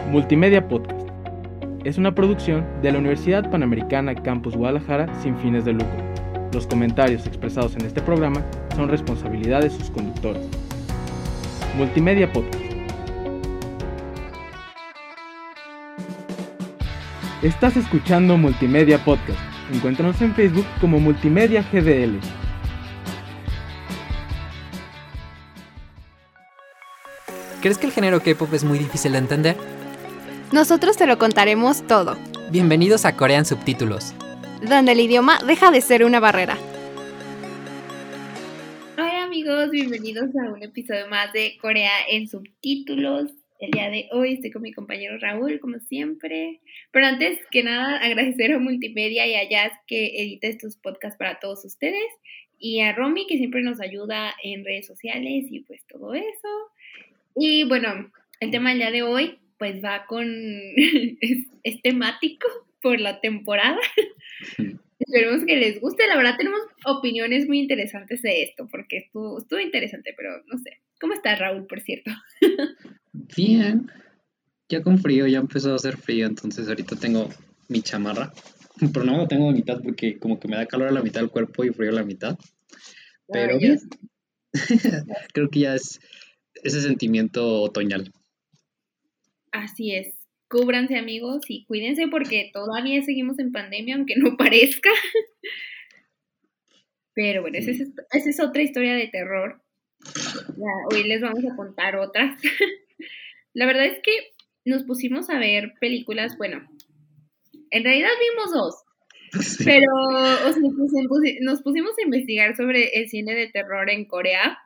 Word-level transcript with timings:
Multimedia 0.00 0.66
Podcast. 0.68 1.08
Es 1.84 1.98
una 1.98 2.14
producción 2.14 2.64
de 2.82 2.92
la 2.92 2.98
Universidad 2.98 3.50
Panamericana 3.50 4.14
Campus 4.14 4.56
Guadalajara 4.56 5.12
sin 5.22 5.36
fines 5.38 5.64
de 5.64 5.72
lucro. 5.72 6.02
Los 6.52 6.66
comentarios 6.66 7.26
expresados 7.26 7.74
en 7.76 7.86
este 7.86 8.00
programa 8.00 8.44
son 8.76 8.88
responsabilidad 8.88 9.62
de 9.62 9.70
sus 9.70 9.90
conductores. 9.90 10.46
Multimedia 11.76 12.32
Podcast. 12.32 12.62
Estás 17.42 17.76
escuchando 17.76 18.36
Multimedia 18.36 19.04
Podcast. 19.04 19.40
Encuéntranos 19.72 20.20
en 20.22 20.34
Facebook 20.34 20.66
como 20.80 21.00
Multimedia 21.00 21.64
GDL. 21.72 22.18
¿Crees 27.60 27.78
que 27.78 27.86
el 27.86 27.92
género 27.92 28.20
K-pop 28.20 28.52
es 28.54 28.64
muy 28.64 28.78
difícil 28.78 29.12
de 29.12 29.18
entender? 29.18 29.81
Nosotros 30.52 30.98
te 30.98 31.06
lo 31.06 31.16
contaremos 31.16 31.86
todo, 31.86 32.18
Bienvenidos 32.50 33.06
a 33.06 33.16
Corean 33.16 33.46
Subtítulos. 33.46 34.12
donde 34.68 34.92
el 34.92 35.00
idioma 35.00 35.38
deja 35.46 35.70
de 35.70 35.80
ser 35.80 36.04
una 36.04 36.20
barrera. 36.20 36.58
Hola 38.98 39.24
amigos, 39.24 39.70
bienvenidos 39.70 40.28
a 40.36 40.52
un 40.52 40.62
episodio 40.62 41.08
más 41.08 41.32
de 41.32 41.56
Corea 41.56 41.92
en 42.10 42.28
subtítulos. 42.28 43.30
El 43.60 43.70
día 43.70 43.88
de 43.88 44.10
hoy 44.12 44.34
estoy 44.34 44.50
con 44.50 44.60
mi 44.60 44.74
compañero 44.74 45.16
Raúl, 45.18 45.58
como 45.58 45.78
siempre. 45.78 46.60
Pero 46.90 47.06
antes 47.06 47.38
que 47.50 47.62
nada, 47.62 47.96
agradecer 47.96 48.52
a 48.52 48.58
Multimedia 48.58 49.26
y 49.26 49.34
a 49.36 49.48
Jazz 49.48 49.72
que 49.86 50.22
edita 50.22 50.48
estos 50.48 50.76
podcasts 50.76 51.16
para 51.16 51.40
todos 51.40 51.64
ustedes. 51.64 52.04
Y 52.58 52.80
a 52.80 52.92
Romy, 52.92 53.26
que 53.26 53.38
siempre 53.38 53.62
nos 53.62 53.80
ayuda 53.80 54.34
en 54.42 54.66
redes 54.66 54.86
sociales 54.86 55.46
y 55.50 55.60
pues 55.60 55.82
todo 55.88 56.12
eso. 56.12 56.48
Y 57.36 57.64
bueno, 57.64 58.12
el 58.40 58.50
tema 58.50 58.68
del 58.68 58.80
día 58.80 58.90
de 58.90 59.02
hoy 59.02 59.38
pues 59.62 59.80
va 59.80 60.06
con... 60.08 60.26
es, 61.20 61.46
es 61.62 61.82
temático 61.82 62.48
por 62.80 63.00
la 63.00 63.20
temporada. 63.20 63.78
Esperemos 64.98 65.44
que 65.46 65.54
les 65.54 65.80
guste. 65.80 66.08
La 66.08 66.16
verdad 66.16 66.34
tenemos 66.36 66.58
opiniones 66.84 67.46
muy 67.46 67.60
interesantes 67.60 68.22
de 68.22 68.42
esto, 68.42 68.66
porque 68.68 68.96
estuvo, 68.96 69.38
estuvo 69.38 69.60
interesante, 69.60 70.14
pero 70.16 70.42
no 70.48 70.58
sé. 70.58 70.80
¿Cómo 71.00 71.14
estás, 71.14 71.38
Raúl, 71.38 71.68
por 71.68 71.80
cierto? 71.80 72.10
Bien, 73.36 73.88
ya 74.68 74.82
con 74.82 74.98
frío, 74.98 75.28
ya 75.28 75.38
empezó 75.38 75.70
a 75.70 75.76
hacer 75.76 75.96
frío, 75.96 76.26
entonces 76.26 76.66
ahorita 76.66 76.96
tengo 76.96 77.28
mi 77.68 77.82
chamarra, 77.82 78.32
pero 78.92 79.04
no 79.04 79.16
la 79.16 79.28
tengo 79.28 79.48
a 79.48 79.52
mitad 79.52 79.80
porque 79.80 80.18
como 80.18 80.40
que 80.40 80.48
me 80.48 80.56
da 80.56 80.66
calor 80.66 80.88
a 80.88 80.92
la 80.92 81.02
mitad 81.02 81.20
del 81.20 81.30
cuerpo 81.30 81.62
y 81.62 81.70
frío 81.70 81.90
a 81.90 81.94
la 81.94 82.02
mitad, 82.02 82.36
pero 83.28 83.58
bien, 83.58 83.78
creo 85.32 85.48
que 85.50 85.60
ya 85.60 85.76
es 85.76 86.00
ese 86.64 86.82
sentimiento 86.82 87.62
otoñal. 87.62 88.12
Así 89.52 89.94
es. 89.94 90.14
Cúbranse, 90.48 90.96
amigos, 90.96 91.44
y 91.48 91.64
cuídense 91.64 92.08
porque 92.08 92.50
todavía 92.52 93.02
seguimos 93.02 93.38
en 93.38 93.52
pandemia, 93.52 93.94
aunque 93.96 94.16
no 94.16 94.36
parezca. 94.36 94.90
Pero 97.14 97.42
bueno, 97.42 97.58
esa 97.58 97.70
es, 97.70 97.80
esa 97.80 98.30
es 98.30 98.40
otra 98.40 98.62
historia 98.62 98.94
de 98.94 99.08
terror. 99.08 99.62
Ya, 100.56 100.72
hoy 100.90 101.04
les 101.04 101.20
vamos 101.20 101.44
a 101.44 101.54
contar 101.54 101.96
otras. 101.96 102.40
La 103.54 103.66
verdad 103.66 103.86
es 103.86 104.00
que 104.02 104.32
nos 104.64 104.84
pusimos 104.84 105.28
a 105.30 105.38
ver 105.38 105.74
películas, 105.80 106.36
bueno, 106.38 106.66
en 107.70 107.84
realidad 107.84 108.10
vimos 108.20 108.52
dos, 108.52 108.74
Sí. 109.40 109.64
pero 109.64 109.86
o 110.46 110.52
sea, 110.52 110.62
nos 111.40 111.62
pusimos 111.62 111.96
a 111.98 112.02
investigar 112.02 112.54
sobre 112.54 112.98
el 112.98 113.08
cine 113.08 113.34
de 113.34 113.48
terror 113.48 113.88
en 113.90 114.04
Corea, 114.04 114.58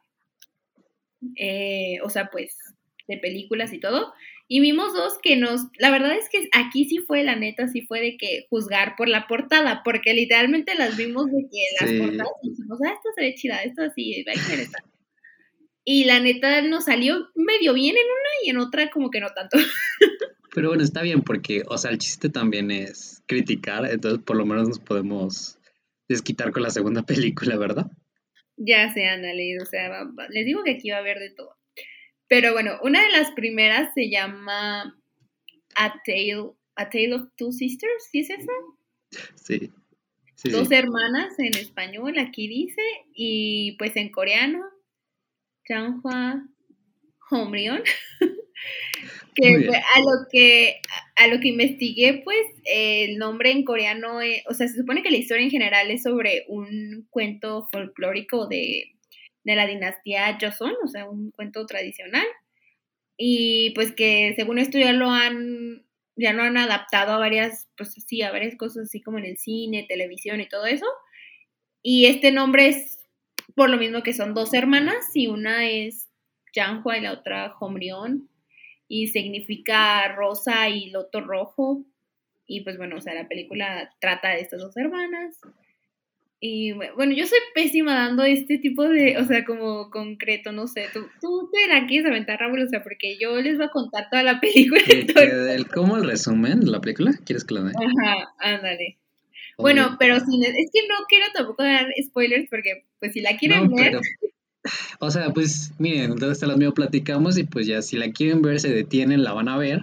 eh, 1.36 1.98
o 2.02 2.10
sea, 2.10 2.30
pues 2.30 2.56
de 3.08 3.16
películas 3.18 3.72
y 3.72 3.78
todo, 3.78 4.12
y 4.48 4.60
vimos 4.60 4.94
dos 4.94 5.18
que 5.22 5.36
nos, 5.36 5.62
la 5.78 5.90
verdad 5.90 6.12
es 6.16 6.28
que 6.28 6.48
aquí 6.52 6.84
sí 6.88 6.98
fue, 6.98 7.24
la 7.24 7.34
neta, 7.36 7.66
sí 7.68 7.82
fue 7.82 8.00
de 8.00 8.16
que 8.16 8.46
juzgar 8.48 8.94
por 8.96 9.08
la 9.08 9.26
portada, 9.26 9.82
porque 9.84 10.14
literalmente 10.14 10.74
las 10.76 10.96
vimos 10.96 11.26
de 11.26 11.46
que 11.50 11.58
las 11.80 11.90
Sí. 11.90 11.98
portadas 11.98 12.32
y 12.42 12.50
dijimos, 12.50 12.78
ah, 12.86 12.90
esta 12.92 13.08
se 13.14 13.20
ve 13.22 13.34
chida, 13.34 13.62
esta 13.62 13.90
sí, 13.94 14.24
va 14.26 14.32
a 14.32 14.54
esta. 14.54 14.78
Y 15.84 16.04
la 16.04 16.20
neta 16.20 16.62
nos 16.62 16.84
salió 16.84 17.28
medio 17.34 17.72
bien 17.74 17.96
en 17.96 18.02
una 18.04 18.30
y 18.44 18.50
en 18.50 18.58
otra 18.58 18.90
como 18.90 19.10
que 19.10 19.20
no 19.20 19.28
tanto. 19.30 19.56
Pero 20.54 20.68
bueno, 20.68 20.82
está 20.82 21.02
bien 21.02 21.22
porque, 21.22 21.62
o 21.68 21.76
sea, 21.76 21.90
el 21.90 21.98
chiste 21.98 22.28
también 22.28 22.70
es 22.70 23.22
criticar, 23.26 23.84
entonces 23.90 24.22
por 24.24 24.36
lo 24.36 24.46
menos 24.46 24.68
nos 24.68 24.78
podemos 24.78 25.58
desquitar 26.08 26.50
con 26.52 26.62
la 26.62 26.70
segunda 26.70 27.02
película, 27.06 27.56
¿verdad? 27.56 27.86
Ya 28.56 28.92
sé, 28.94 29.06
ándale, 29.06 29.60
o 29.60 29.66
sea, 29.66 29.88
va- 29.90 30.04
va- 30.18 30.28
les 30.30 30.46
digo 30.46 30.62
que 30.64 30.70
aquí 30.72 30.90
va 30.90 30.96
a 30.96 31.00
haber 31.00 31.18
de 31.18 31.30
todo. 31.30 31.55
Pero 32.28 32.52
bueno, 32.52 32.78
una 32.82 33.02
de 33.02 33.10
las 33.10 33.30
primeras 33.32 33.92
se 33.94 34.10
llama 34.10 34.98
A 35.76 36.02
Tale, 36.04 36.50
A 36.74 36.88
Tale 36.88 37.14
of 37.14 37.28
Two 37.36 37.52
Sisters, 37.52 38.08
¿sí 38.10 38.20
es 38.20 38.30
esa? 38.30 38.52
Sí. 39.34 39.72
Sí, 40.34 40.50
Dos 40.50 40.68
sí. 40.68 40.74
hermanas 40.74 41.38
en 41.38 41.56
español, 41.56 42.18
aquí 42.18 42.46
dice, 42.46 42.82
y 43.14 43.76
pues 43.78 43.96
en 43.96 44.10
coreano, 44.10 44.62
Changhua 45.66 46.46
Homrion. 47.30 47.82
que 49.34 49.66
fue 49.66 49.76
a 49.76 50.00
lo 50.00 50.26
que 50.30 50.80
a 51.16 51.26
lo 51.28 51.40
que 51.40 51.48
investigué, 51.48 52.22
pues 52.24 52.40
el 52.64 53.18
nombre 53.18 53.50
en 53.50 53.64
coreano, 53.64 54.20
eh, 54.22 54.42
o 54.48 54.54
sea, 54.54 54.66
se 54.66 54.76
supone 54.76 55.02
que 55.02 55.10
la 55.10 55.18
historia 55.18 55.44
en 55.44 55.50
general 55.50 55.90
es 55.90 56.02
sobre 56.02 56.44
un 56.48 57.06
cuento 57.10 57.68
folclórico 57.70 58.46
de, 58.46 58.95
de 59.46 59.54
la 59.54 59.66
dinastía 59.66 60.36
Joseon, 60.40 60.74
o 60.84 60.88
sea, 60.88 61.08
un 61.08 61.30
cuento 61.30 61.64
tradicional. 61.66 62.26
Y 63.16 63.70
pues 63.74 63.92
que 63.92 64.34
según 64.36 64.58
esto 64.58 64.76
ya 64.76 64.92
lo 64.92 65.10
han 65.10 65.86
ya 66.16 66.32
lo 66.32 66.42
han 66.42 66.56
adaptado 66.56 67.12
a 67.12 67.18
varias, 67.18 67.68
pues 67.76 67.92
sí, 67.92 68.22
a 68.22 68.32
varias 68.32 68.56
cosas 68.56 68.84
así 68.84 69.02
como 69.02 69.18
en 69.18 69.26
el 69.26 69.36
cine, 69.38 69.86
televisión 69.88 70.40
y 70.40 70.48
todo 70.48 70.66
eso. 70.66 70.86
Y 71.82 72.06
este 72.06 72.32
nombre 72.32 72.68
es 72.68 72.98
por 73.54 73.70
lo 73.70 73.76
mismo 73.76 74.02
que 74.02 74.14
son 74.14 74.34
dos 74.34 74.52
hermanas 74.52 75.10
y 75.14 75.28
una 75.28 75.68
es 75.68 76.08
Janhua 76.54 76.98
y 76.98 77.02
la 77.02 77.12
otra 77.12 77.54
Homrion 77.60 78.28
y 78.88 79.08
significa 79.08 80.08
rosa 80.08 80.68
y 80.68 80.90
loto 80.90 81.20
rojo. 81.20 81.84
Y 82.46 82.62
pues 82.62 82.78
bueno, 82.78 82.96
o 82.96 83.00
sea, 83.00 83.14
la 83.14 83.28
película 83.28 83.94
trata 84.00 84.30
de 84.30 84.40
estas 84.40 84.60
dos 84.60 84.76
hermanas. 84.76 85.38
Y 86.38 86.72
bu- 86.72 86.94
bueno, 86.96 87.14
yo 87.14 87.26
soy 87.26 87.38
pésima 87.54 87.94
dando 87.94 88.22
este 88.24 88.58
tipo 88.58 88.84
de, 88.84 89.16
o 89.18 89.24
sea, 89.24 89.44
como 89.44 89.90
concreto, 89.90 90.52
no 90.52 90.66
sé, 90.66 90.86
tú, 90.92 91.06
tú 91.20 91.50
te 91.52 91.66
la 91.72 91.86
quieres 91.86 92.06
aventar, 92.06 92.38
Raúl, 92.38 92.60
o 92.62 92.68
sea, 92.68 92.82
porque 92.82 93.16
yo 93.18 93.40
les 93.40 93.56
voy 93.56 93.66
a 93.66 93.70
contar 93.70 94.08
toda 94.10 94.22
la 94.22 94.38
película. 94.40 94.80
el- 94.86 95.66
¿Cómo 95.68 95.96
el 95.96 96.04
resumen 96.04 96.60
de 96.60 96.70
la 96.70 96.80
película? 96.80 97.12
¿Quieres 97.24 97.44
que 97.44 97.54
lo 97.54 97.64
dé? 97.64 97.72
Ajá, 97.74 98.34
ándale. 98.38 98.98
Bueno, 99.58 99.96
pero 99.98 100.20
sin, 100.20 100.44
es 100.44 100.70
que 100.72 100.86
no 100.86 100.94
quiero 101.08 101.24
tampoco 101.34 101.62
dar 101.62 101.86
spoilers 102.04 102.46
porque 102.50 102.84
pues 103.00 103.14
si 103.14 103.20
la 103.22 103.38
quieren 103.38 103.70
No, 103.70 103.74
ver, 103.76 103.92
pero, 103.92 104.00
o 105.00 105.10
sea, 105.10 105.30
pues 105.32 105.72
miren, 105.78 106.12
entonces 106.12 106.38
te 106.40 106.46
las 106.46 106.58
mío 106.58 106.74
platicamos 106.74 107.38
y 107.38 107.44
pues 107.44 107.66
ya 107.66 107.80
si 107.80 107.96
la 107.96 108.10
quieren 108.12 108.42
ver, 108.42 108.60
se 108.60 108.68
detienen, 108.68 109.24
la 109.24 109.32
van 109.32 109.48
a 109.48 109.56
ver. 109.56 109.80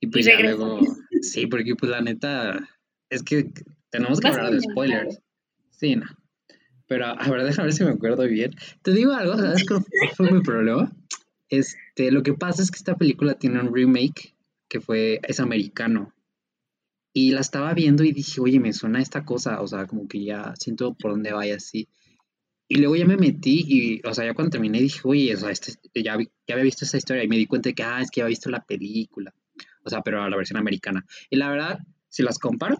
Y 0.00 0.06
pues 0.06 0.24
ya 0.24 0.38
luego, 0.38 0.78
sí, 1.20 1.46
porque 1.48 1.74
pues 1.74 1.90
la 1.90 2.00
neta, 2.00 2.68
es 3.10 3.24
que 3.24 3.46
tenemos 3.90 4.20
que 4.20 4.28
Vas 4.28 4.36
hablar 4.38 4.52
de 4.52 4.60
spoilers. 4.60 5.20
Sí, 5.80 5.96
no. 5.96 6.04
Pero 6.86 7.06
a 7.06 7.30
ver, 7.30 7.44
déjame 7.44 7.66
ver 7.68 7.72
si 7.72 7.84
me 7.84 7.90
acuerdo 7.90 8.24
bien. 8.24 8.54
Te 8.82 8.92
digo 8.92 9.12
algo, 9.12 9.36
¿sabes 9.36 9.64
cuál 9.66 9.84
fue 10.16 10.30
mi 10.30 10.40
problema? 10.42 10.92
Este, 11.48 12.10
lo 12.10 12.22
que 12.22 12.34
pasa 12.34 12.62
es 12.62 12.70
que 12.70 12.76
esta 12.76 12.96
película 12.96 13.34
tiene 13.34 13.60
un 13.60 13.74
remake 13.74 14.34
que 14.68 14.80
fue, 14.80 15.20
es 15.26 15.40
americano. 15.40 16.12
Y 17.12 17.32
la 17.32 17.40
estaba 17.40 17.72
viendo 17.74 18.04
y 18.04 18.12
dije, 18.12 18.40
oye, 18.40 18.60
me 18.60 18.72
suena 18.72 19.00
esta 19.00 19.24
cosa, 19.24 19.60
o 19.62 19.66
sea, 19.66 19.86
como 19.86 20.06
que 20.06 20.22
ya 20.22 20.54
siento 20.56 20.94
por 20.94 21.12
dónde 21.12 21.32
vaya 21.32 21.56
así. 21.56 21.88
Y 22.68 22.76
luego 22.76 22.94
ya 22.94 23.06
me 23.06 23.16
metí 23.16 23.64
y, 23.66 24.06
o 24.06 24.14
sea, 24.14 24.26
ya 24.26 24.34
cuando 24.34 24.50
terminé 24.50 24.80
dije, 24.80 25.00
oye, 25.04 25.34
o 25.34 25.38
sea, 25.38 25.50
este- 25.50 25.72
ya, 25.94 26.16
vi- 26.16 26.28
ya 26.46 26.54
había 26.54 26.64
visto 26.64 26.84
esta 26.84 26.98
historia 26.98 27.24
y 27.24 27.28
me 27.28 27.36
di 27.36 27.46
cuenta 27.46 27.68
de 27.70 27.74
que, 27.74 27.82
ah, 27.82 28.00
es 28.00 28.10
que 28.10 28.20
había 28.20 28.28
visto 28.28 28.48
la 28.50 28.64
película. 28.64 29.34
O 29.84 29.90
sea, 29.90 30.02
pero 30.02 30.28
la 30.28 30.36
versión 30.36 30.58
americana. 30.58 31.04
Y 31.30 31.36
la 31.36 31.48
verdad, 31.50 31.78
si 32.08 32.22
las 32.22 32.38
comparo, 32.38 32.76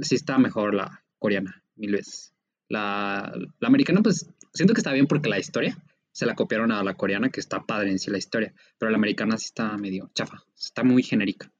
sí 0.00 0.16
está 0.16 0.36
mejor 0.38 0.74
la 0.74 1.02
coreana, 1.18 1.62
mil 1.76 1.92
veces. 1.92 2.31
La, 2.72 3.30
americana, 3.60 4.00
pues, 4.02 4.26
siento 4.54 4.72
que 4.72 4.80
está 4.80 4.92
bien 4.92 5.06
porque 5.06 5.28
la 5.28 5.38
historia 5.38 5.76
se 6.10 6.24
la 6.24 6.34
copiaron 6.34 6.72
a 6.72 6.82
la 6.82 6.94
coreana, 6.94 7.28
que 7.28 7.40
está 7.40 7.66
padre 7.66 7.90
en 7.90 7.98
sí 7.98 8.10
la 8.10 8.16
historia. 8.16 8.54
Pero 8.78 8.90
la 8.90 8.96
americana 8.96 9.36
sí 9.36 9.46
está 9.46 9.76
medio 9.76 10.10
chafa, 10.14 10.42
está 10.58 10.82
muy 10.82 11.02
genérica. 11.02 11.52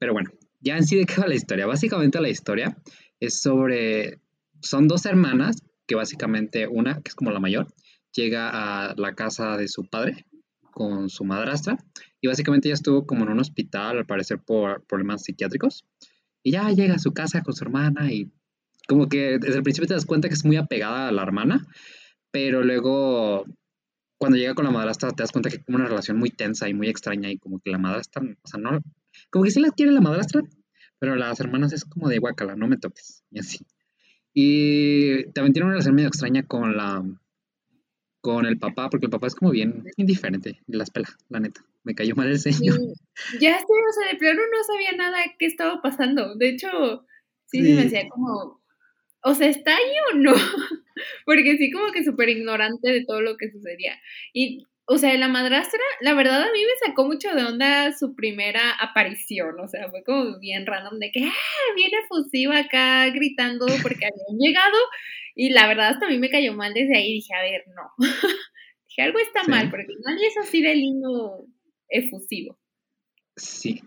Pero 0.00 0.14
bueno, 0.14 0.30
ya 0.60 0.76
en 0.76 0.84
sí 0.84 0.96
de 0.96 1.06
qué 1.06 1.20
va 1.20 1.28
la 1.28 1.36
historia. 1.36 1.66
Básicamente 1.66 2.20
la 2.20 2.28
historia 2.28 2.76
es 3.20 3.40
sobre, 3.40 4.20
son 4.60 4.88
dos 4.88 5.06
hermanas 5.06 5.62
que 5.86 5.94
básicamente 5.94 6.66
una, 6.66 7.00
que 7.02 7.10
es 7.10 7.14
como 7.14 7.30
la 7.30 7.38
mayor, 7.38 7.68
llega 8.12 8.50
a 8.50 8.94
la 8.96 9.14
casa 9.14 9.56
de 9.56 9.68
su 9.68 9.88
padre 9.88 10.26
con 10.72 11.08
su 11.08 11.24
madrastra 11.24 11.78
y 12.20 12.26
básicamente 12.26 12.68
ella 12.68 12.74
estuvo 12.74 13.06
como 13.06 13.24
en 13.24 13.30
un 13.30 13.38
hospital 13.40 13.98
al 13.98 14.06
parecer 14.06 14.40
por 14.40 14.84
problemas 14.86 15.22
psiquiátricos 15.22 15.84
y 16.42 16.50
ya 16.50 16.68
llega 16.70 16.94
a 16.94 16.98
su 16.98 17.12
casa 17.12 17.42
con 17.42 17.54
su 17.54 17.62
hermana 17.62 18.12
y 18.12 18.32
como 18.88 19.08
que 19.08 19.38
desde 19.38 19.56
el 19.56 19.62
principio 19.62 19.88
te 19.88 19.94
das 19.94 20.06
cuenta 20.06 20.28
que 20.28 20.34
es 20.34 20.44
muy 20.44 20.56
apegada 20.56 21.08
a 21.08 21.12
la 21.12 21.22
hermana, 21.22 21.66
pero 22.30 22.62
luego 22.62 23.44
cuando 24.18 24.38
llega 24.38 24.54
con 24.54 24.64
la 24.64 24.70
madrastra 24.70 25.10
te 25.10 25.22
das 25.22 25.32
cuenta 25.32 25.50
que 25.50 25.56
es 25.56 25.64
como 25.64 25.76
una 25.76 25.88
relación 25.88 26.18
muy 26.18 26.30
tensa 26.30 26.68
y 26.68 26.74
muy 26.74 26.88
extraña 26.88 27.30
y 27.30 27.38
como 27.38 27.60
que 27.60 27.70
la 27.70 27.78
madrastra, 27.78 28.22
o 28.22 28.48
sea, 28.48 28.60
no, 28.60 28.80
como 29.30 29.44
que 29.44 29.50
sí 29.50 29.60
la 29.60 29.70
quiere 29.70 29.92
la 29.92 30.00
madrastra, 30.00 30.42
pero 30.98 31.16
las 31.16 31.40
hermanas 31.40 31.72
es 31.72 31.84
como 31.84 32.08
de 32.08 32.18
guacala, 32.18 32.54
no 32.54 32.68
me 32.68 32.76
toques, 32.76 33.24
y 33.30 33.40
así. 33.40 33.58
Y 34.34 35.24
también 35.32 35.52
tiene 35.52 35.66
una 35.66 35.74
relación 35.74 35.94
medio 35.94 36.08
extraña 36.08 36.44
con 36.44 36.76
la, 36.76 37.02
con 38.22 38.46
el 38.46 38.58
papá, 38.58 38.88
porque 38.88 39.06
el 39.06 39.10
papá 39.10 39.26
es 39.26 39.34
como 39.34 39.50
bien 39.50 39.84
indiferente, 39.96 40.60
las 40.68 40.90
pelas, 40.90 41.16
la 41.28 41.40
neta. 41.40 41.62
Me 41.82 41.94
cayó 41.94 42.14
mal 42.14 42.28
el 42.28 42.38
señor. 42.38 42.78
Ya 43.40 43.58
sé, 43.58 43.64
o 43.64 43.92
sea, 43.92 44.12
de 44.12 44.18
plano 44.18 44.40
no 44.40 44.64
sabía 44.64 44.92
nada 44.96 45.18
qué 45.38 45.46
estaba 45.46 45.82
pasando. 45.82 46.36
De 46.36 46.50
hecho, 46.50 46.68
sí, 47.46 47.62
se 47.62 47.74
me 47.74 47.82
hacía 47.82 48.08
como, 48.08 48.61
o 49.22 49.34
sea, 49.34 49.48
¿está 49.48 49.76
ahí 49.76 49.92
o 50.12 50.16
no? 50.16 50.32
Porque 51.26 51.56
sí, 51.56 51.70
como 51.70 51.92
que 51.92 52.04
súper 52.04 52.28
ignorante 52.28 52.90
de 52.90 53.04
todo 53.04 53.20
lo 53.20 53.36
que 53.36 53.50
sucedía. 53.50 53.98
Y, 54.32 54.66
o 54.86 54.98
sea, 54.98 55.16
la 55.16 55.28
madrastra, 55.28 55.80
la 56.00 56.14
verdad 56.14 56.42
a 56.42 56.52
mí 56.52 56.58
me 56.60 56.86
sacó 56.86 57.04
mucho 57.04 57.34
de 57.34 57.44
onda 57.44 57.92
su 57.92 58.14
primera 58.14 58.72
aparición. 58.80 59.58
O 59.60 59.68
sea, 59.68 59.88
fue 59.90 60.02
como 60.04 60.38
bien 60.38 60.66
random 60.66 60.98
de 60.98 61.10
que, 61.12 61.24
ah, 61.24 61.72
viene 61.76 61.98
efusiva 62.04 62.58
acá 62.58 63.08
gritando 63.10 63.66
porque 63.82 64.06
habían 64.06 64.38
llegado. 64.38 64.78
Y 65.34 65.50
la 65.50 65.66
verdad 65.66 65.90
hasta 65.90 66.06
a 66.06 66.10
mí 66.10 66.18
me 66.18 66.30
cayó 66.30 66.52
mal 66.54 66.74
desde 66.74 66.96
ahí. 66.96 67.14
Dije, 67.14 67.34
a 67.34 67.42
ver, 67.42 67.64
no. 67.74 67.90
dije, 68.88 69.02
algo 69.02 69.18
está 69.18 69.44
mal, 69.44 69.70
porque 69.70 69.94
nadie 70.04 70.26
es 70.26 70.36
así 70.36 70.62
de 70.62 70.74
lindo 70.74 71.46
efusivo. 71.88 72.58
Sí, 73.36 73.80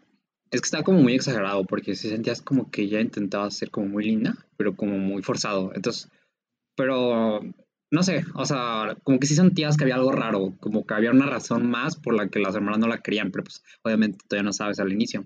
es 0.55 0.61
que 0.61 0.65
estaba 0.65 0.83
como 0.83 1.01
muy 1.01 1.13
exagerado 1.13 1.65
porque 1.65 1.95
si 1.95 2.09
sentías 2.09 2.41
como 2.41 2.71
que 2.71 2.83
ella 2.83 3.01
intentaba 3.01 3.49
ser 3.51 3.71
como 3.71 3.87
muy 3.87 4.05
linda, 4.05 4.35
pero 4.57 4.75
como 4.75 4.97
muy 4.97 5.21
forzado. 5.21 5.71
Entonces, 5.75 6.09
pero 6.75 7.41
no 7.91 8.03
sé, 8.03 8.25
o 8.33 8.45
sea, 8.45 8.97
como 9.03 9.19
que 9.19 9.27
sí 9.27 9.35
sentías 9.35 9.77
que 9.77 9.83
había 9.83 9.95
algo 9.95 10.11
raro, 10.11 10.55
como 10.59 10.85
que 10.85 10.93
había 10.93 11.11
una 11.11 11.27
razón 11.27 11.69
más 11.69 11.95
por 11.95 12.15
la 12.15 12.27
que 12.29 12.39
las 12.39 12.55
hermanas 12.55 12.79
no 12.79 12.87
la 12.87 13.01
querían, 13.01 13.31
pero 13.31 13.43
pues 13.43 13.63
obviamente 13.83 14.17
todavía 14.27 14.43
no 14.43 14.53
sabes 14.53 14.79
al 14.79 14.91
inicio. 14.91 15.25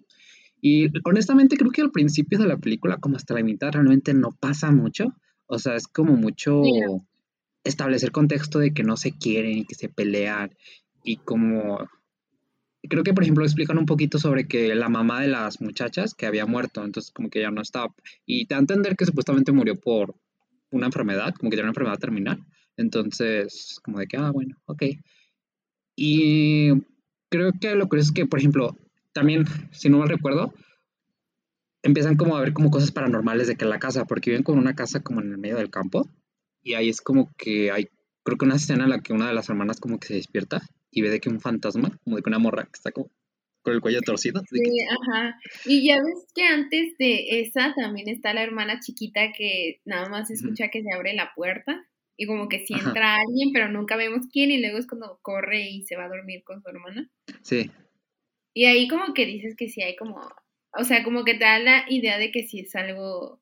Y 0.61 0.87
honestamente 1.07 1.57
creo 1.57 1.71
que 1.71 1.81
al 1.81 1.91
principio 1.91 2.37
de 2.37 2.47
la 2.47 2.57
película, 2.57 2.97
como 2.97 3.15
hasta 3.15 3.33
la 3.33 3.43
mitad, 3.43 3.71
realmente 3.71 4.13
no 4.13 4.31
pasa 4.31 4.71
mucho. 4.71 5.15
O 5.47 5.57
sea, 5.57 5.75
es 5.75 5.87
como 5.87 6.15
mucho 6.15 6.61
establecer 7.63 8.11
contexto 8.11 8.59
de 8.59 8.73
que 8.73 8.83
no 8.83 8.97
se 8.97 9.17
quieren 9.17 9.57
y 9.57 9.65
que 9.65 9.75
se 9.75 9.89
pelean 9.89 10.51
y 11.03 11.17
como 11.17 11.87
creo 12.87 13.03
que, 13.03 13.13
por 13.13 13.23
ejemplo, 13.23 13.43
explican 13.43 13.77
un 13.77 13.85
poquito 13.85 14.19
sobre 14.19 14.47
que 14.47 14.73
la 14.75 14.89
mamá 14.89 15.21
de 15.21 15.27
las 15.27 15.61
muchachas 15.61 16.13
que 16.13 16.25
había 16.25 16.45
muerto, 16.45 16.83
entonces 16.83 17.11
como 17.11 17.29
que 17.29 17.41
ya 17.41 17.51
no 17.51 17.61
estaba. 17.61 17.93
Y 18.25 18.45
te 18.45 18.55
da 18.55 18.59
a 18.59 18.61
entender 18.61 18.95
que 18.95 19.05
supuestamente 19.05 19.51
murió 19.51 19.75
por 19.79 20.15
una 20.71 20.85
enfermedad, 20.85 21.33
como 21.35 21.49
que 21.49 21.57
tenía 21.57 21.65
una 21.65 21.71
enfermedad 21.71 21.99
terminal. 21.99 22.45
Entonces, 22.77 23.79
como 23.83 23.99
de 23.99 24.07
que, 24.07 24.17
ah, 24.17 24.31
bueno, 24.31 24.55
ok. 24.65 24.83
Y 25.95 26.69
creo 27.29 27.51
que 27.59 27.75
lo 27.75 27.89
curioso 27.89 28.09
es 28.09 28.13
que, 28.13 28.25
por 28.25 28.39
ejemplo, 28.39 28.77
también, 29.11 29.45
si 29.71 29.89
no 29.89 29.99
mal 29.99 30.07
recuerdo, 30.07 30.53
empiezan 31.83 32.15
como 32.15 32.37
a 32.37 32.41
ver 32.41 32.53
como 32.53 32.71
cosas 32.71 32.91
paranormales 32.91 33.47
de 33.47 33.55
que 33.55 33.65
la 33.65 33.79
casa, 33.79 34.05
porque 34.05 34.29
viven 34.31 34.43
con 34.43 34.57
una 34.57 34.75
casa 34.75 35.01
como 35.01 35.21
en 35.21 35.31
el 35.31 35.37
medio 35.37 35.57
del 35.57 35.69
campo. 35.69 36.07
Y 36.63 36.75
ahí 36.75 36.89
es 36.89 37.01
como 37.01 37.31
que 37.37 37.71
hay, 37.71 37.89
creo 38.23 38.37
que 38.37 38.45
una 38.45 38.55
escena 38.55 38.85
en 38.85 38.91
la 38.91 39.01
que 39.01 39.13
una 39.13 39.27
de 39.27 39.33
las 39.33 39.49
hermanas 39.49 39.79
como 39.79 39.99
que 39.99 40.07
se 40.07 40.13
despierta 40.15 40.61
y 40.91 41.01
ve 41.01 41.09
de 41.09 41.19
que 41.19 41.29
un 41.29 41.39
fantasma, 41.39 41.97
como 42.03 42.15
de 42.15 42.23
que 42.23 42.29
una 42.29 42.39
morra 42.39 42.63
que 42.63 42.71
está 42.73 42.91
como 42.91 43.11
con 43.61 43.73
el 43.73 43.81
cuello 43.81 44.01
torcido. 44.01 44.41
Sí, 44.49 44.61
ajá. 44.89 45.37
Y 45.65 45.87
ya 45.87 45.97
ves 45.97 46.25
que 46.33 46.45
antes 46.45 46.97
de 46.97 47.41
esa 47.41 47.73
también 47.75 48.07
está 48.07 48.33
la 48.33 48.43
hermana 48.43 48.79
chiquita 48.79 49.31
que 49.37 49.81
nada 49.85 50.09
más 50.09 50.31
escucha 50.31 50.69
que 50.69 50.81
se 50.81 50.93
abre 50.93 51.13
la 51.13 51.33
puerta 51.35 51.85
y 52.15 52.25
como 52.25 52.49
que 52.49 52.65
si 52.65 52.73
entra 52.73 53.15
alguien, 53.15 53.51
pero 53.53 53.69
nunca 53.69 53.95
vemos 53.95 54.27
quién 54.31 54.51
y 54.51 54.59
luego 54.59 54.77
es 54.77 54.87
cuando 54.87 55.19
corre 55.21 55.69
y 55.69 55.83
se 55.83 55.95
va 55.95 56.05
a 56.05 56.09
dormir 56.09 56.43
con 56.43 56.61
su 56.61 56.69
hermana. 56.69 57.09
Sí. 57.41 57.71
Y 58.53 58.65
ahí 58.65 58.87
como 58.87 59.13
que 59.13 59.25
dices 59.25 59.55
que 59.55 59.69
sí 59.69 59.81
hay 59.81 59.95
como, 59.95 60.19
o 60.77 60.83
sea, 60.83 61.03
como 61.03 61.23
que 61.23 61.33
te 61.33 61.45
da 61.45 61.59
la 61.59 61.85
idea 61.87 62.17
de 62.17 62.31
que 62.31 62.47
sí 62.47 62.61
es 62.61 62.75
algo 62.75 63.41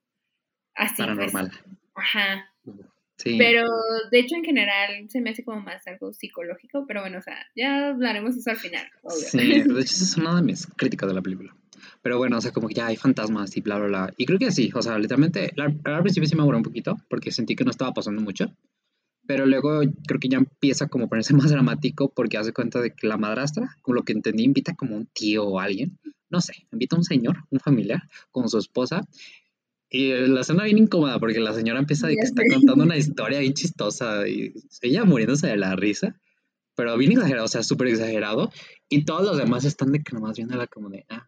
así. 0.75 0.95
Pues, 0.95 1.31
Paranormal. 1.31 1.51
Ajá. 3.17 3.37
Pero 3.37 3.63
de 4.11 4.19
hecho 4.19 4.35
en 4.35 4.43
general 4.43 5.09
se 5.09 5.21
me 5.21 5.31
hace 5.31 5.43
como 5.43 5.61
más 5.61 5.85
algo 5.87 6.13
psicológico, 6.13 6.85
pero 6.87 7.01
bueno, 7.01 7.19
o 7.19 7.21
sea, 7.21 7.37
ya 7.55 7.89
hablaremos 7.89 8.35
eso 8.35 8.49
al 8.49 8.57
final. 8.57 8.87
Sí, 9.09 9.37
de 9.37 9.59
hecho 9.59 9.77
esa 9.79 10.03
es 10.03 10.17
una 10.17 10.35
de 10.35 10.41
mis 10.41 10.67
críticas 10.67 11.09
de 11.09 11.15
la 11.15 11.21
película. 11.21 11.55
Pero 12.01 12.17
bueno, 12.17 12.37
o 12.37 12.41
sea, 12.41 12.51
como 12.51 12.67
que 12.67 12.75
ya 12.75 12.87
hay 12.87 12.95
fantasmas 12.95 13.55
y 13.57 13.61
bla, 13.61 13.77
bla, 13.77 13.87
bla. 13.87 14.13
Y 14.17 14.25
creo 14.25 14.39
que 14.39 14.51
sí, 14.51 14.71
o 14.73 14.81
sea, 14.81 14.97
literalmente, 14.97 15.53
al 15.57 16.01
principio 16.01 16.27
sí 16.27 16.35
me 16.35 16.41
aburrió 16.41 16.57
un 16.57 16.63
poquito 16.63 16.97
porque 17.09 17.31
sentí 17.31 17.55
que 17.55 17.63
no 17.63 17.71
estaba 17.71 17.93
pasando 17.93 18.21
mucho. 18.21 18.51
Pero 19.25 19.45
luego 19.45 19.81
creo 20.07 20.19
que 20.19 20.29
ya 20.29 20.37
empieza 20.37 20.87
como 20.87 21.05
a 21.05 21.07
ponerse 21.07 21.33
más 21.35 21.51
dramático 21.51 22.09
porque 22.15 22.37
hace 22.37 22.53
cuenta 22.53 22.79
de 22.81 22.91
que 22.91 23.07
la 23.07 23.17
madrastra, 23.17 23.75
como 23.81 23.95
lo 23.95 24.03
que 24.03 24.13
entendí, 24.13 24.43
invita 24.43 24.75
como 24.75 24.95
un 24.95 25.07
tío 25.07 25.45
o 25.45 25.59
alguien, 25.59 25.97
no 26.29 26.41
sé, 26.41 26.53
invita 26.71 26.95
a 26.95 26.99
un 26.99 27.05
señor, 27.05 27.37
un 27.49 27.59
familiar, 27.59 28.01
con 28.31 28.47
su 28.49 28.57
esposa 28.57 29.01
y 29.89 30.11
la 30.11 30.41
escena 30.41 30.63
bien 30.63 30.77
incómoda 30.77 31.19
porque 31.19 31.39
la 31.39 31.53
señora 31.53 31.79
empieza 31.79 32.07
de 32.07 32.15
que 32.15 32.23
está 32.25 32.43
contando 32.53 32.83
una 32.83 32.97
historia 32.97 33.39
bien 33.39 33.53
chistosa 33.53 34.27
y 34.27 34.53
ella 34.81 35.05
muriéndose 35.05 35.47
de 35.47 35.57
la 35.57 35.75
risa, 35.75 36.19
pero 36.75 36.97
bien 36.97 37.13
exagerado, 37.13 37.45
o 37.45 37.49
sea, 37.49 37.63
súper 37.63 37.87
exagerado. 37.87 38.51
Y 38.89 39.05
todos 39.05 39.25
los 39.25 39.37
demás 39.37 39.65
están 39.65 39.91
de 39.91 40.03
que 40.03 40.13
nomás 40.13 40.37
viéndola 40.37 40.67
como 40.67 40.89
de, 40.89 41.05
ah, 41.09 41.27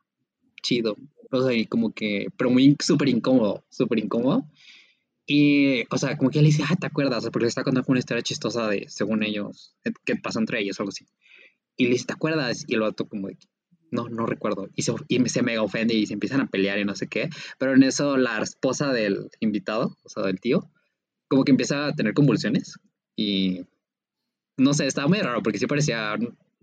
chido. 0.61 0.97
O 1.31 1.44
sea, 1.44 1.53
y 1.53 1.65
como 1.67 1.94
que, 1.94 2.27
pero 2.38 2.50
muy 2.50 2.75
súper 2.79 3.09
incómodo, 3.09 3.63
súper 3.69 4.00
incómodo. 4.00 4.45
Y, 5.25 5.83
o 5.89 5.97
sea, 5.97 6.17
como 6.17 6.29
que 6.29 6.39
ella 6.39 6.44
le 6.44 6.50
dice, 6.50 6.63
ah, 6.67 6.75
¿te 6.75 6.88
acuerdas? 6.88 7.23
Porque 7.31 7.45
le 7.45 7.50
está 7.50 7.63
contando 7.63 7.85
una 7.89 8.00
historia 8.00 8.23
chistosa 8.23 8.67
de, 8.67 8.85
según 8.89 9.23
ellos, 9.23 9.75
que 10.03 10.15
pasó 10.15 10.39
entre 10.39 10.59
ellos 10.59 10.79
o 10.79 10.83
algo 10.83 10.89
así. 10.89 11.06
Y 11.77 11.85
le 11.85 11.91
dice, 11.91 12.06
¿te 12.07 12.13
acuerdas? 12.13 12.65
Y 12.67 12.73
el 12.73 12.81
vato 12.81 13.07
como 13.07 13.27
de, 13.27 13.38
no, 13.91 14.09
no 14.09 14.25
recuerdo. 14.25 14.69
Y 14.75 14.83
se, 14.83 14.94
y 15.07 15.27
se 15.30 15.44
mega 15.44 15.62
ofende 15.62 15.94
y 15.94 16.06
se 16.06 16.13
empiezan 16.13 16.41
a 16.41 16.47
pelear 16.47 16.80
y 16.80 16.86
no 16.86 16.95
sé 16.95 17.07
qué. 17.07 17.30
Pero 17.57 17.74
en 17.74 17.83
eso 17.83 18.18
la 18.18 18.41
esposa 18.41 18.91
del 18.91 19.30
invitado, 19.39 19.97
o 20.03 20.09
sea, 20.09 20.24
del 20.24 20.39
tío, 20.39 20.69
como 21.27 21.44
que 21.44 21.51
empieza 21.51 21.88
a 21.88 21.94
tener 21.94 22.13
convulsiones. 22.13 22.75
Y 23.15 23.62
no 24.57 24.74
sé, 24.74 24.88
estaba 24.88 25.07
muy 25.07 25.19
raro 25.19 25.41
porque 25.41 25.59
sí 25.59 25.68
parecía 25.68 26.15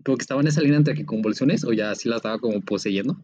como 0.03 0.17
que 0.17 0.23
estaba 0.23 0.41
en 0.41 0.47
esa 0.47 0.61
línea 0.61 0.77
entre 0.77 0.95
que 0.95 1.05
convulsiones 1.05 1.63
o 1.63 1.73
ya 1.73 1.93
sí 1.95 2.09
la 2.09 2.17
estaba 2.17 2.39
como 2.39 2.61
poseyendo. 2.61 3.17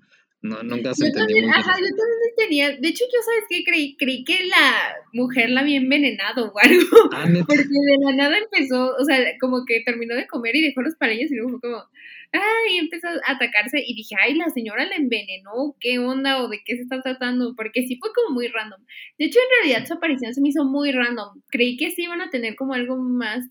No, 0.43 0.61
nunca 0.61 0.93
se 0.93 1.07
entendió 1.07 1.41
muy 1.41 1.49
Ajá, 1.49 1.71
yo 1.79 1.87
también 1.87 2.35
tenía. 2.35 2.71
De 2.71 2.89
hecho, 2.89 3.05
yo 3.05 3.19
sabes 3.21 3.45
qué 3.47 3.63
creí, 3.63 3.95
creí 3.95 4.25
que 4.25 4.43
la 4.43 4.93
mujer 5.13 5.49
la 5.49 5.61
había 5.61 5.77
envenenado 5.77 6.51
o 6.51 6.59
algo. 6.59 7.09
Ah, 7.13 7.25
porque 7.47 7.63
de 7.63 7.97
la 8.05 8.11
nada 8.13 8.37
empezó, 8.37 8.93
o 8.93 9.05
sea, 9.05 9.19
como 9.39 9.63
que 9.65 9.81
terminó 9.85 10.15
de 10.15 10.27
comer 10.27 10.53
y 10.57 10.61
dejó 10.61 10.81
los 10.81 10.95
pareños 10.95 11.31
y 11.31 11.35
luego 11.35 11.51
fue 11.51 11.61
como, 11.61 11.85
ay, 12.33 12.77
empezó 12.77 13.07
a 13.07 13.31
atacarse 13.31 13.81
y 13.87 13.95
dije, 13.95 14.15
ay, 14.21 14.35
la 14.35 14.49
señora 14.49 14.85
la 14.85 14.97
envenenó, 14.97 15.77
¿qué 15.79 15.99
onda 15.99 16.43
o 16.43 16.49
de 16.49 16.61
qué 16.65 16.75
se 16.75 16.81
está 16.81 17.01
tratando? 17.01 17.53
Porque 17.55 17.87
sí 17.87 17.97
fue 17.97 18.09
como 18.13 18.35
muy 18.35 18.49
random. 18.49 18.81
De 19.17 19.25
hecho, 19.25 19.39
en 19.39 19.63
realidad 19.63 19.87
su 19.87 19.93
aparición 19.93 20.33
se 20.33 20.41
me 20.41 20.49
hizo 20.49 20.65
muy 20.65 20.91
random. 20.91 21.41
Creí 21.51 21.77
que 21.77 21.91
sí 21.91 22.03
iban 22.03 22.19
a 22.19 22.29
tener 22.29 22.57
como 22.57 22.73
algo 22.73 22.97
más 22.97 23.45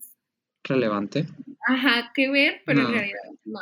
relevante. 0.63 1.25
Ajá, 1.67 2.11
que 2.13 2.29
ver, 2.29 2.61
pero 2.67 2.81
en 2.81 2.93
realidad 2.93 3.19
no. 3.45 3.59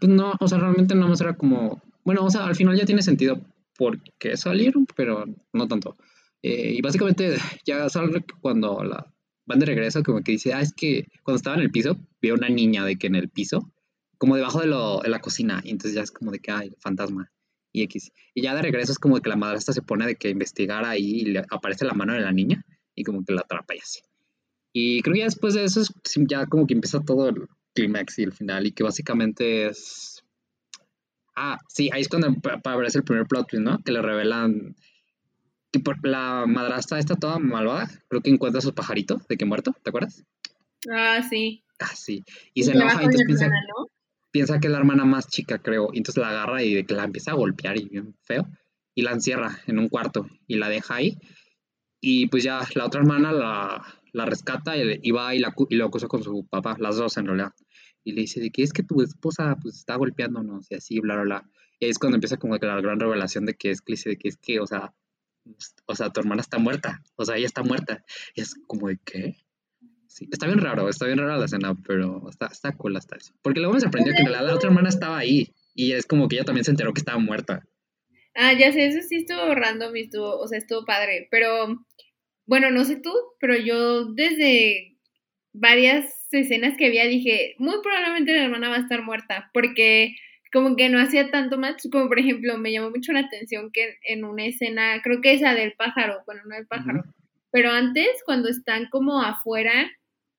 Pues 0.00 0.12
no, 0.12 0.34
o 0.38 0.48
sea, 0.48 0.58
realmente 0.58 0.94
nada 0.94 1.08
más 1.08 1.20
era 1.22 1.34
como, 1.34 1.80
bueno, 2.04 2.24
o 2.24 2.30
sea, 2.30 2.46
al 2.46 2.54
final 2.56 2.76
ya 2.76 2.86
tiene 2.86 3.02
sentido 3.02 3.40
por 3.76 4.00
qué 4.18 4.36
salieron, 4.36 4.86
pero 4.96 5.24
no 5.52 5.68
tanto. 5.68 5.96
Eh, 6.42 6.74
y 6.76 6.82
básicamente 6.82 7.36
ya 7.66 7.88
sale 7.88 8.24
cuando 8.40 8.84
la 8.84 9.12
van 9.46 9.58
de 9.58 9.66
regreso, 9.66 10.02
como 10.02 10.22
que 10.22 10.32
dice, 10.32 10.52
ah, 10.54 10.60
es 10.60 10.72
que 10.72 11.08
cuando 11.22 11.36
estaba 11.36 11.56
en 11.56 11.62
el 11.62 11.70
piso, 11.70 11.96
vio 12.20 12.34
una 12.34 12.48
niña 12.48 12.84
de 12.84 12.96
que 12.96 13.06
en 13.06 13.14
el 13.14 13.28
piso 13.28 13.70
como 14.18 14.36
debajo 14.36 14.60
de, 14.60 14.68
lo, 14.68 15.00
de 15.00 15.08
la 15.08 15.20
cocina. 15.20 15.60
Y 15.64 15.70
entonces 15.70 15.94
ya 15.94 16.02
es 16.02 16.10
como 16.10 16.30
de 16.30 16.38
que, 16.38 16.50
hay 16.50 16.72
fantasma. 16.78 17.30
Y 17.72 17.82
X. 17.82 18.12
Y 18.34 18.42
ya 18.42 18.54
de 18.54 18.62
regreso 18.62 18.92
es 18.92 18.98
como 18.98 19.20
que 19.20 19.28
la 19.28 19.36
madrastra 19.36 19.74
se 19.74 19.82
pone 19.82 20.06
de 20.06 20.16
que 20.16 20.30
investigar 20.30 20.84
ahí 20.84 21.20
y 21.20 21.24
le 21.26 21.42
aparece 21.50 21.84
la 21.84 21.92
mano 21.92 22.14
de 22.14 22.20
la 22.20 22.32
niña 22.32 22.64
y 22.94 23.02
como 23.02 23.24
que 23.24 23.34
la 23.34 23.40
atrapa 23.40 23.74
y 23.74 23.80
así. 23.80 24.00
Y 24.72 25.02
creo 25.02 25.14
que 25.14 25.18
ya 25.20 25.24
después 25.26 25.54
de 25.54 25.64
eso 25.64 25.80
es 25.80 25.92
ya 26.28 26.46
como 26.46 26.66
que 26.66 26.74
empieza 26.74 27.00
todo 27.00 27.28
el 27.28 27.48
clímax 27.74 28.18
y 28.18 28.22
el 28.22 28.32
final 28.32 28.66
y 28.66 28.72
que 28.72 28.84
básicamente 28.84 29.66
es... 29.66 30.13
Ah, 31.36 31.58
sí, 31.68 31.90
ahí 31.92 32.02
es 32.02 32.08
cuando 32.08 32.28
aparece 32.52 32.98
el 32.98 33.04
primer 33.04 33.26
plot 33.26 33.48
twist, 33.48 33.64
¿no? 33.64 33.82
Que 33.82 33.92
le 33.92 34.02
revelan 34.02 34.76
que 35.72 35.80
por 35.80 36.06
la 36.06 36.44
madrastra 36.46 37.00
está 37.00 37.16
toda 37.16 37.38
malvada, 37.40 37.90
creo 38.08 38.22
que 38.22 38.30
encuentra 38.30 38.60
a 38.60 38.62
su 38.62 38.74
pajarito 38.74 39.20
de 39.28 39.36
que 39.36 39.44
muerto, 39.44 39.74
¿te 39.82 39.90
acuerdas? 39.90 40.22
Ah, 40.88 41.20
sí. 41.28 41.64
Ah, 41.80 41.94
sí. 41.94 42.22
Y, 42.54 42.62
se 42.62 42.72
enoja 42.72 43.02
y 43.02 43.06
entonces 43.06 43.26
piensa, 43.26 43.50
piensa 44.30 44.60
que 44.60 44.68
es 44.68 44.72
la 44.72 44.78
hermana 44.78 45.04
más 45.04 45.28
chica, 45.28 45.58
creo. 45.58 45.90
Y 45.92 45.98
entonces 45.98 46.22
la 46.22 46.30
agarra 46.30 46.62
y 46.62 46.84
que 46.84 46.94
la 46.94 47.04
empieza 47.04 47.32
a 47.32 47.34
golpear 47.34 47.76
y 47.76 47.88
bien 47.88 48.14
feo. 48.22 48.46
Y 48.94 49.02
la 49.02 49.12
encierra 49.12 49.58
en 49.66 49.80
un 49.80 49.88
cuarto 49.88 50.28
y 50.46 50.56
la 50.56 50.68
deja 50.68 50.94
ahí. 50.94 51.18
Y 52.00 52.28
pues 52.28 52.44
ya 52.44 52.60
la 52.74 52.86
otra 52.86 53.00
hermana 53.00 53.32
la, 53.32 53.84
la 54.12 54.24
rescata 54.26 54.76
y, 54.76 55.10
va 55.10 55.34
y, 55.34 55.40
la, 55.40 55.54
y 55.68 55.74
lo 55.74 55.86
acusa 55.86 56.06
con 56.06 56.22
su 56.22 56.46
papá, 56.46 56.76
las 56.78 56.96
dos 56.96 57.16
en 57.16 57.26
realidad. 57.26 57.52
Y 58.04 58.12
le 58.12 58.22
dice 58.22 58.40
de 58.40 58.50
que 58.50 58.62
es 58.62 58.72
que 58.72 58.82
tu 58.82 59.00
esposa 59.02 59.56
pues 59.60 59.76
está 59.76 59.96
golpeándonos 59.96 60.70
y 60.70 60.74
así, 60.74 61.00
bla, 61.00 61.14
bla, 61.14 61.24
bla. 61.24 61.50
Y 61.80 61.86
es 61.86 61.98
cuando 61.98 62.16
empieza 62.16 62.36
como 62.36 62.58
que 62.58 62.66
la 62.66 62.80
gran 62.80 63.00
revelación 63.00 63.46
de 63.46 63.54
que 63.54 63.70
es 63.70 63.80
que 63.80 63.94
de 63.94 64.16
que 64.16 64.28
es 64.28 64.36
que, 64.36 64.60
o 64.60 64.66
sea, 64.66 64.94
o 65.86 65.94
sea, 65.94 66.10
tu 66.10 66.20
hermana 66.20 66.40
está 66.40 66.58
muerta, 66.58 67.02
o 67.16 67.24
sea, 67.24 67.36
ella 67.36 67.46
está 67.46 67.62
muerta. 67.62 68.04
Y 68.34 68.40
es 68.42 68.54
como 68.66 68.88
de 68.88 68.98
qué? 69.04 69.36
Sí, 70.06 70.28
está 70.30 70.46
bien 70.46 70.60
raro, 70.60 70.88
está 70.88 71.06
bien 71.06 71.18
raro 71.18 71.36
la 71.36 71.46
escena, 71.46 71.74
pero 71.86 72.28
está, 72.28 72.46
está 72.46 72.72
cool 72.76 72.96
hasta 72.96 73.16
eso. 73.16 73.34
Porque 73.42 73.60
luego 73.60 73.74
me 73.74 73.80
sorprendió 73.80 74.14
que 74.16 74.30
la, 74.30 74.42
la 74.42 74.54
otra 74.54 74.68
hermana 74.68 74.88
estaba 74.88 75.18
ahí 75.18 75.52
y 75.74 75.92
es 75.92 76.06
como 76.06 76.28
que 76.28 76.36
ella 76.36 76.44
también 76.44 76.64
se 76.64 76.70
enteró 76.70 76.92
que 76.92 77.00
estaba 77.00 77.18
muerta. 77.18 77.66
Ah, 78.34 78.52
ya 78.52 78.72
sé, 78.72 78.86
eso 78.86 79.00
sí 79.08 79.16
estuvo 79.16 79.54
random 79.54 79.94
y 79.96 80.02
estuvo, 80.02 80.38
o 80.38 80.46
sea, 80.46 80.58
estuvo 80.58 80.84
padre. 80.84 81.28
Pero, 81.30 81.84
bueno, 82.46 82.70
no 82.70 82.84
sé 82.84 82.96
tú, 82.96 83.12
pero 83.40 83.56
yo 83.56 84.06
desde 84.06 84.93
varias 85.54 86.28
escenas 86.32 86.76
que 86.76 86.86
había 86.86 87.06
dije, 87.06 87.54
muy 87.58 87.76
probablemente 87.82 88.34
la 88.34 88.44
hermana 88.44 88.68
va 88.68 88.76
a 88.76 88.80
estar 88.80 89.02
muerta, 89.02 89.50
porque 89.54 90.16
como 90.52 90.76
que 90.76 90.88
no 90.88 91.00
hacía 91.00 91.30
tanto 91.30 91.58
match, 91.58 91.86
como 91.90 92.08
por 92.08 92.18
ejemplo, 92.18 92.58
me 92.58 92.72
llamó 92.72 92.90
mucho 92.90 93.12
la 93.12 93.20
atención 93.20 93.70
que 93.72 93.96
en 94.02 94.24
una 94.24 94.44
escena, 94.44 95.00
creo 95.02 95.20
que 95.20 95.32
esa 95.32 95.54
del 95.54 95.72
pájaro, 95.72 96.22
bueno, 96.26 96.42
no 96.44 96.54
del 96.54 96.66
pájaro, 96.66 97.04
pero 97.50 97.70
antes, 97.70 98.08
cuando 98.26 98.48
están 98.48 98.88
como 98.90 99.22
afuera 99.22 99.90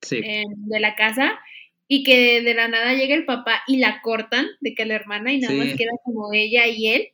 de 0.08 0.80
la 0.80 0.94
casa 0.94 1.38
y 1.88 2.04
que 2.04 2.42
de 2.42 2.54
la 2.54 2.68
nada 2.68 2.92
llega 2.94 3.14
el 3.14 3.24
papá 3.24 3.62
y 3.66 3.78
la 3.78 4.00
cortan 4.02 4.46
de 4.60 4.74
que 4.74 4.84
la 4.84 4.94
hermana 4.94 5.32
y 5.32 5.40
nada 5.40 5.54
más 5.54 5.74
queda 5.76 5.92
como 6.04 6.32
ella 6.32 6.66
y 6.66 6.88
él. 6.88 7.08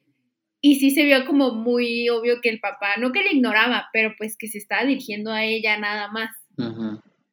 Y 0.61 0.77
sí 0.77 0.91
se 0.91 1.05
vio 1.05 1.25
como 1.25 1.55
muy 1.55 2.09
obvio 2.09 2.41
que 2.41 2.49
el 2.49 2.61
papá, 2.61 2.97
no 2.97 3.13
que 3.13 3.23
le 3.23 3.33
ignoraba, 3.33 3.89
pero 3.93 4.15
pues 4.17 4.37
que 4.37 4.49
se 4.49 4.59
estaba 4.59 4.85
dirigiendo 4.85 5.33
a 5.33 5.45
ella 5.45 5.79
nada 5.79 6.09
más. 6.09 6.31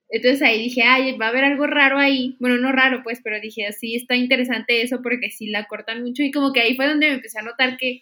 Entonces 0.10 0.42
ahí 0.42 0.60
dije, 0.60 0.84
ay, 0.84 1.16
va 1.18 1.28
a 1.28 1.30
haber 1.30 1.46
algo 1.46 1.68
raro 1.68 2.00
ahí. 2.00 2.36
Bueno, 2.40 2.58
no 2.58 2.72
raro, 2.72 3.02
pues, 3.04 3.20
pero 3.24 3.40
dije, 3.40 3.72
sí, 3.74 3.96
está 3.96 4.16
interesante 4.16 4.82
eso 4.82 5.02
porque 5.04 5.30
sí 5.30 5.48
la 5.48 5.68
cortan 5.68 6.04
mucho. 6.04 6.24
Y 6.24 6.32
como 6.32 6.52
que 6.52 6.62
ahí 6.62 6.76
fue 6.76 6.88
donde 6.88 7.08
me 7.08 7.14
empecé 7.16 7.40
a 7.40 7.44
notar 7.44 7.78
que 7.78 8.02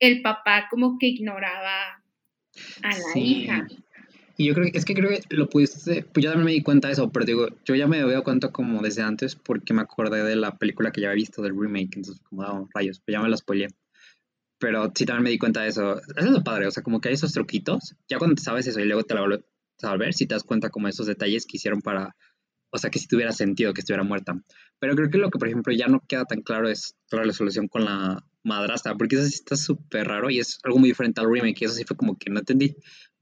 el 0.00 0.22
papá 0.22 0.68
como 0.70 0.98
que 0.98 1.08
ignoraba 1.08 2.02
a 2.82 2.88
la 2.88 3.18
hija. 3.18 3.66
Y 4.36 4.46
yo 4.46 4.54
creo 4.54 4.72
que, 4.72 4.78
es 4.78 4.84
que 4.84 4.94
creo 4.94 5.10
que 5.10 5.22
lo 5.30 5.48
pudiste, 5.48 6.04
pues 6.04 6.24
yo 6.24 6.30
también 6.30 6.46
me 6.46 6.52
di 6.52 6.62
cuenta 6.62 6.88
de 6.88 6.94
eso, 6.94 7.12
pero 7.12 7.26
digo, 7.26 7.48
yo 7.64 7.74
ya 7.74 7.86
me 7.86 8.00
doy 8.00 8.20
cuenta 8.22 8.48
como 8.48 8.80
desde 8.80 9.02
antes 9.02 9.36
porque 9.36 9.74
me 9.74 9.82
acordé 9.82 10.24
de 10.24 10.36
la 10.36 10.56
película 10.56 10.90
que 10.90 11.02
ya 11.02 11.08
había 11.08 11.16
visto, 11.16 11.42
del 11.42 11.56
remake, 11.56 11.96
entonces 11.96 12.22
como, 12.22 12.42
oh, 12.42 12.68
rayos, 12.74 13.00
pues 13.00 13.12
ya 13.12 13.20
me 13.20 13.28
lo 13.28 13.36
spoileé. 13.36 13.68
Pero 14.58 14.90
sí 14.94 15.04
también 15.04 15.24
me 15.24 15.30
di 15.30 15.38
cuenta 15.38 15.62
de 15.62 15.68
eso. 15.68 16.00
Eso 16.00 16.14
es 16.16 16.30
lo 16.30 16.42
padre, 16.42 16.66
o 16.66 16.70
sea, 16.70 16.82
como 16.82 17.00
que 17.00 17.08
hay 17.08 17.14
esos 17.14 17.32
truquitos, 17.32 17.94
ya 18.08 18.18
cuando 18.18 18.40
sabes 18.40 18.66
eso 18.66 18.80
y 18.80 18.84
luego 18.86 19.04
te 19.04 19.14
lo 19.14 19.22
ver, 19.96 20.14
si 20.14 20.26
te 20.26 20.34
das 20.34 20.44
cuenta 20.44 20.70
como 20.70 20.88
esos 20.88 21.06
detalles 21.06 21.46
que 21.46 21.56
hicieron 21.56 21.80
para, 21.80 22.14
o 22.70 22.78
sea, 22.78 22.90
que 22.90 22.98
si 22.98 23.06
tuviera 23.06 23.32
sentido 23.32 23.74
que 23.74 23.80
estuviera 23.80 24.04
muerta. 24.04 24.34
Pero 24.78 24.96
creo 24.96 25.10
que 25.10 25.18
lo 25.18 25.30
que, 25.30 25.38
por 25.38 25.48
ejemplo, 25.48 25.72
ya 25.72 25.88
no 25.88 26.00
queda 26.08 26.24
tan 26.24 26.42
claro 26.42 26.68
es 26.68 26.94
la 27.10 27.22
resolución 27.22 27.68
con 27.68 27.84
la 27.84 28.24
madrastra, 28.44 28.94
porque 28.96 29.16
eso 29.16 29.26
sí 29.26 29.34
está 29.34 29.56
súper 29.56 30.08
raro 30.08 30.30
y 30.30 30.38
es 30.38 30.58
algo 30.64 30.78
muy 30.78 30.88
diferente 30.88 31.20
al 31.20 31.32
remake, 31.32 31.62
y 31.62 31.64
eso 31.66 31.74
sí 31.74 31.84
fue 31.84 31.96
como 31.96 32.16
que 32.18 32.30
no 32.30 32.40
entendí. 32.40 32.74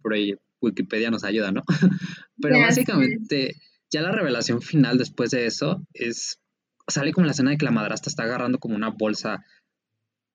Por 0.02 0.14
ahí 0.14 0.35
Wikipedia 0.61 1.11
nos 1.11 1.25
ayuda, 1.25 1.52
¿no? 1.52 1.62
Pero 2.40 2.59
básicamente, 2.61 3.57
ya 3.90 4.02
la 4.02 4.12
revelación 4.12 4.62
final 4.62 4.99
después 4.99 5.31
de 5.31 5.47
eso 5.47 5.87
es, 5.93 6.40
sale 6.87 7.12
como 7.12 7.26
la 7.26 7.33
escena 7.33 7.50
de 7.50 7.59
que 7.59 7.64
la 7.64 7.71
madrastra 7.71 8.11
está 8.11 8.25
agarrando 8.25 8.59
como 8.59 8.76
una 8.76 8.90
bolsa, 8.90 9.45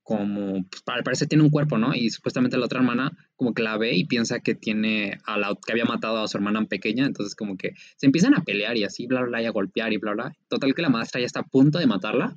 como, 0.06 0.64
pues 0.70 0.84
al 0.86 1.04
parecer 1.04 1.28
tiene 1.28 1.44
un 1.44 1.50
cuerpo, 1.50 1.80
¿no? 1.80 1.96
Y 1.96 2.12
supuestamente 2.12 2.58
la 2.58 2.66
otra 2.66 2.80
hermana 2.80 3.12
como 3.36 3.56
que 3.56 3.64
la 3.64 3.76
ve 3.76 3.96
y 3.96 4.06
piensa 4.06 4.40
que 4.40 4.54
tiene 4.54 5.18
a 5.26 5.36
la 5.40 5.58
que 5.66 5.72
había 5.72 5.86
matado 5.86 6.20
a 6.20 6.28
su 6.28 6.38
hermana 6.38 6.64
pequeña, 6.66 7.08
entonces 7.08 7.34
como 7.34 7.58
que 7.58 7.74
se 7.98 8.06
empiezan 8.06 8.36
a 8.36 8.44
pelear 8.44 8.78
y 8.78 8.84
así, 8.84 9.08
bla, 9.08 9.22
bla, 9.22 9.30
bla, 9.30 9.42
y 9.42 9.46
a 9.48 9.50
golpear 9.50 9.94
y 9.94 9.98
bla, 9.98 10.14
bla. 10.14 10.36
Total 10.48 10.76
que 10.76 10.84
la 10.84 10.90
madrastra 10.90 11.22
ya 11.22 11.26
está 11.26 11.40
a 11.40 11.48
punto 11.48 11.80
de 11.80 11.88
matarla, 11.88 12.36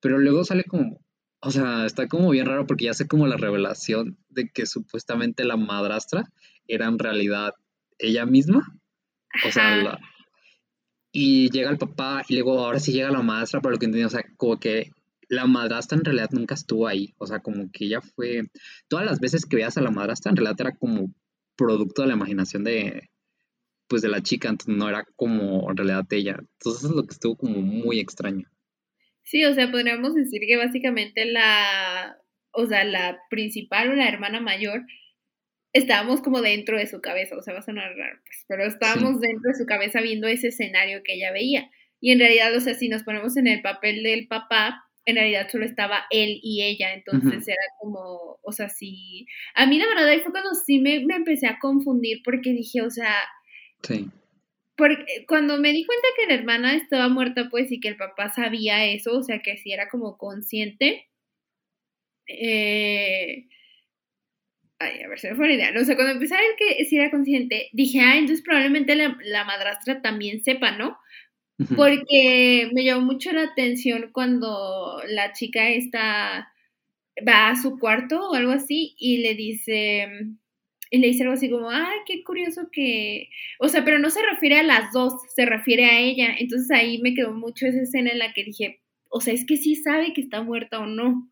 pero 0.00 0.18
luego 0.18 0.44
sale 0.44 0.64
como, 0.64 0.98
o 1.40 1.50
sea, 1.50 1.84
está 1.84 2.08
como 2.08 2.30
bien 2.30 2.46
raro 2.46 2.66
porque 2.66 2.86
ya 2.86 2.94
sé 2.94 3.06
como 3.06 3.26
la 3.26 3.36
revelación 3.36 4.16
de 4.30 4.48
que 4.48 4.64
supuestamente 4.64 5.44
la 5.44 5.58
madrastra 5.58 6.24
era 6.66 6.86
en 6.86 6.98
realidad 6.98 7.52
ella 7.98 8.24
misma. 8.24 8.80
O 9.46 9.52
sea, 9.52 9.98
y 11.12 11.50
llega 11.50 11.68
el 11.68 11.76
papá 11.76 12.24
y 12.26 12.34
luego 12.34 12.64
ahora 12.64 12.80
sí 12.80 12.92
llega 12.92 13.10
la 13.10 13.20
madrastra, 13.20 13.60
pero 13.60 13.72
lo 13.72 13.78
que 13.78 13.84
entendí, 13.84 14.06
o 14.06 14.08
sea, 14.08 14.24
como 14.38 14.58
que 14.58 14.90
la 15.30 15.46
madrastra 15.46 15.96
en 15.96 16.04
realidad 16.04 16.30
nunca 16.32 16.54
estuvo 16.54 16.86
ahí. 16.86 17.14
O 17.18 17.26
sea, 17.26 17.38
como 17.38 17.70
que 17.72 17.86
ella 17.86 18.00
fue. 18.02 18.42
Todas 18.88 19.06
las 19.06 19.20
veces 19.20 19.46
que 19.46 19.56
veías 19.56 19.78
a 19.78 19.80
la 19.80 19.90
madrastra 19.90 20.30
en 20.30 20.36
realidad 20.36 20.60
era 20.60 20.72
como 20.76 21.14
producto 21.56 22.02
de 22.02 22.08
la 22.08 22.14
imaginación 22.14 22.64
de. 22.64 23.08
Pues 23.88 24.02
de 24.02 24.08
la 24.08 24.22
chica, 24.22 24.48
entonces 24.48 24.76
no 24.76 24.88
era 24.88 25.04
como 25.16 25.70
en 25.70 25.76
realidad 25.76 26.06
ella. 26.10 26.36
Entonces 26.38 26.84
eso 26.84 26.90
es 26.90 26.96
lo 26.96 27.04
que 27.04 27.14
estuvo 27.14 27.36
como 27.36 27.60
muy 27.60 27.98
extraño. 27.98 28.48
Sí, 29.22 29.44
o 29.44 29.54
sea, 29.54 29.70
podríamos 29.70 30.14
decir 30.14 30.42
que 30.46 30.56
básicamente 30.56 31.24
la. 31.24 32.16
O 32.52 32.66
sea, 32.66 32.84
la 32.84 33.20
principal 33.30 33.90
o 33.90 33.94
la 33.94 34.08
hermana 34.08 34.40
mayor 34.40 34.82
estábamos 35.72 36.20
como 36.20 36.42
dentro 36.42 36.76
de 36.76 36.88
su 36.88 37.00
cabeza, 37.00 37.36
o 37.36 37.42
sea, 37.42 37.54
va 37.54 37.60
a 37.60 37.64
sonar 37.64 37.94
raro, 37.96 38.18
pues, 38.24 38.44
pero 38.48 38.64
estábamos 38.64 39.20
dentro 39.20 39.52
de 39.52 39.54
su 39.54 39.66
cabeza 39.66 40.00
viendo 40.00 40.26
ese 40.26 40.48
escenario 40.48 41.02
que 41.04 41.14
ella 41.14 41.30
veía. 41.30 41.70
Y 42.00 42.10
en 42.10 42.18
realidad, 42.18 42.52
o 42.56 42.60
sea, 42.60 42.74
si 42.74 42.88
nos 42.88 43.04
ponemos 43.04 43.36
en 43.36 43.46
el 43.46 43.62
papel 43.62 44.02
del 44.02 44.26
papá, 44.26 44.82
en 45.10 45.16
realidad 45.16 45.48
solo 45.50 45.64
estaba 45.64 46.06
él 46.10 46.40
y 46.42 46.62
ella, 46.62 46.94
entonces 46.94 47.46
era 47.46 47.62
como, 47.80 48.38
o 48.42 48.52
sea, 48.52 48.68
sí, 48.68 49.26
a 49.54 49.66
mí 49.66 49.78
la 49.78 49.86
verdad 49.86 50.08
ahí 50.08 50.20
fue 50.20 50.32
cuando 50.32 50.54
sí 50.54 50.78
me, 50.78 51.04
me 51.04 51.16
empecé 51.16 51.46
a 51.46 51.58
confundir 51.58 52.22
porque 52.24 52.52
dije, 52.52 52.82
o 52.82 52.90
sea, 52.90 53.14
sí. 53.82 54.08
Porque 54.76 55.26
cuando 55.28 55.58
me 55.58 55.72
di 55.72 55.84
cuenta 55.84 56.08
que 56.16 56.26
la 56.26 56.34
hermana 56.40 56.74
estaba 56.74 57.08
muerta, 57.08 57.48
pues, 57.50 57.70
y 57.70 57.80
que 57.80 57.88
el 57.88 57.96
papá 57.98 58.30
sabía 58.30 58.86
eso, 58.86 59.18
o 59.18 59.22
sea, 59.22 59.40
que 59.40 59.58
sí 59.58 59.72
era 59.72 59.90
como 59.90 60.16
consciente, 60.16 61.06
eh, 62.26 63.46
Ay, 64.82 65.02
a 65.02 65.08
ver, 65.08 65.18
se 65.18 65.30
me 65.30 65.36
fue 65.36 65.46
la 65.48 65.54
idea. 65.54 65.72
O 65.78 65.84
sea, 65.84 65.94
cuando 65.94 66.14
empecé 66.14 66.34
a 66.34 66.40
ver 66.40 66.56
que 66.56 66.84
sí 66.86 66.96
era 66.96 67.10
consciente, 67.10 67.68
dije, 67.72 68.00
ah, 68.00 68.16
entonces 68.16 68.42
probablemente 68.42 68.96
la, 68.96 69.44
madrastra 69.44 70.00
también 70.00 70.42
sepa, 70.42 70.70
¿no? 70.70 70.96
Porque 71.76 72.70
me 72.72 72.84
llamó 72.84 73.02
mucho 73.06 73.32
la 73.32 73.42
atención 73.42 74.10
cuando 74.12 75.00
la 75.08 75.32
chica 75.32 75.68
esta 75.68 76.52
va 77.26 77.50
a 77.50 77.56
su 77.56 77.78
cuarto 77.78 78.30
o 78.30 78.34
algo 78.34 78.52
así 78.52 78.94
y 78.98 79.18
le 79.18 79.34
dice, 79.34 80.08
y 80.90 80.98
le 80.98 81.06
dice 81.08 81.22
algo 81.22 81.34
así 81.34 81.50
como, 81.50 81.70
ay, 81.70 81.98
qué 82.06 82.22
curioso 82.24 82.68
que, 82.72 83.28
o 83.58 83.68
sea, 83.68 83.84
pero 83.84 83.98
no 83.98 84.10
se 84.10 84.22
refiere 84.22 84.58
a 84.58 84.62
las 84.62 84.92
dos, 84.92 85.14
se 85.34 85.44
refiere 85.44 85.86
a 85.86 85.98
ella. 86.00 86.34
Entonces 86.38 86.70
ahí 86.70 86.98
me 86.98 87.14
quedó 87.14 87.32
mucho 87.34 87.66
esa 87.66 87.82
escena 87.82 88.10
en 88.10 88.18
la 88.18 88.32
que 88.32 88.44
dije, 88.44 88.80
o 89.08 89.20
sea, 89.20 89.34
es 89.34 89.44
que 89.44 89.56
sí 89.56 89.76
sabe 89.76 90.12
que 90.12 90.22
está 90.22 90.42
muerta 90.42 90.80
o 90.80 90.86
no 90.86 91.30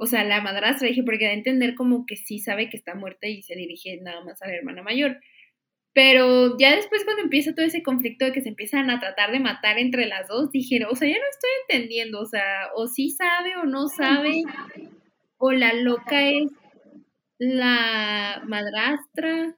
o 0.00 0.06
sea, 0.06 0.22
la 0.22 0.40
madrastra, 0.40 0.86
dije, 0.86 1.02
porque 1.02 1.24
da 1.24 1.32
a 1.32 1.34
entender 1.34 1.74
como 1.74 2.06
que 2.06 2.14
sí 2.14 2.38
sabe 2.38 2.70
que 2.70 2.76
está 2.76 2.94
muerta 2.94 3.26
y 3.26 3.42
se 3.42 3.56
dirige 3.56 3.98
nada 4.00 4.24
más 4.24 4.40
a 4.40 4.46
la 4.46 4.54
hermana 4.54 4.80
mayor. 4.80 5.18
Pero 5.98 6.56
ya 6.58 6.76
después 6.76 7.02
cuando 7.04 7.24
empieza 7.24 7.56
todo 7.56 7.66
ese 7.66 7.82
conflicto 7.82 8.24
de 8.24 8.30
que 8.30 8.40
se 8.40 8.50
empiezan 8.50 8.88
a 8.88 9.00
tratar 9.00 9.32
de 9.32 9.40
matar 9.40 9.78
entre 9.78 10.06
las 10.06 10.28
dos, 10.28 10.52
dije, 10.52 10.78
o 10.88 10.94
sea, 10.94 11.08
ya 11.08 11.16
no 11.16 11.24
estoy 11.28 11.50
entendiendo, 11.68 12.20
o 12.20 12.24
sea, 12.24 12.68
o 12.76 12.86
sí 12.86 13.10
sabe 13.10 13.56
o 13.56 13.64
no 13.64 13.88
sabe, 13.88 14.44
o 15.38 15.50
la 15.50 15.72
loca 15.72 16.22
es 16.22 16.52
la 17.40 18.44
madrastra, 18.46 19.56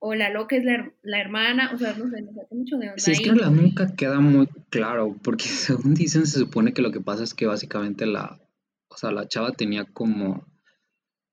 o 0.00 0.16
la 0.16 0.30
loca 0.30 0.56
es 0.56 0.64
la, 0.64 1.20
hermana, 1.20 1.70
o 1.72 1.78
sea, 1.78 1.92
no 1.92 2.10
sé, 2.10 2.22
no 2.22 2.32
sé, 2.32 2.40
mucho 2.50 2.78
de 2.78 2.88
onda 2.88 2.98
Sí, 2.98 3.12
es 3.12 3.20
que 3.20 3.30
la 3.30 3.48
nunca 3.48 3.94
queda 3.94 4.18
muy 4.18 4.48
claro, 4.68 5.14
porque 5.22 5.44
según 5.44 5.94
dicen, 5.94 6.26
se 6.26 6.40
supone 6.40 6.72
que 6.72 6.82
lo 6.82 6.90
que 6.90 7.00
pasa 7.00 7.22
es 7.22 7.34
que 7.34 7.46
básicamente 7.46 8.04
la, 8.04 8.40
o 8.88 8.96
sea, 8.96 9.12
la 9.12 9.28
chava 9.28 9.52
tenía 9.52 9.84
como, 9.84 10.44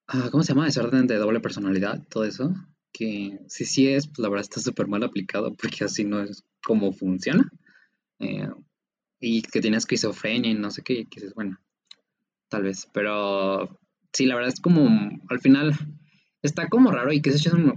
ah, 0.05 0.27
¿cómo 0.29 0.43
se 0.43 0.53
llama? 0.53 0.65
Desorden 0.65 1.07
de 1.07 1.15
doble 1.15 1.39
personalidad, 1.39 1.99
todo 2.09 2.25
eso. 2.25 2.53
Que 2.93 3.39
si 3.47 3.65
sí 3.65 3.87
es, 3.89 4.07
pues 4.07 4.19
la 4.19 4.29
verdad 4.29 4.47
está 4.47 4.61
súper 4.61 4.87
mal 4.87 5.03
aplicado 5.03 5.53
porque 5.55 5.83
así 5.83 6.03
no 6.05 6.21
es 6.21 6.45
como 6.63 6.93
funciona. 6.93 7.51
Eh, 8.19 8.47
y 9.19 9.41
que 9.41 9.61
tiene 9.61 9.77
esquizofrenia 9.77 10.51
y 10.51 10.55
no 10.55 10.69
sé 10.69 10.83
qué, 10.83 11.05
que 11.05 11.21
dices, 11.21 11.33
bueno, 11.33 11.59
tal 12.49 12.63
vez. 12.63 12.87
Pero 12.93 13.79
sí, 14.11 14.25
la 14.25 14.35
verdad 14.35 14.53
es 14.53 14.59
como, 14.59 14.87
al 15.29 15.39
final, 15.39 15.73
está 16.41 16.67
como 16.69 16.91
raro 16.91 17.11
y 17.11 17.21
que 17.21 17.31
se 17.31 17.53
un 17.53 17.73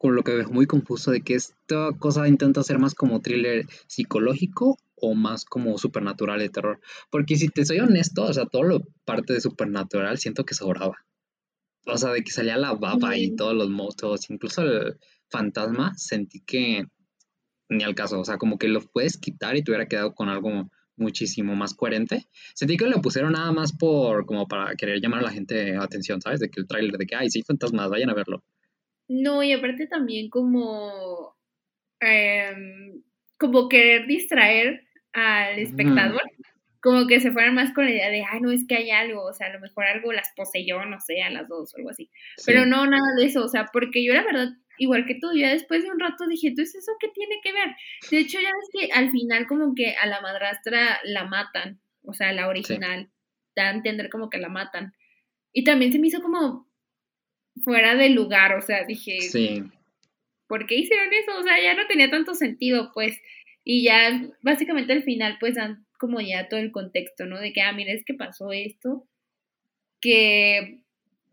con 0.00 0.14
lo 0.16 0.22
que 0.22 0.34
veo 0.34 0.48
muy 0.48 0.66
confuso 0.66 1.10
de 1.10 1.20
que 1.20 1.34
esta 1.34 1.90
cosa 1.98 2.26
intenta 2.26 2.62
ser 2.62 2.78
más 2.78 2.94
como 2.94 3.20
thriller 3.20 3.66
psicológico 3.86 4.78
o 4.94 5.14
más 5.14 5.44
como 5.44 5.76
supernatural 5.76 6.38
de 6.38 6.48
terror. 6.48 6.80
Porque 7.10 7.36
si 7.36 7.48
te 7.48 7.66
soy 7.66 7.80
honesto, 7.80 8.22
o 8.22 8.32
sea, 8.32 8.46
todo 8.46 8.62
lo 8.62 8.80
parte 9.04 9.34
de 9.34 9.42
supernatural 9.42 10.16
siento 10.16 10.44
que 10.46 10.54
sobraba. 10.54 11.04
O 11.86 11.96
sea, 11.96 12.12
de 12.12 12.22
que 12.22 12.30
salía 12.30 12.56
la 12.56 12.74
baba 12.74 13.16
y 13.16 13.34
todos 13.34 13.54
los 13.54 13.68
monstruos, 13.70 14.28
incluso 14.30 14.62
el 14.62 14.98
fantasma, 15.28 15.94
sentí 15.96 16.40
que 16.40 16.84
ni 17.70 17.84
al 17.84 17.94
caso, 17.94 18.20
o 18.20 18.24
sea, 18.24 18.36
como 18.36 18.58
que 18.58 18.68
lo 18.68 18.80
puedes 18.80 19.16
quitar 19.16 19.56
y 19.56 19.62
te 19.62 19.70
hubiera 19.70 19.86
quedado 19.86 20.14
con 20.14 20.28
algo 20.28 20.68
muchísimo 20.96 21.54
más 21.54 21.74
coherente. 21.74 22.26
Sentí 22.54 22.76
que 22.76 22.86
lo 22.86 23.00
pusieron 23.00 23.32
nada 23.32 23.52
más 23.52 23.72
por, 23.72 24.26
como 24.26 24.46
para 24.46 24.74
querer 24.76 25.00
llamar 25.00 25.20
a 25.20 25.24
la 25.24 25.32
gente 25.32 25.76
atención, 25.76 26.20
¿sabes? 26.20 26.40
De 26.40 26.50
que 26.50 26.60
el 26.60 26.66
tráiler 26.66 26.98
de 26.98 27.06
que, 27.06 27.16
ay, 27.16 27.30
sí, 27.30 27.42
fantasmas, 27.42 27.88
vayan 27.88 28.10
a 28.10 28.14
verlo. 28.14 28.42
No, 29.08 29.42
y 29.42 29.52
aparte 29.52 29.86
también 29.86 30.28
como, 30.28 31.36
em, 32.00 33.02
como 33.38 33.68
querer 33.68 34.06
distraer 34.06 34.84
al 35.12 35.58
espectador, 35.58 36.22
como 36.80 37.06
que 37.06 37.20
se 37.20 37.30
fueran 37.32 37.54
más 37.54 37.72
con 37.74 37.84
la 37.84 37.90
idea 37.90 38.10
de, 38.10 38.24
ay, 38.28 38.40
no, 38.40 38.50
es 38.50 38.66
que 38.66 38.76
hay 38.76 38.90
algo, 38.90 39.24
o 39.24 39.32
sea, 39.32 39.48
a 39.48 39.52
lo 39.52 39.60
mejor 39.60 39.84
algo 39.84 40.12
las 40.12 40.32
poseyó, 40.34 40.84
no 40.86 40.98
sé, 41.00 41.22
a 41.22 41.30
las 41.30 41.46
dos 41.48 41.74
o 41.74 41.76
algo 41.76 41.90
así. 41.90 42.10
Pero 42.46 42.64
no, 42.66 42.86
nada 42.86 43.14
de 43.18 43.26
eso, 43.26 43.44
o 43.44 43.48
sea, 43.48 43.66
porque 43.72 44.02
yo 44.04 44.14
la 44.14 44.24
verdad, 44.24 44.48
igual 44.78 45.04
que 45.06 45.16
tú, 45.16 45.28
ya 45.36 45.50
después 45.50 45.82
de 45.82 45.90
un 45.90 46.00
rato 46.00 46.26
dije, 46.26 46.48
entonces, 46.48 46.76
¿eso 46.76 46.92
qué 46.98 47.08
tiene 47.08 47.36
que 47.42 47.52
ver? 47.52 47.76
De 48.10 48.18
hecho, 48.18 48.38
ya 48.40 48.48
ves 48.48 48.70
que 48.72 48.92
al 48.92 49.10
final 49.10 49.46
como 49.46 49.74
que 49.74 49.94
a 49.94 50.06
la 50.06 50.20
madrastra 50.22 51.00
la 51.04 51.24
matan, 51.24 51.80
o 52.02 52.14
sea, 52.14 52.32
la 52.32 52.48
original, 52.48 53.10
da 53.54 53.68
a 53.68 53.74
entender 53.74 54.08
como 54.08 54.30
que 54.30 54.38
la 54.38 54.48
matan. 54.48 54.94
Y 55.52 55.64
también 55.64 55.92
se 55.92 55.98
me 55.98 56.06
hizo 56.06 56.22
como 56.22 56.66
fuera 57.62 57.94
de 57.94 58.08
lugar, 58.10 58.54
o 58.54 58.62
sea, 58.62 58.84
dije, 58.84 59.20
Sí. 59.20 59.62
¿por 60.46 60.66
qué 60.66 60.76
hicieron 60.76 61.12
eso? 61.12 61.38
O 61.38 61.42
sea, 61.42 61.62
ya 61.62 61.74
no 61.74 61.86
tenía 61.86 62.10
tanto 62.10 62.34
sentido, 62.34 62.90
pues. 62.94 63.20
Y 63.64 63.84
ya 63.84 64.20
básicamente 64.42 64.92
al 64.92 65.02
final, 65.02 65.36
pues 65.38 65.56
dan 65.56 65.86
como 66.00 66.20
ya 66.20 66.48
todo 66.48 66.58
el 66.58 66.72
contexto, 66.72 67.26
¿no? 67.26 67.38
De 67.38 67.52
que, 67.52 67.60
ah, 67.60 67.72
mira, 67.72 67.92
es 67.92 68.04
que 68.04 68.14
pasó 68.14 68.50
esto. 68.52 69.06
Que 70.00 70.82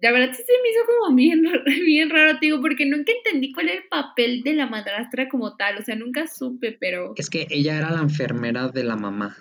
la 0.02 0.12
verdad 0.12 0.36
sí 0.36 0.44
se 0.44 0.52
me 0.62 0.70
hizo 0.70 0.86
como 0.86 1.16
bien, 1.16 1.42
bien 1.86 2.10
raro, 2.10 2.38
te 2.38 2.48
digo, 2.48 2.62
porque 2.62 2.86
nunca 2.86 3.14
entendí 3.14 3.54
cuál 3.54 3.70
era 3.70 3.78
el 3.82 3.88
papel 3.88 4.44
de 4.44 4.54
la 4.54 4.68
madrastra 4.68 5.30
como 5.30 5.56
tal. 5.56 5.78
O 5.78 5.82
sea, 5.82 5.96
nunca 5.96 6.28
supe, 6.28 6.78
pero. 6.80 7.14
Es 7.16 7.30
que 7.30 7.48
ella 7.50 7.78
era 7.78 7.92
la 7.92 8.02
enfermera 8.02 8.68
de 8.68 8.84
la 8.84 8.98
mamá. 8.98 9.38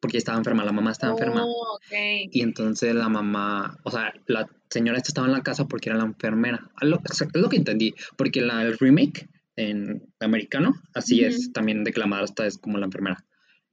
Porque 0.00 0.16
estaba 0.16 0.38
enferma, 0.38 0.64
la 0.64 0.72
mamá 0.72 0.92
estaba 0.92 1.12
enferma. 1.12 1.44
Oh, 1.44 1.76
ok. 1.76 1.92
Y 2.30 2.42
entonces 2.42 2.94
la 2.94 3.08
mamá, 3.08 3.78
o 3.82 3.90
sea, 3.90 4.14
la 4.26 4.48
señora 4.70 4.96
esta 4.96 5.08
estaba 5.08 5.26
en 5.26 5.32
la 5.32 5.42
casa 5.42 5.66
porque 5.66 5.90
era 5.90 5.98
la 5.98 6.04
enfermera. 6.04 6.70
Es 6.80 6.88
lo, 6.88 7.00
es 7.04 7.26
lo 7.34 7.48
que 7.48 7.56
entendí. 7.56 7.94
Porque 8.16 8.40
la, 8.40 8.62
el 8.62 8.78
remake 8.78 9.28
en 9.56 10.08
americano, 10.20 10.74
así 10.94 11.24
es 11.24 11.52
también 11.52 11.82
de 11.82 11.92
que 11.92 11.98
la 11.98 12.06
madrastra 12.06 12.46
es 12.46 12.58
como 12.58 12.78
la 12.78 12.86
enfermera. 12.86 13.24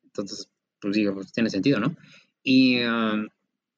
Entonces, 0.04 0.50
pues 0.86 0.96
digo, 0.96 1.16
pues 1.16 1.32
tiene 1.32 1.50
sentido, 1.50 1.80
¿no? 1.80 1.96
Y, 2.44 2.84
um, 2.84 3.28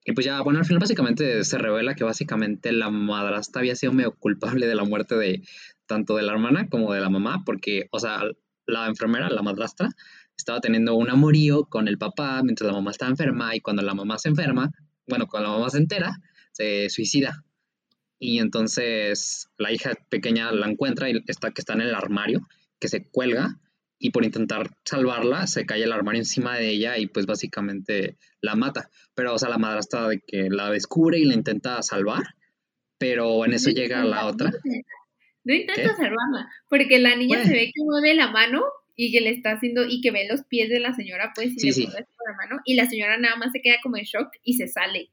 y 0.03 0.11
pues 0.11 0.25
ya, 0.25 0.41
bueno, 0.41 0.59
al 0.59 0.65
final 0.65 0.79
básicamente 0.79 1.43
se 1.45 1.57
revela 1.57 1.95
que 1.95 2.03
básicamente 2.03 2.71
la 2.71 2.89
madrastra 2.89 3.61
había 3.61 3.75
sido 3.75 3.93
medio 3.93 4.13
culpable 4.13 4.67
de 4.67 4.75
la 4.75 4.83
muerte 4.83 5.15
de 5.15 5.41
tanto 5.85 6.17
de 6.17 6.23
la 6.23 6.33
hermana 6.33 6.67
como 6.69 6.93
de 6.93 6.99
la 6.99 7.09
mamá, 7.09 7.43
porque, 7.45 7.87
o 7.91 7.99
sea, 7.99 8.21
la 8.65 8.87
enfermera, 8.87 9.29
la 9.29 9.41
madrastra, 9.41 9.89
estaba 10.37 10.59
teniendo 10.59 10.95
un 10.95 11.09
amorío 11.09 11.63
con 11.63 11.87
el 11.87 11.97
papá 11.97 12.41
mientras 12.43 12.67
la 12.67 12.73
mamá 12.73 12.91
estaba 12.91 13.09
enferma 13.09 13.55
y 13.55 13.61
cuando 13.61 13.81
la 13.81 13.93
mamá 13.93 14.17
se 14.17 14.29
enferma, 14.29 14.71
bueno, 15.07 15.27
cuando 15.27 15.49
la 15.49 15.57
mamá 15.57 15.69
se 15.69 15.77
entera, 15.77 16.17
se 16.51 16.89
suicida. 16.89 17.45
Y 18.19 18.39
entonces 18.39 19.49
la 19.57 19.71
hija 19.71 19.93
pequeña 20.09 20.51
la 20.51 20.67
encuentra 20.67 21.09
y 21.09 21.23
está 21.27 21.51
que 21.51 21.61
está 21.61 21.73
en 21.73 21.81
el 21.81 21.95
armario, 21.95 22.41
que 22.79 22.89
se 22.89 23.07
cuelga 23.09 23.59
y 23.99 24.11
por 24.11 24.23
intentar 24.25 24.69
salvarla 24.85 25.47
se 25.47 25.65
cae 25.65 25.83
el 25.83 25.91
armario 25.91 26.21
encima 26.21 26.57
de 26.57 26.69
ella 26.69 26.97
y 26.97 27.07
pues 27.07 27.25
básicamente 27.25 28.17
la 28.41 28.55
mata. 28.55 28.89
Pero 29.15 29.33
o 29.33 29.39
sea, 29.39 29.49
la 29.49 29.57
madrastra 29.57 30.07
de 30.07 30.19
que 30.25 30.49
la 30.49 30.69
descubre 30.69 31.17
y 31.19 31.25
la 31.25 31.33
intenta 31.33 31.81
salvar, 31.81 32.23
pero 32.99 33.45
en 33.45 33.53
eso 33.53 33.69
No 33.69 33.75
llega 33.75 34.03
la 34.03 34.25
otra. 34.27 34.51
No 35.43 35.53
intenta 35.53 35.95
salvarla, 35.95 36.49
porque 36.69 36.99
la 36.99 37.15
niña 37.15 37.37
Bueno. 37.37 37.45
se 37.49 37.55
ve 37.55 37.65
que 37.73 37.83
mueve 37.83 38.13
la 38.15 38.29
mano 38.31 38.63
y 38.95 39.11
que 39.11 39.21
le 39.21 39.29
está 39.29 39.51
haciendo, 39.51 39.85
y 39.87 40.01
que 40.01 40.11
ve 40.11 40.27
los 40.27 40.41
pies 40.43 40.69
de 40.69 40.79
la 40.79 40.93
señora, 40.93 41.31
pues, 41.35 41.49
y 41.55 41.59
Sí, 41.59 41.67
le 41.67 41.73
sí. 41.73 41.85
la 41.85 42.33
mano, 42.35 42.59
y 42.65 42.75
la 42.75 42.85
señora 42.89 43.17
nada 43.19 43.35
más 43.35 43.51
se 43.51 43.61
queda 43.61 43.75
como 43.83 43.95
en 43.97 44.03
shock 44.05 44.29
y 44.43 44.55
se 44.55 44.67
sale. 44.67 45.11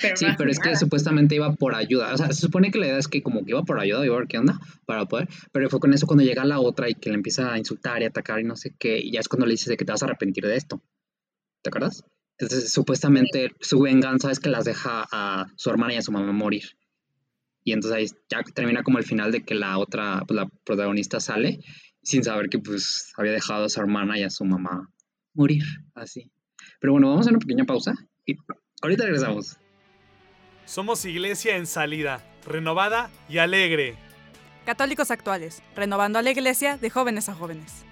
Pero 0.00 0.16
Sí, 0.16 0.24
no 0.24 0.34
pero 0.38 0.50
es 0.50 0.58
que 0.58 0.70
nada. 0.70 0.78
supuestamente 0.78 1.34
iba 1.34 1.52
por 1.54 1.74
ayuda. 1.74 2.14
O 2.14 2.16
sea, 2.16 2.28
se 2.28 2.40
supone 2.40 2.70
que 2.70 2.78
la 2.78 2.86
idea 2.86 2.98
es 2.98 3.08
que 3.08 3.22
como 3.22 3.44
que 3.44 3.50
iba 3.50 3.62
por 3.62 3.78
ayuda, 3.78 4.04
iba 4.06 4.14
a 4.16 4.18
ver 4.20 4.28
qué 4.28 4.38
onda 4.38 4.58
para 4.86 5.06
poder. 5.06 5.28
Pero 5.52 5.68
fue 5.68 5.80
con 5.80 5.92
eso 5.92 6.06
cuando 6.06 6.24
llega 6.24 6.44
la 6.44 6.60
otra 6.60 6.88
y 6.88 6.94
que 6.94 7.10
le 7.10 7.16
empieza 7.16 7.52
a 7.52 7.58
insultar 7.58 8.00
y 8.02 8.06
atacar 8.06 8.40
y 8.40 8.44
no 8.44 8.56
sé 8.56 8.74
qué. 8.78 8.98
Y 8.98 9.12
ya 9.12 9.20
es 9.20 9.28
cuando 9.28 9.46
le 9.46 9.52
dices 9.52 9.68
de 9.68 9.76
que 9.76 9.84
te 9.84 9.92
vas 9.92 10.02
a 10.02 10.06
arrepentir 10.06 10.46
de 10.46 10.56
esto. 10.56 10.82
¿Te 11.62 11.68
acuerdas? 11.68 12.04
Entonces, 12.38 12.72
supuestamente 12.72 13.52
su 13.60 13.80
venganza 13.80 14.30
es 14.30 14.40
que 14.40 14.48
las 14.48 14.64
deja 14.64 15.06
a 15.12 15.46
su 15.56 15.70
hermana 15.70 15.94
y 15.94 15.96
a 15.98 16.02
su 16.02 16.10
mamá 16.10 16.32
morir. 16.32 16.64
Y 17.62 17.72
entonces 17.72 17.96
ahí 17.96 18.06
ya 18.28 18.42
termina 18.52 18.82
como 18.82 18.98
el 18.98 19.04
final 19.04 19.30
de 19.30 19.44
que 19.44 19.54
la 19.54 19.78
otra, 19.78 20.24
pues 20.26 20.34
la 20.34 20.48
protagonista 20.64 21.20
sale 21.20 21.60
sin 22.02 22.24
saber 22.24 22.48
que 22.48 22.58
pues 22.58 23.12
había 23.16 23.30
dejado 23.30 23.66
a 23.66 23.68
su 23.68 23.78
hermana 23.78 24.18
y 24.18 24.24
a 24.24 24.30
su 24.30 24.44
mamá 24.44 24.90
morir. 25.34 25.62
Así. 25.94 26.32
Pero 26.80 26.94
bueno, 26.94 27.10
vamos 27.10 27.26
a 27.28 27.30
una 27.30 27.38
pequeña 27.38 27.64
pausa 27.64 27.94
y 28.26 28.36
ahorita 28.82 29.04
regresamos. 29.04 29.56
Somos 30.64 31.04
iglesia 31.04 31.56
en 31.56 31.66
salida, 31.66 32.24
renovada 32.46 33.10
y 33.28 33.38
alegre. 33.38 33.94
Católicos 34.64 35.10
actuales, 35.10 35.62
renovando 35.74 36.18
a 36.18 36.22
la 36.22 36.30
iglesia 36.30 36.76
de 36.78 36.88
jóvenes 36.90 37.28
a 37.28 37.34
jóvenes. 37.34 37.84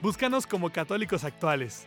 Búscanos 0.00 0.46
como 0.46 0.70
católicos 0.70 1.24
actuales. 1.24 1.86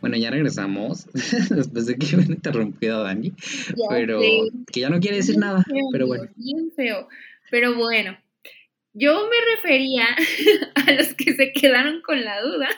Bueno, 0.00 0.16
ya 0.16 0.30
regresamos 0.30 1.06
después 1.12 1.86
de 1.86 1.96
que 1.96 2.16
me 2.16 2.24
han 2.24 2.32
interrumpido 2.32 2.98
a 2.98 3.02
Dani, 3.04 3.32
Ya 3.76 3.86
pero 3.88 4.20
sé. 4.20 4.48
que 4.72 4.80
ya 4.80 4.88
no 4.88 4.98
quiere 4.98 5.18
decir 5.18 5.36
Bien 5.36 5.40
nada, 5.40 5.62
feo, 5.62 5.84
pero 5.92 6.06
bueno. 6.06 6.24
Bien 6.36 6.72
feo. 6.74 7.08
Pero 7.50 7.74
bueno, 7.76 8.18
yo 8.94 9.28
me 9.28 9.56
refería 9.56 10.06
a 10.74 10.92
los 10.92 11.14
que 11.14 11.34
se 11.34 11.52
quedaron 11.52 12.00
con 12.02 12.24
la 12.24 12.40
duda, 12.40 12.68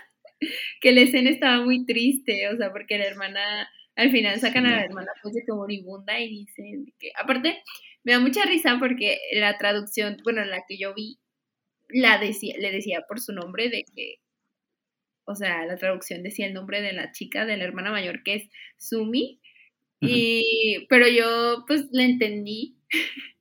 que 0.80 0.92
la 0.92 1.00
escena 1.02 1.30
estaba 1.30 1.64
muy 1.64 1.86
triste, 1.86 2.48
o 2.52 2.56
sea, 2.58 2.72
porque 2.72 2.98
la 2.98 3.04
hermana, 3.06 3.68
al 3.96 4.10
final 4.10 4.40
sacan 4.40 4.66
a 4.66 4.70
la 4.76 4.84
hermana 4.84 5.12
pues 5.22 5.34
de 5.34 5.42
que 5.46 5.52
moribunda 5.52 6.18
y 6.20 6.28
dicen 6.28 6.92
que, 6.98 7.10
aparte, 7.20 7.62
me 8.04 8.12
da 8.12 8.20
mucha 8.20 8.44
risa 8.46 8.76
porque 8.80 9.18
la 9.34 9.56
traducción, 9.58 10.16
bueno, 10.24 10.44
la 10.44 10.62
que 10.68 10.78
yo 10.78 10.94
vi, 10.94 11.18
la 11.90 12.18
decía, 12.18 12.56
le 12.58 12.72
decía 12.72 13.02
por 13.08 13.20
su 13.20 13.32
nombre 13.32 13.68
de 13.70 13.84
que, 13.94 14.16
o 15.26 15.34
sea, 15.34 15.64
la 15.66 15.76
traducción 15.76 16.22
decía 16.22 16.46
el 16.46 16.54
nombre 16.54 16.82
de 16.82 16.92
la 16.92 17.12
chica, 17.12 17.46
de 17.46 17.56
la 17.56 17.64
hermana 17.64 17.90
mayor, 17.90 18.22
que 18.22 18.34
es 18.34 18.50
Sumi, 18.78 19.40
y, 20.00 20.86
pero 20.88 21.08
yo 21.08 21.64
pues 21.66 21.86
le 21.92 22.04
entendí 22.04 22.76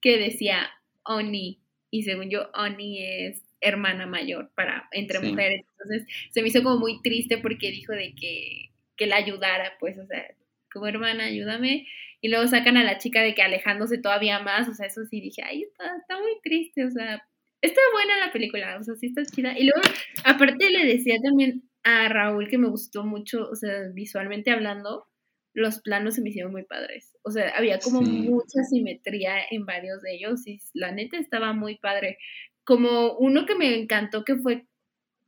que 0.00 0.18
decía 0.18 0.70
Oni, 1.04 1.60
y 1.90 2.02
según 2.04 2.30
yo, 2.30 2.50
Oni 2.54 3.02
es 3.04 3.42
hermana 3.60 4.06
mayor 4.06 4.52
para 4.56 4.88
entre 4.92 5.20
Sí. 5.20 5.26
mujeres. 5.30 5.62
Entonces 5.72 6.08
se 6.30 6.42
me 6.42 6.48
hizo 6.48 6.62
como 6.62 6.78
muy 6.80 7.00
triste 7.02 7.38
porque 7.38 7.70
dijo 7.70 7.92
de 7.94 8.14
que, 8.14 8.70
que 8.96 9.06
la 9.06 9.16
ayudara, 9.16 9.72
pues, 9.80 9.98
o 9.98 10.06
sea, 10.06 10.24
como 10.72 10.86
hermana, 10.86 11.24
ayúdame. 11.24 11.86
Y 12.20 12.28
luego 12.28 12.46
sacan 12.46 12.76
a 12.76 12.84
la 12.84 12.98
chica 12.98 13.22
de 13.22 13.34
que 13.34 13.42
alejándose 13.42 13.98
todavía 13.98 14.38
más, 14.40 14.68
o 14.68 14.74
sea, 14.74 14.86
eso 14.86 15.04
sí 15.04 15.20
dije, 15.20 15.42
ay, 15.44 15.62
está, 15.62 15.84
está 16.00 16.18
muy 16.18 16.32
triste, 16.42 16.84
o 16.84 16.90
sea, 16.90 17.22
está 17.60 17.80
buena 17.92 18.26
la 18.26 18.32
película, 18.32 18.76
o 18.80 18.82
sea, 18.82 18.94
sí 18.96 19.06
está 19.06 19.24
chida. 19.24 19.58
Y 19.58 19.64
luego, 19.64 19.82
aparte 20.24 20.70
le 20.70 20.86
decía 20.86 21.14
también 21.22 21.62
a 21.82 22.08
Raúl 22.08 22.48
que 22.48 22.56
me 22.58 22.68
gustó 22.68 23.04
mucho, 23.04 23.48
o 23.50 23.54
sea, 23.56 23.88
visualmente 23.92 24.50
hablando, 24.50 25.06
los 25.52 25.80
planos 25.80 26.14
se 26.16 26.22
me 26.22 26.30
hicieron 26.30 26.50
muy 26.50 26.64
padres. 26.64 27.12
O 27.22 27.30
sea, 27.30 27.50
había 27.56 27.78
como 27.78 28.02
Sí. 28.04 28.10
mucha 28.10 28.64
simetría 28.68 29.36
en 29.50 29.66
varios 29.66 30.02
de 30.02 30.14
ellos 30.14 30.46
y 30.46 30.60
la 30.72 30.92
neta 30.92 31.16
estaba 31.18 31.52
muy 31.52 31.76
padre. 31.76 32.18
Como 32.64 33.12
uno 33.18 33.44
que 33.46 33.54
me 33.54 33.78
encantó 33.78 34.24
que 34.24 34.34
fue 34.36 34.64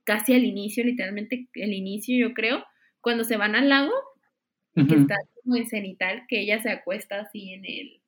casi 0.05 0.35
al 0.35 0.45
inicio, 0.45 0.83
literalmente 0.83 1.47
el 1.55 1.73
inicio 1.75 2.17
yo 2.29 2.35
creo, 2.35 2.65
cuando 3.07 3.23
se 3.23 3.37
van 3.37 3.55
al 3.55 3.69
lago 3.69 3.93
y 4.75 4.85
que 4.85 4.97
está 4.97 5.15
como 5.45 5.55
en 5.55 5.69
cenital, 5.69 6.25
que 6.27 6.41
ella 6.41 6.61
se 6.61 6.71
acuesta 6.71 7.21
así 7.21 7.53
en 7.53 7.65
el 7.65 8.01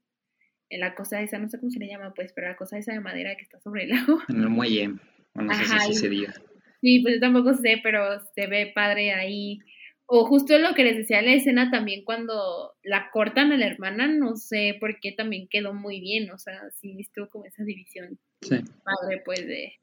en 0.71 0.81
la 0.81 0.97
cosa 0.97 1.23
esa, 1.23 1.39
no 1.39 1.49
sé 1.49 1.61
cómo 1.61 1.71
se 1.71 1.79
le 1.79 1.87
llama 1.87 2.13
pues, 2.15 2.33
pero 2.33 2.49
la 2.49 2.57
cosa 2.57 2.79
esa 2.79 2.95
de 2.95 2.99
madera 2.99 3.37
que 3.37 3.43
está 3.43 3.61
sobre 3.61 3.85
el 3.85 3.91
lago. 3.91 4.19
En 4.29 4.41
el 4.41 4.49
muelle, 4.49 4.89
o 5.35 5.43
no 5.43 5.55
sé 5.55 5.67
si 5.87 5.95
se 5.95 6.09
diga. 6.09 6.35
Sí, 6.81 6.99
pues 6.99 7.15
yo 7.15 7.21
tampoco 7.21 7.55
sé, 7.55 7.79
pero 7.81 8.19
se 8.35 8.49
ve 8.49 8.73
padre 8.75 9.13
ahí. 9.13 9.61
O 10.07 10.27
justo 10.27 10.59
lo 10.59 10.75
que 10.75 10.83
les 10.83 10.97
decía 10.97 11.23
la 11.23 11.33
escena 11.33 11.71
también 11.71 12.03
cuando 12.03 12.75
la 12.83 13.09
cortan 13.13 13.53
a 13.53 13.57
la 13.57 13.69
hermana, 13.69 14.09
no 14.09 14.35
sé 14.35 14.79
por 14.81 14.99
qué 14.99 15.13
también 15.13 15.47
quedó 15.49 15.75
muy 15.75 16.01
bien, 16.01 16.29
o 16.33 16.39
sea, 16.39 16.59
sí 16.73 16.97
estuvo 16.99 17.29
como 17.29 17.45
esa 17.45 17.63
división 17.63 18.19
Sí. 18.43 18.57
padre 18.83 19.23
pues 19.25 19.47
de, 19.47 19.75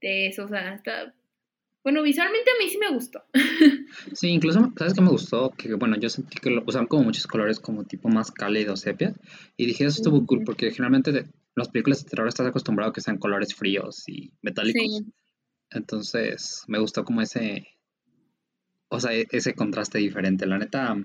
de 0.00 0.28
eso, 0.28 0.44
o 0.44 0.48
sea, 0.48 0.74
está... 0.74 1.12
Bueno, 1.84 2.02
visualmente 2.02 2.50
a 2.50 2.62
mí 2.62 2.68
sí 2.70 2.78
me 2.78 2.90
gustó. 2.90 3.22
Sí, 4.12 4.28
incluso, 4.28 4.72
¿sabes 4.76 4.94
qué 4.94 5.00
me 5.00 5.08
gustó? 5.10 5.50
Que 5.50 5.74
bueno, 5.74 5.96
yo 5.96 6.08
sentí 6.08 6.38
que 6.38 6.50
lo 6.50 6.62
usaban 6.66 6.86
como 6.86 7.04
muchos 7.04 7.26
colores 7.26 7.60
como 7.60 7.84
tipo 7.84 8.08
más 8.08 8.30
cálidos, 8.30 8.80
sepia. 8.80 9.14
Y 9.56 9.66
dije, 9.66 9.84
eso 9.84 9.96
estuvo 9.98 10.24
cool, 10.26 10.42
porque 10.44 10.70
generalmente 10.70 11.12
de 11.12 11.26
las 11.56 11.68
películas 11.68 12.04
de 12.04 12.10
terror 12.10 12.28
estás 12.28 12.46
acostumbrado 12.46 12.90
a 12.90 12.92
que 12.92 13.00
sean 13.00 13.18
colores 13.18 13.54
fríos 13.54 14.08
y 14.08 14.32
metálicos. 14.42 14.82
Sí, 14.82 15.12
Entonces, 15.70 16.64
me 16.68 16.78
gustó 16.78 17.04
como 17.04 17.22
ese, 17.22 17.66
o 18.88 19.00
sea, 19.00 19.12
e- 19.14 19.26
ese 19.30 19.54
contraste 19.54 19.98
diferente. 19.98 20.46
La 20.46 20.58
neta, 20.58 20.96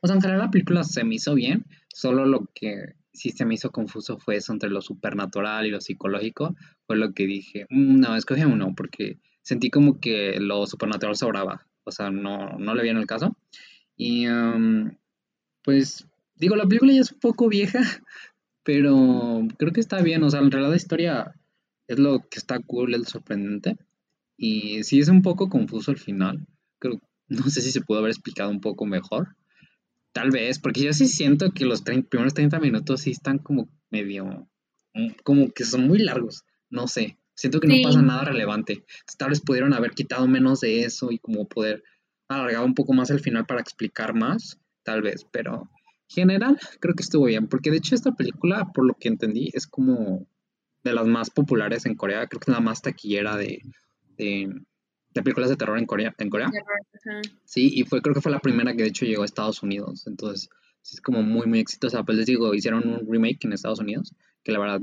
o 0.00 0.06
sea, 0.06 0.16
en 0.16 0.22
general 0.22 0.40
la 0.42 0.50
película 0.50 0.84
se 0.84 1.04
me 1.04 1.16
hizo 1.16 1.34
bien, 1.34 1.64
solo 1.88 2.24
lo 2.26 2.46
que 2.54 2.94
sí 3.12 3.30
se 3.30 3.44
me 3.44 3.54
hizo 3.54 3.70
confuso 3.70 4.18
fue 4.18 4.36
eso 4.36 4.52
entre 4.52 4.70
lo 4.70 4.80
supernatural 4.80 5.66
y 5.66 5.70
lo 5.70 5.80
psicológico. 5.80 6.54
Fue 6.86 6.96
lo 6.96 7.12
que 7.12 7.26
dije, 7.26 7.66
"Mm, 7.70 8.00
no, 8.00 8.16
escogí 8.16 8.44
uno, 8.44 8.72
porque 8.76 9.18
sentí 9.42 9.70
como 9.70 10.00
que 10.00 10.38
lo 10.40 10.66
supernatural 10.66 11.16
sobraba. 11.16 11.66
O 11.84 11.90
sea, 11.90 12.10
no, 12.10 12.58
no 12.58 12.74
le 12.74 12.82
vi 12.82 12.88
en 12.90 12.96
el 12.96 13.06
caso. 13.06 13.36
Y 13.96 14.26
um, 14.28 14.96
pues, 15.62 16.06
digo, 16.36 16.56
la 16.56 16.66
película 16.66 16.92
ya 16.92 17.00
es 17.00 17.12
un 17.12 17.20
poco 17.20 17.48
vieja, 17.48 17.80
pero 18.62 19.46
creo 19.58 19.72
que 19.72 19.80
está 19.80 20.00
bien. 20.02 20.22
O 20.22 20.30
sea, 20.30 20.40
en 20.40 20.50
realidad 20.50 20.70
la 20.70 20.76
historia 20.76 21.34
es 21.88 21.98
lo 21.98 22.20
que 22.28 22.38
está 22.38 22.58
cool, 22.60 22.94
es 22.94 23.08
sorprendente. 23.08 23.76
Y 24.36 24.82
sí 24.84 25.00
es 25.00 25.08
un 25.08 25.22
poco 25.22 25.48
confuso 25.48 25.90
el 25.90 25.98
final. 25.98 26.46
Creo, 26.78 27.00
no 27.28 27.48
sé 27.50 27.60
si 27.60 27.70
se 27.70 27.80
pudo 27.80 27.98
haber 27.98 28.10
explicado 28.10 28.50
un 28.50 28.60
poco 28.60 28.86
mejor. 28.86 29.36
Tal 30.12 30.30
vez, 30.30 30.58
porque 30.58 30.82
yo 30.82 30.92
sí 30.92 31.08
siento 31.08 31.52
que 31.52 31.64
los 31.64 31.84
30 31.84 32.08
primeros 32.08 32.34
30 32.34 32.60
minutos 32.60 33.00
sí 33.00 33.12
están 33.12 33.38
como 33.38 33.68
medio 33.90 34.46
mm, 34.94 35.12
como 35.24 35.50
que 35.52 35.64
son 35.64 35.86
muy 35.86 35.98
largos, 35.98 36.44
no 36.68 36.86
sé. 36.86 37.16
Siento 37.34 37.60
que 37.60 37.68
no 37.68 37.74
Sí. 37.74 37.82
pasa 37.82 38.02
nada 38.02 38.24
relevante. 38.24 38.84
Tal 39.18 39.30
vez 39.30 39.40
pudieron 39.40 39.72
haber 39.74 39.92
quitado 39.92 40.26
menos 40.28 40.60
de 40.60 40.82
eso 40.84 41.10
y 41.10 41.18
como 41.18 41.46
poder 41.48 41.82
alargar 42.28 42.64
un 42.64 42.74
poco 42.74 42.92
más 42.92 43.10
el 43.10 43.20
final 43.20 43.46
para 43.46 43.60
explicar 43.60 44.14
más, 44.14 44.58
tal 44.84 45.02
vez, 45.02 45.26
pero 45.32 45.62
en 46.10 46.14
general 46.14 46.58
creo 46.80 46.94
que 46.94 47.02
estuvo 47.02 47.24
bien, 47.26 47.46
porque 47.48 47.70
de 47.70 47.78
hecho 47.78 47.94
esta 47.94 48.12
película, 48.12 48.70
por 48.74 48.86
lo 48.86 48.94
que 48.94 49.08
entendí, 49.08 49.50
es 49.54 49.66
como 49.66 50.26
de 50.84 50.92
las 50.92 51.06
más 51.06 51.30
populares 51.30 51.86
en 51.86 51.94
Corea, 51.94 52.26
creo 52.26 52.40
que 52.40 52.50
es 52.50 52.54
la 52.56 52.60
más 52.60 52.82
taquillera 52.82 53.36
de, 53.36 53.60
de, 54.18 54.52
de 55.14 55.22
películas 55.22 55.48
de 55.50 55.56
terror 55.56 55.78
en 55.78 55.86
Corea, 55.86 56.14
en 56.18 56.28
Corea. 56.30 56.50
Sí, 57.44 57.70
y 57.74 57.84
fue, 57.84 58.00
creo 58.02 58.14
que 58.14 58.20
fue 58.20 58.32
la 58.32 58.40
primera 58.40 58.72
que 58.74 58.82
de 58.82 58.88
hecho 58.88 59.04
llegó 59.06 59.22
a 59.22 59.26
Estados 59.26 59.62
Unidos. 59.62 60.06
Entonces, 60.06 60.48
sí 60.82 60.96
es 60.96 61.00
como 61.00 61.22
muy, 61.22 61.46
muy 61.46 61.60
exitosa. 61.60 62.02
Pues 62.02 62.18
les 62.18 62.26
digo, 62.26 62.52
hicieron 62.54 62.86
un 62.88 63.06
remake 63.10 63.44
en 63.44 63.52
Estados 63.52 63.78
Unidos, 63.80 64.14
que 64.42 64.52
la 64.52 64.58
verdad 64.58 64.80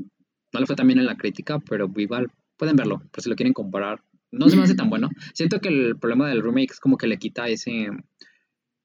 no 0.54 0.60
le 0.60 0.66
fue 0.66 0.76
tan 0.76 0.88
bien 0.88 1.00
en 1.00 1.06
la 1.06 1.18
crítica, 1.18 1.60
pero 1.60 1.92
igual 1.98 2.32
pueden 2.60 2.76
verlo, 2.76 3.02
por 3.12 3.24
si 3.24 3.30
lo 3.30 3.36
quieren 3.36 3.54
comparar. 3.54 4.04
No 4.32 4.48
se 4.50 4.58
me 4.58 4.64
hace 4.64 4.76
tan 4.76 4.92
bueno. 4.92 5.10
Siento 5.34 5.60
que 5.60 5.70
el 5.70 5.98
problema 5.98 6.30
del 6.30 6.44
remake 6.44 6.74
es 6.74 6.80
como 6.80 6.98
que 6.98 7.08
le 7.08 7.18
quita 7.18 7.48
ese, 7.48 7.88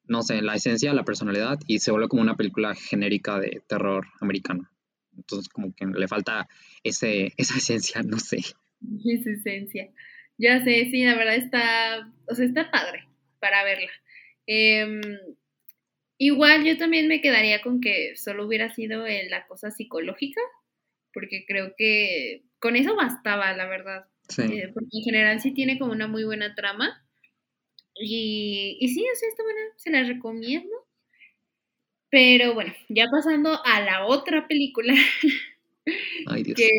no 0.05 0.23
sé, 0.23 0.41
la 0.41 0.55
esencia, 0.55 0.95
la 0.95 1.05
personalidad, 1.05 1.59
y 1.67 1.81
se 1.81 1.91
vuelve 1.91 2.09
como 2.09 2.23
una 2.23 2.37
película 2.37 2.75
genérica 2.75 3.39
de 3.39 3.61
terror 3.69 4.07
americano. 4.23 4.71
Entonces, 5.15 5.49
como 5.51 5.75
que 5.75 5.85
le 5.87 6.09
falta 6.09 6.49
ese, 6.83 7.33
esa 7.37 7.59
esencia, 7.59 8.03
no 8.03 8.19
sé. 8.19 8.39
Es 8.39 9.27
esencia. 9.27 9.91
Ya 10.39 10.65
sé, 10.65 10.89
sí, 10.91 11.05
la 11.05 11.17
verdad 11.17 11.37
está, 11.37 12.11
o 12.27 12.35
sea, 12.35 12.47
está 12.47 12.71
padre 12.71 13.07
para 13.39 13.65
verla. 13.65 13.91
Em, 14.47 15.01
igual 16.19 16.65
yo 16.65 16.79
también 16.79 17.09
me 17.09 17.21
quedaría 17.21 17.61
con 17.61 17.81
que 17.81 18.17
solo 18.17 18.47
hubiera 18.47 18.73
sido 18.75 19.07
en 19.07 19.31
la 19.31 19.47
cosa 19.47 19.71
psicológica, 19.71 20.41
porque 21.13 21.45
creo 21.47 21.75
que 21.77 22.43
con 22.65 22.77
eso 22.77 22.97
bastaba, 22.97 23.53
la 23.53 23.67
verdad. 23.67 24.07
Sí. 24.31 24.41
Eh, 24.41 24.71
porque 24.73 24.89
en 24.91 25.03
general 25.05 25.39
sí 25.39 25.53
tiene 25.53 25.79
como 25.79 25.93
una 25.93 26.07
muy 26.09 26.25
buena 26.25 26.55
trama. 26.55 27.05
Y, 27.95 28.79
y 28.81 28.89
sí, 28.89 29.03
o 29.05 29.15
sea, 29.15 29.29
está 29.29 29.43
buena, 29.43 29.61
se 29.77 29.91
la 29.91 30.03
recomiendo. 30.03 30.75
Pero 32.11 32.55
bueno, 32.55 32.73
ya 32.89 33.05
pasando 33.11 33.61
a 33.67 33.81
la 33.83 34.07
otra 34.07 34.49
película, 34.49 34.95
Ay, 36.27 36.43
Dios. 36.43 36.57
que 36.57 36.71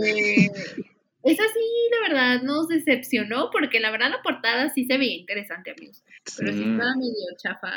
esa 1.24 1.44
sí, 1.44 1.90
la 1.92 2.08
verdad, 2.08 2.42
nos 2.42 2.68
decepcionó, 2.68 3.52
porque 3.52 3.80
la 3.80 3.92
verdad 3.92 4.10
la 4.10 4.24
portada 4.24 4.70
sí 4.70 4.86
se 4.86 4.98
veía 4.98 5.18
interesante, 5.18 5.70
amigos. 5.72 6.04
Pero 6.38 6.52
sí 6.52 6.58
Sí. 6.64 6.72
estaba 6.72 6.96
medio 6.96 7.38
chafa. 7.38 7.72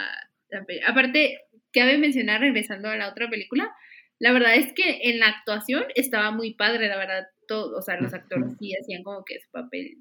Aparte, 0.86 1.40
cabe 1.74 1.98
mencionar, 1.98 2.40
regresando 2.40 2.88
a 2.88 2.96
la 2.96 3.10
otra 3.10 3.28
película, 3.28 3.70
la 4.18 4.32
verdad 4.32 4.54
es 4.56 4.72
que 4.72 5.00
en 5.10 5.18
la 5.18 5.26
actuación 5.28 5.84
estaba 5.94 6.30
muy 6.30 6.54
padre, 6.54 6.88
la 6.88 6.96
verdad, 6.96 7.28
todo, 7.48 7.76
o 7.76 7.82
sea, 7.82 8.00
los 8.00 8.14
actores 8.14 8.52
sí 8.60 8.72
hacían 8.80 9.02
como 9.02 9.24
que 9.24 9.40
su 9.40 9.50
papel 9.50 9.98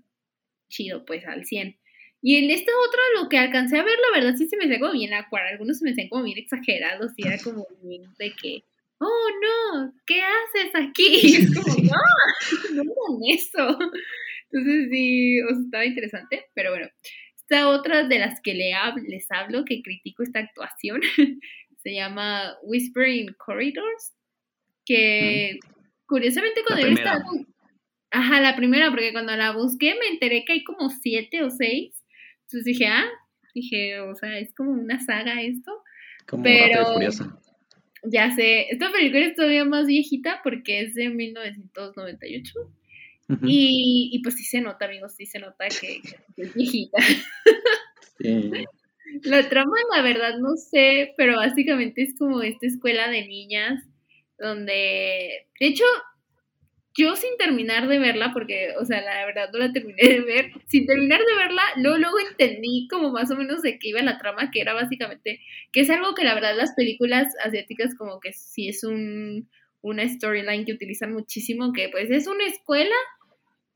chido, 0.69 1.05
pues, 1.05 1.25
al 1.25 1.45
100. 1.45 1.75
Y 2.21 2.36
en 2.36 2.51
esta 2.51 2.71
otra, 2.88 3.01
lo 3.15 3.29
que 3.29 3.38
alcancé 3.38 3.77
a 3.79 3.83
ver, 3.83 3.97
la 3.99 4.19
verdad, 4.19 4.38
sí 4.38 4.47
se 4.47 4.57
me 4.57 4.65
hacía 4.65 4.79
como 4.79 4.93
bien 4.93 5.13
acuar, 5.13 5.47
algunos 5.47 5.79
se 5.79 5.86
me 5.86 5.91
hacían 5.91 6.10
como 6.10 6.23
bien 6.23 6.38
exagerados, 6.38 7.13
y 7.17 7.27
era 7.27 7.38
como 7.43 7.65
bien 7.81 8.03
de 8.19 8.31
que, 8.33 8.63
oh, 8.99 9.29
no, 9.41 9.93
¿qué 10.05 10.21
haces 10.21 10.75
aquí? 10.75 11.19
Y 11.23 11.36
es 11.41 11.55
como, 11.55 11.75
no, 11.83 12.83
no 12.83 12.91
hagan 12.91 13.21
eso. 13.27 13.79
Entonces, 14.51 14.89
sí, 14.91 15.41
o 15.41 15.49
sea, 15.49 15.63
estaba 15.63 15.86
interesante, 15.86 16.45
pero 16.53 16.71
bueno. 16.71 16.88
Esta 17.49 17.69
otra 17.69 18.05
de 18.05 18.19
las 18.19 18.41
que 18.41 18.53
les 18.53 19.31
hablo, 19.31 19.63
que 19.63 19.81
critico 19.81 20.21
esta 20.21 20.39
actuación, 20.39 20.99
se 21.77 21.93
llama 21.93 22.57
Whispering 22.62 23.33
Corridors, 23.38 24.13
que 24.86 25.57
curiosamente 26.07 26.61
cuando 26.65 26.87
yo 26.87 26.93
estaba... 26.93 27.23
Ajá, 28.09 28.39
la 28.39 28.55
primera, 28.55 28.89
porque 28.89 29.11
cuando 29.11 29.35
la 29.35 29.51
busqué 29.51 29.95
me 29.99 30.07
enteré 30.07 30.45
que 30.45 30.53
hay 30.53 30.63
como 30.63 30.89
siete 30.89 31.43
o 31.43 31.49
seis. 31.49 32.03
Entonces 32.43 32.63
dije, 32.63 32.87
ah, 32.87 33.05
dije, 33.53 33.99
o 33.99 34.15
sea, 34.15 34.39
es 34.39 34.53
como 34.55 34.71
una 34.71 34.99
saga 34.99 35.41
esto. 35.41 35.83
Como 36.27 36.43
pero-. 36.43 36.99
Ya 38.03 38.33
sé, 38.35 38.67
esta 38.69 38.91
película 38.91 39.25
es 39.25 39.35
todavía 39.35 39.65
más 39.65 39.87
viejita 39.87 40.39
porque 40.43 40.81
es 40.81 40.93
de 40.93 41.09
1998. 41.09 42.53
Ujú. 43.29 43.45
Y, 43.45 44.11
y 44.13 44.21
pues 44.21 44.35
sí 44.35 44.43
se 44.43 44.61
nota, 44.61 44.85
amigos, 44.85 45.15
sí 45.15 45.25
se 45.25 45.39
nota 45.39 45.67
que, 45.67 45.99
que 46.35 46.41
es 46.43 46.53
viejita. 46.53 46.97
Sí. 48.19 48.51
La 49.23 49.47
trama, 49.47 49.75
la 49.95 50.01
verdad, 50.01 50.39
no 50.39 50.55
sé, 50.55 51.13
pero 51.17 51.35
básicamente 51.35 52.01
es 52.01 52.15
como 52.17 52.41
esta 52.41 52.65
escuela 52.65 53.09
de 53.09 53.27
niñas 53.27 53.83
donde, 54.39 55.47
de 55.60 55.67
hecho, 55.67 55.84
yo 56.95 57.15
sin 57.15 57.38
terminar 57.38 57.88
de 57.88 58.00
verla, 58.00 58.32
porque, 58.34 58.73
o 58.80 58.86
sea, 58.86 59.02
la 59.02 59.26
verdad 59.26 59.50
no 59.54 59.60
la 59.60 59.71
terminé 59.71 60.02
de 60.02 60.21
ver, 60.21 60.52
sin 60.67 60.86
terminar 60.86 61.19
de 61.19 61.36
verla, 61.36 61.62
luego, 61.78 61.97
luego 61.97 62.19
entendí 62.19 62.88
como 62.89 63.12
más 63.12 63.30
o 63.32 63.36
menos 63.36 63.62
de 63.62 63.78
qué 63.78 63.89
iba 63.89 64.02
la 64.02 64.17
trama, 64.17 64.50
que 64.52 64.62
era 64.62 64.73
básicamente, 64.73 65.41
que 65.71 65.82
es 65.82 65.89
algo 65.89 66.15
que 66.15 66.23
la 66.23 66.34
verdad 66.34 66.56
las 66.56 66.73
películas 66.73 67.34
asiáticas 67.43 67.95
como 67.95 68.19
que 68.19 68.34
sí 68.34 68.69
es 68.69 68.84
un, 68.84 69.50
una 69.82 70.08
storyline 70.08 70.65
que 70.65 70.73
utilizan 70.73 71.13
muchísimo, 71.13 71.71
que 71.71 71.89
pues 71.89 72.10
es 72.10 72.28
una 72.28 72.45
escuela 72.45 72.95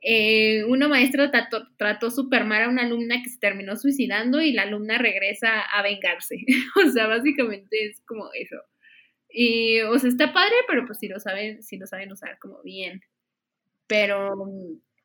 eh, 0.03 0.63
una 0.65 0.87
maestra 0.87 1.29
trató, 1.29 1.67
trató 1.77 2.09
súper 2.09 2.43
mal 2.43 2.63
a 2.63 2.69
una 2.69 2.83
alumna 2.83 3.21
que 3.21 3.29
se 3.29 3.37
terminó 3.37 3.75
suicidando 3.75 4.41
y 4.41 4.51
la 4.51 4.63
alumna 4.63 4.97
regresa 4.97 5.61
a 5.61 5.83
vengarse. 5.83 6.37
o 6.85 6.89
sea, 6.89 7.07
básicamente 7.07 7.85
es 7.85 8.01
como 8.01 8.29
eso. 8.33 8.57
Y, 9.33 9.81
o 9.81 9.97
sea, 9.99 10.09
está 10.09 10.33
padre, 10.33 10.55
pero 10.67 10.85
pues 10.85 10.99
si 10.99 11.07
lo 11.07 11.19
saben, 11.19 11.63
si 11.63 11.77
lo 11.77 11.87
saben 11.87 12.11
usar 12.11 12.37
como 12.39 12.61
bien. 12.63 13.01
Pero, 13.87 14.33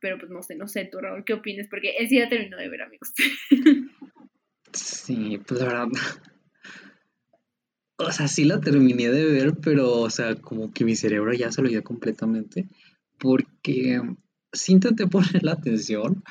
pero 0.00 0.18
pues 0.18 0.30
no 0.30 0.42
sé, 0.42 0.56
no 0.56 0.68
sé, 0.68 0.84
tú, 0.90 0.98
Raúl, 1.00 1.24
¿qué 1.24 1.34
opinas? 1.34 1.66
Porque 1.68 1.96
él 1.98 2.08
sí 2.08 2.18
ya 2.18 2.28
terminó 2.28 2.56
de 2.56 2.68
ver, 2.68 2.82
amigos. 2.82 3.12
Sí, 4.72 5.38
pues 5.46 5.60
la 5.60 5.66
verdad. 5.66 5.88
O 7.98 8.10
sea, 8.12 8.28
sí 8.28 8.44
la 8.44 8.60
terminé 8.60 9.08
de 9.10 9.24
ver, 9.24 9.54
pero, 9.62 9.92
o 10.00 10.10
sea, 10.10 10.34
como 10.36 10.72
que 10.72 10.84
mi 10.84 10.96
cerebro 10.96 11.32
ya 11.32 11.50
se 11.50 11.62
lo 11.62 11.68
dio 11.68 11.82
completamente. 11.82 12.66
Porque 13.18 14.00
sí 14.52 14.72
intenté 14.72 15.06
poner 15.08 15.42
la 15.42 15.52
atención, 15.52 16.22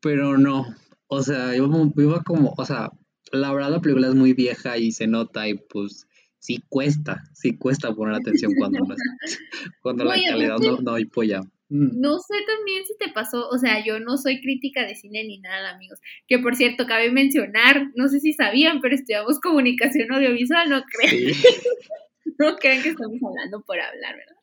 pero 0.00 0.36
no. 0.38 0.66
O 1.06 1.22
sea, 1.22 1.52
mo- 1.66 1.92
iba 1.96 2.22
como, 2.22 2.54
o 2.56 2.64
sea, 2.66 2.90
la 3.32 3.52
verdad 3.52 3.70
la 3.70 3.80
película 3.80 4.08
es 4.08 4.14
muy 4.14 4.34
vieja 4.34 4.76
y 4.76 4.92
se 4.92 5.06
nota 5.06 5.48
y 5.48 5.54
pues 5.54 6.06
sí 6.38 6.62
cuesta, 6.68 7.22
sí 7.34 7.56
cuesta 7.56 7.94
poner 7.94 8.14
atención 8.14 8.52
cuando, 8.58 8.80
no 8.80 8.94
es- 8.94 9.38
cuando 9.82 10.04
la 10.04 10.14
calidad 10.14 10.58
no, 10.58 10.78
no 10.80 10.94
apoya. 10.94 11.40
Mm. 11.70 12.00
No 12.00 12.18
sé 12.18 12.34
también 12.46 12.84
si 12.86 12.96
te 12.96 13.12
pasó, 13.12 13.48
o 13.48 13.58
sea, 13.58 13.84
yo 13.84 14.00
no 14.00 14.16
soy 14.16 14.40
crítica 14.40 14.86
de 14.86 14.94
cine 14.94 15.24
ni 15.24 15.38
nada, 15.38 15.70
amigos. 15.70 16.00
Que 16.26 16.38
por 16.38 16.56
cierto, 16.56 16.86
cabe 16.86 17.10
mencionar, 17.10 17.90
no 17.94 18.08
sé 18.08 18.20
si 18.20 18.32
sabían, 18.32 18.80
pero 18.80 18.94
estudiamos 18.94 19.38
comunicación 19.40 20.10
audiovisual, 20.12 20.70
no 20.70 20.82
creen. 20.84 21.34
Sí. 21.34 21.42
no 22.38 22.56
crean 22.56 22.82
que 22.82 22.90
estamos 22.90 23.18
hablando 23.22 23.60
por 23.62 23.78
hablar, 23.80 24.16
¿verdad? 24.16 24.36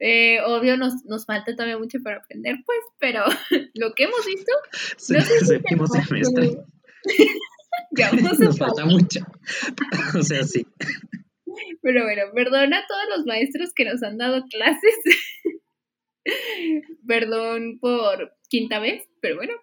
Eh, 0.00 0.40
obvio, 0.46 0.76
nos, 0.76 1.04
nos 1.04 1.26
falta 1.26 1.52
todavía 1.52 1.78
mucho 1.78 1.98
para 2.02 2.16
aprender, 2.16 2.56
pues, 2.64 2.78
pero 2.98 3.22
lo 3.74 3.92
que 3.94 4.04
hemos 4.04 4.24
visto, 4.26 4.50
Sí, 4.96 5.12
no 5.12 5.20
sé 5.20 5.38
si 5.40 5.46
séptimo 5.46 5.86
semestre. 5.86 6.56
Ya 7.96 8.10
Nos 8.38 8.58
falta 8.58 8.84
mucho. 8.84 9.20
O 10.18 10.22
sea, 10.22 10.42
sí. 10.44 10.66
Pero 11.82 12.04
bueno, 12.04 12.22
perdona 12.34 12.78
a 12.78 12.86
todos 12.86 13.04
los 13.16 13.26
maestros 13.26 13.72
que 13.74 13.84
nos 13.84 14.02
han 14.02 14.18
dado 14.18 14.44
clases. 14.48 14.94
Perdón 17.06 17.78
por 17.80 18.32
quinta 18.48 18.78
vez, 18.78 19.08
pero 19.20 19.36
bueno. 19.36 19.54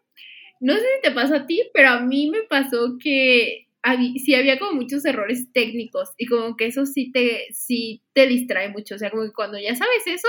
No 0.59 0.73
sé 0.75 0.81
si 0.81 1.01
te 1.03 1.11
pasó 1.11 1.35
a 1.35 1.45
ti, 1.47 1.61
pero 1.73 1.89
a 1.89 1.99
mí 2.01 2.29
me 2.31 2.41
pasó 2.43 2.97
que 3.01 3.67
habí- 3.83 4.17
sí 4.19 4.33
había 4.33 4.57
como 4.57 4.73
muchos 4.73 5.05
errores 5.05 5.51
técnicos 5.53 6.09
y 6.17 6.25
como 6.25 6.57
que 6.57 6.65
eso 6.65 6.85
sí 6.87 7.11
te, 7.11 7.45
sí 7.53 8.01
te 8.13 8.25
distrae 8.27 8.69
mucho. 8.69 8.95
O 8.95 8.97
sea, 8.97 9.11
como 9.11 9.23
que 9.23 9.33
cuando 9.33 9.59
ya 9.59 9.75
sabes 9.75 10.07
eso, 10.07 10.27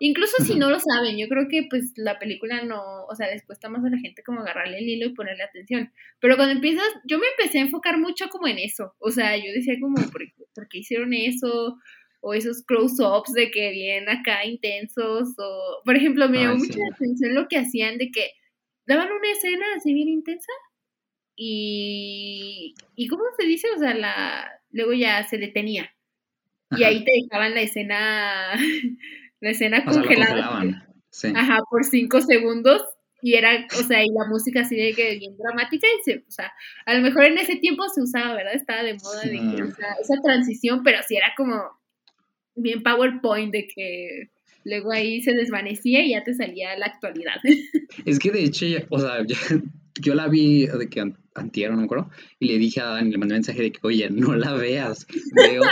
incluso 0.00 0.42
si 0.44 0.56
no 0.56 0.70
lo 0.70 0.80
saben, 0.80 1.16
yo 1.18 1.28
creo 1.28 1.46
que 1.48 1.66
pues 1.70 1.92
la 1.96 2.18
película 2.18 2.62
no, 2.64 3.04
o 3.06 3.14
sea, 3.14 3.28
les 3.30 3.44
cuesta 3.46 3.68
más 3.68 3.84
a 3.84 3.90
la 3.90 3.98
gente 3.98 4.22
como 4.24 4.40
agarrarle 4.40 4.78
el 4.78 4.88
hilo 4.88 5.06
y 5.06 5.14
ponerle 5.14 5.44
atención. 5.44 5.92
Pero 6.20 6.36
cuando 6.36 6.54
empiezas, 6.54 6.86
yo 7.06 7.18
me 7.18 7.26
empecé 7.28 7.58
a 7.60 7.62
enfocar 7.62 7.98
mucho 7.98 8.28
como 8.30 8.48
en 8.48 8.58
eso. 8.58 8.94
O 8.98 9.10
sea, 9.12 9.36
yo 9.36 9.52
decía 9.54 9.74
como, 9.80 9.96
¿por, 10.10 10.22
qué- 10.26 10.44
por 10.54 10.68
qué 10.68 10.78
hicieron 10.78 11.12
eso? 11.14 11.76
O 12.22 12.34
esos 12.34 12.64
close-ups 12.64 13.32
de 13.34 13.50
que 13.50 13.70
bien 13.72 14.08
acá 14.08 14.44
intensos. 14.44 15.28
O, 15.38 15.82
por 15.84 15.96
ejemplo, 15.96 16.28
me 16.28 16.38
Ay, 16.38 16.44
llamó 16.44 16.58
sí. 16.60 16.66
mucho 16.66 16.78
la 16.80 16.94
atención 16.94 17.34
lo 17.34 17.48
que 17.48 17.58
hacían 17.58 17.98
de 17.98 18.10
que 18.10 18.30
daban 18.86 19.12
una 19.12 19.30
escena 19.32 19.64
así 19.76 19.94
bien 19.94 20.08
intensa 20.08 20.52
y, 21.36 22.74
y 22.96 23.08
¿cómo 23.08 23.22
se 23.38 23.46
dice? 23.46 23.68
O 23.74 23.78
sea, 23.78 23.94
la, 23.94 24.50
luego 24.70 24.92
ya 24.92 25.22
se 25.24 25.38
detenía. 25.38 25.90
Y 26.70 26.84
Ajá. 26.84 26.88
ahí 26.88 27.04
te 27.04 27.12
dejaban 27.12 27.54
la 27.54 27.62
escena, 27.62 28.52
la 29.40 29.50
escena 29.50 29.82
O 29.86 29.92
sea, 29.92 30.02
congelada. 30.02 30.86
Sí. 31.10 31.32
Ajá, 31.34 31.58
por 31.68 31.84
cinco 31.84 32.20
segundos. 32.20 32.82
Y 33.22 33.34
era, 33.34 33.66
o 33.78 33.82
sea, 33.82 34.02
y 34.02 34.08
la 34.08 34.26
música 34.28 34.60
así 34.62 34.76
de 34.76 34.94
que 34.94 35.18
bien 35.18 35.36
dramática. 35.36 35.86
Y 35.86 36.02
se, 36.04 36.18
o 36.18 36.30
sea, 36.30 36.52
a 36.86 36.94
lo 36.94 37.02
mejor 37.02 37.24
en 37.24 37.36
ese 37.38 37.56
tiempo 37.56 37.86
se 37.88 38.02
usaba, 38.02 38.34
¿verdad? 38.34 38.54
Estaba 38.54 38.82
de 38.82 38.94
moda 38.94 39.22
de 39.22 39.32
que, 39.32 39.62
o 39.62 39.70
sea, 39.72 39.94
esa 40.00 40.14
transición, 40.22 40.82
pero 40.82 40.98
sí 41.06 41.16
era 41.16 41.32
como 41.36 41.62
bien 42.54 42.82
PowerPoint 42.82 43.52
de 43.52 43.66
que 43.66 44.30
luego 44.64 44.92
ahí 44.92 45.22
se 45.22 45.32
desvanecía 45.32 46.02
y 46.02 46.10
ya 46.10 46.24
te 46.24 46.34
salía 46.34 46.76
la 46.78 46.86
actualidad. 46.86 47.36
Es 48.04 48.18
que 48.18 48.30
de 48.30 48.44
hecho, 48.44 48.66
o 48.88 48.98
sea, 48.98 49.18
yo 50.00 50.14
la 50.14 50.28
vi 50.28 50.66
de 50.66 50.88
que 50.88 51.12
antier, 51.34 51.70
no 51.70 51.78
me 51.78 51.84
acuerdo, 51.84 52.10
y 52.38 52.48
le 52.48 52.58
dije 52.58 52.80
a 52.80 52.86
Dani, 52.86 53.10
le 53.10 53.18
mandé 53.18 53.34
un 53.34 53.38
mensaje 53.38 53.62
de 53.62 53.72
que, 53.72 53.78
oye, 53.82 54.10
no 54.10 54.34
la 54.34 54.52
veas, 54.54 55.06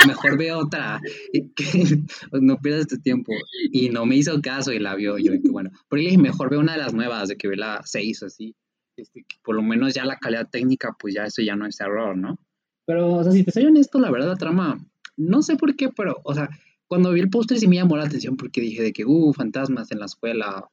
mejor 0.06 0.38
ve 0.38 0.52
otra, 0.52 1.00
no 2.32 2.58
pierdas 2.58 2.86
tu 2.86 2.98
tiempo. 2.98 3.32
Y 3.72 3.90
no 3.90 4.06
me 4.06 4.16
hizo 4.16 4.40
caso 4.40 4.72
y 4.72 4.78
la 4.78 4.94
vio, 4.94 5.18
yo, 5.18 5.32
que 5.32 5.50
bueno, 5.50 5.70
pero 5.88 6.02
le 6.02 6.10
dije, 6.10 6.18
mejor 6.18 6.50
ve 6.50 6.58
una 6.58 6.72
de 6.72 6.78
las 6.78 6.94
nuevas, 6.94 7.28
de 7.28 7.36
que 7.36 7.48
ve 7.48 7.56
la 7.56 7.80
6 7.84 8.22
así, 8.22 8.54
este, 8.96 9.24
por 9.44 9.54
lo 9.54 9.62
menos 9.62 9.94
ya 9.94 10.04
la 10.04 10.16
calidad 10.16 10.48
técnica, 10.50 10.96
pues 10.98 11.14
ya 11.14 11.24
eso 11.24 11.42
ya 11.42 11.56
no 11.56 11.66
es 11.66 11.80
error, 11.80 12.16
¿no? 12.16 12.38
Pero, 12.86 13.12
o 13.14 13.22
sea, 13.22 13.32
si 13.32 13.44
te 13.44 13.52
soy 13.52 13.66
honesto, 13.66 13.98
la 13.98 14.10
verdad, 14.10 14.28
la 14.28 14.36
trama, 14.36 14.84
no 15.16 15.42
sé 15.42 15.56
por 15.56 15.76
qué, 15.76 15.90
pero, 15.90 16.20
o 16.24 16.34
sea, 16.34 16.48
cuando 16.86 17.12
vi 17.12 17.20
el 17.20 17.28
póster 17.28 17.58
sí 17.58 17.68
me 17.68 17.76
llamó 17.76 17.96
la 17.96 18.04
atención 18.04 18.36
porque 18.36 18.60
dije 18.60 18.82
de 18.82 18.92
que, 18.92 19.04
uh, 19.04 19.32
fantasmas 19.34 19.92
en 19.92 19.98
la 19.98 20.06
escuela, 20.06 20.68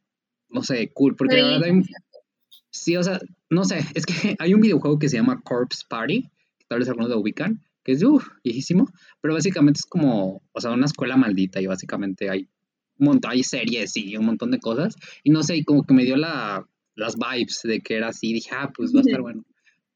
no 0.50 0.64
sé, 0.64 0.92
cool, 0.94 1.16
porque 1.16 1.42
la 1.42 1.60
verdad 1.60 1.68
Sí, 2.76 2.98
o 2.98 3.04
sea, 3.04 3.20
no 3.50 3.64
sé, 3.64 3.86
es 3.94 4.06
que 4.06 4.14
hay 4.40 4.54
un 4.54 4.60
videojuego 4.60 5.00
que 5.00 5.08
se 5.08 5.16
llama 5.16 5.42
Corpse 5.42 5.84
Party, 5.88 6.24
que 6.24 6.66
tal 6.68 6.80
vez 6.80 6.90
algunos 6.90 7.10
lo 7.10 7.20
ubican, 7.20 7.62
que 7.84 7.94
es 7.94 8.04
uff, 8.04 8.28
viejísimo, 8.44 8.90
pero 9.22 9.34
básicamente 9.34 9.80
es 9.80 9.86
como, 9.86 10.42
o 10.52 10.62
sea, 10.62 10.72
una 10.72 10.86
escuela 10.86 11.16
maldita 11.16 11.62
y 11.62 11.68
básicamente 11.68 12.30
hay 12.30 12.50
hay 13.28 13.44
series 13.44 13.98
y 13.98 14.16
un 14.16 14.26
montón 14.26 14.52
de 14.52 14.60
cosas, 14.60 14.96
y 15.24 15.30
no 15.30 15.44
sé, 15.44 15.58
y 15.58 15.64
como 15.64 15.84
que 15.84 15.94
me 15.94 16.06
dio 16.06 16.16
la, 16.16 16.66
las 16.96 17.16
vibes 17.16 17.62
de 17.64 17.82
que 17.82 17.96
era 17.96 18.10
así, 18.10 18.34
dije, 18.34 18.52
ah, 18.54 18.72
pues 18.74 18.94
va 18.94 19.00
a 19.00 19.02
estar 19.02 19.22
bueno. 19.22 19.46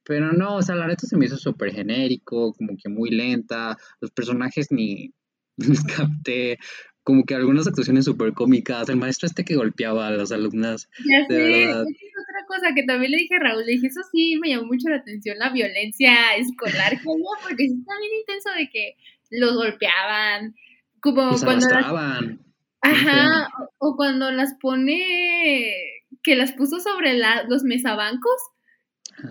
Pero 0.03 0.33
no, 0.33 0.57
o 0.57 0.61
sea, 0.61 0.75
la 0.75 0.87
neta 0.87 1.07
se 1.07 1.17
me 1.17 1.25
hizo 1.25 1.37
súper 1.37 1.73
genérico, 1.73 2.53
como 2.53 2.75
que 2.75 2.89
muy 2.89 3.09
lenta, 3.11 3.77
los 4.01 4.11
personajes 4.11 4.67
ni 4.71 5.13
los 5.57 5.81
capté, 5.83 6.57
como 7.03 7.25
que 7.25 7.35
algunas 7.35 7.67
actuaciones 7.67 8.05
súper 8.05 8.33
cómicas, 8.33 8.89
el 8.89 8.97
maestro 8.97 9.27
este 9.27 9.43
que 9.43 9.55
golpeaba 9.55 10.07
a 10.07 10.11
las 10.11 10.31
alumnas. 10.31 10.89
Ya 11.09 11.25
sé, 11.27 11.35
verdad. 11.35 11.83
es 11.83 12.13
otra 12.21 12.45
cosa 12.47 12.73
que 12.75 12.83
también 12.83 13.11
le 13.11 13.17
dije 13.17 13.35
a 13.35 13.39
Raúl, 13.39 13.65
le 13.65 13.73
dije, 13.73 13.87
eso 13.87 14.01
sí 14.11 14.37
me 14.39 14.49
llamó 14.49 14.67
mucho 14.67 14.89
la 14.89 14.97
atención, 14.97 15.37
la 15.39 15.49
violencia 15.49 16.35
escolar, 16.37 16.99
porque 17.03 17.67
sí 17.67 17.77
está 17.79 17.93
bien 17.99 18.19
intenso 18.19 18.49
de 18.57 18.69
que 18.69 18.95
los 19.31 19.55
golpeaban, 19.55 20.55
como 21.01 21.31
los 21.31 21.43
cuando... 21.43 21.67
Las, 21.69 21.85
ajá, 22.81 23.49
o, 23.77 23.95
cuando 23.95 24.31
las 24.31 24.53
pone, 24.61 25.73
que 26.23 26.35
las 26.35 26.53
puso 26.53 26.79
sobre 26.79 27.13
la, 27.13 27.43
los 27.43 27.63
mesabancos 27.63 28.37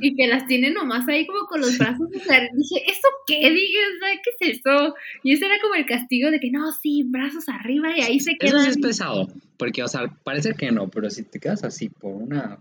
y 0.00 0.14
que 0.14 0.26
las 0.26 0.46
tiene 0.46 0.70
nomás 0.70 1.08
ahí 1.08 1.26
como 1.26 1.46
con 1.46 1.60
los 1.60 1.76
brazos. 1.78 2.08
O 2.14 2.18
sea, 2.20 2.40
dije, 2.54 2.90
¿eso 2.90 3.08
qué? 3.26 3.50
Dije, 3.50 3.78
¿qué 4.22 4.46
es 4.46 4.58
eso? 4.58 4.94
Y 5.22 5.32
ese 5.32 5.46
era 5.46 5.56
como 5.60 5.74
el 5.74 5.86
castigo 5.86 6.30
de 6.30 6.40
que 6.40 6.50
no, 6.50 6.70
sí, 6.72 7.04
brazos 7.06 7.48
arriba 7.48 7.96
y 7.96 8.00
ahí 8.02 8.20
se 8.20 8.36
quedan. 8.36 8.56
Eso 8.56 8.64
sí 8.64 8.70
es 8.70 8.78
pesado, 8.78 9.28
porque, 9.56 9.82
o 9.82 9.88
sea, 9.88 10.14
parece 10.24 10.54
que 10.54 10.70
no, 10.70 10.88
pero 10.88 11.10
si 11.10 11.24
te 11.24 11.40
quedas 11.40 11.64
así 11.64 11.88
por 11.88 12.14
unas 12.14 12.58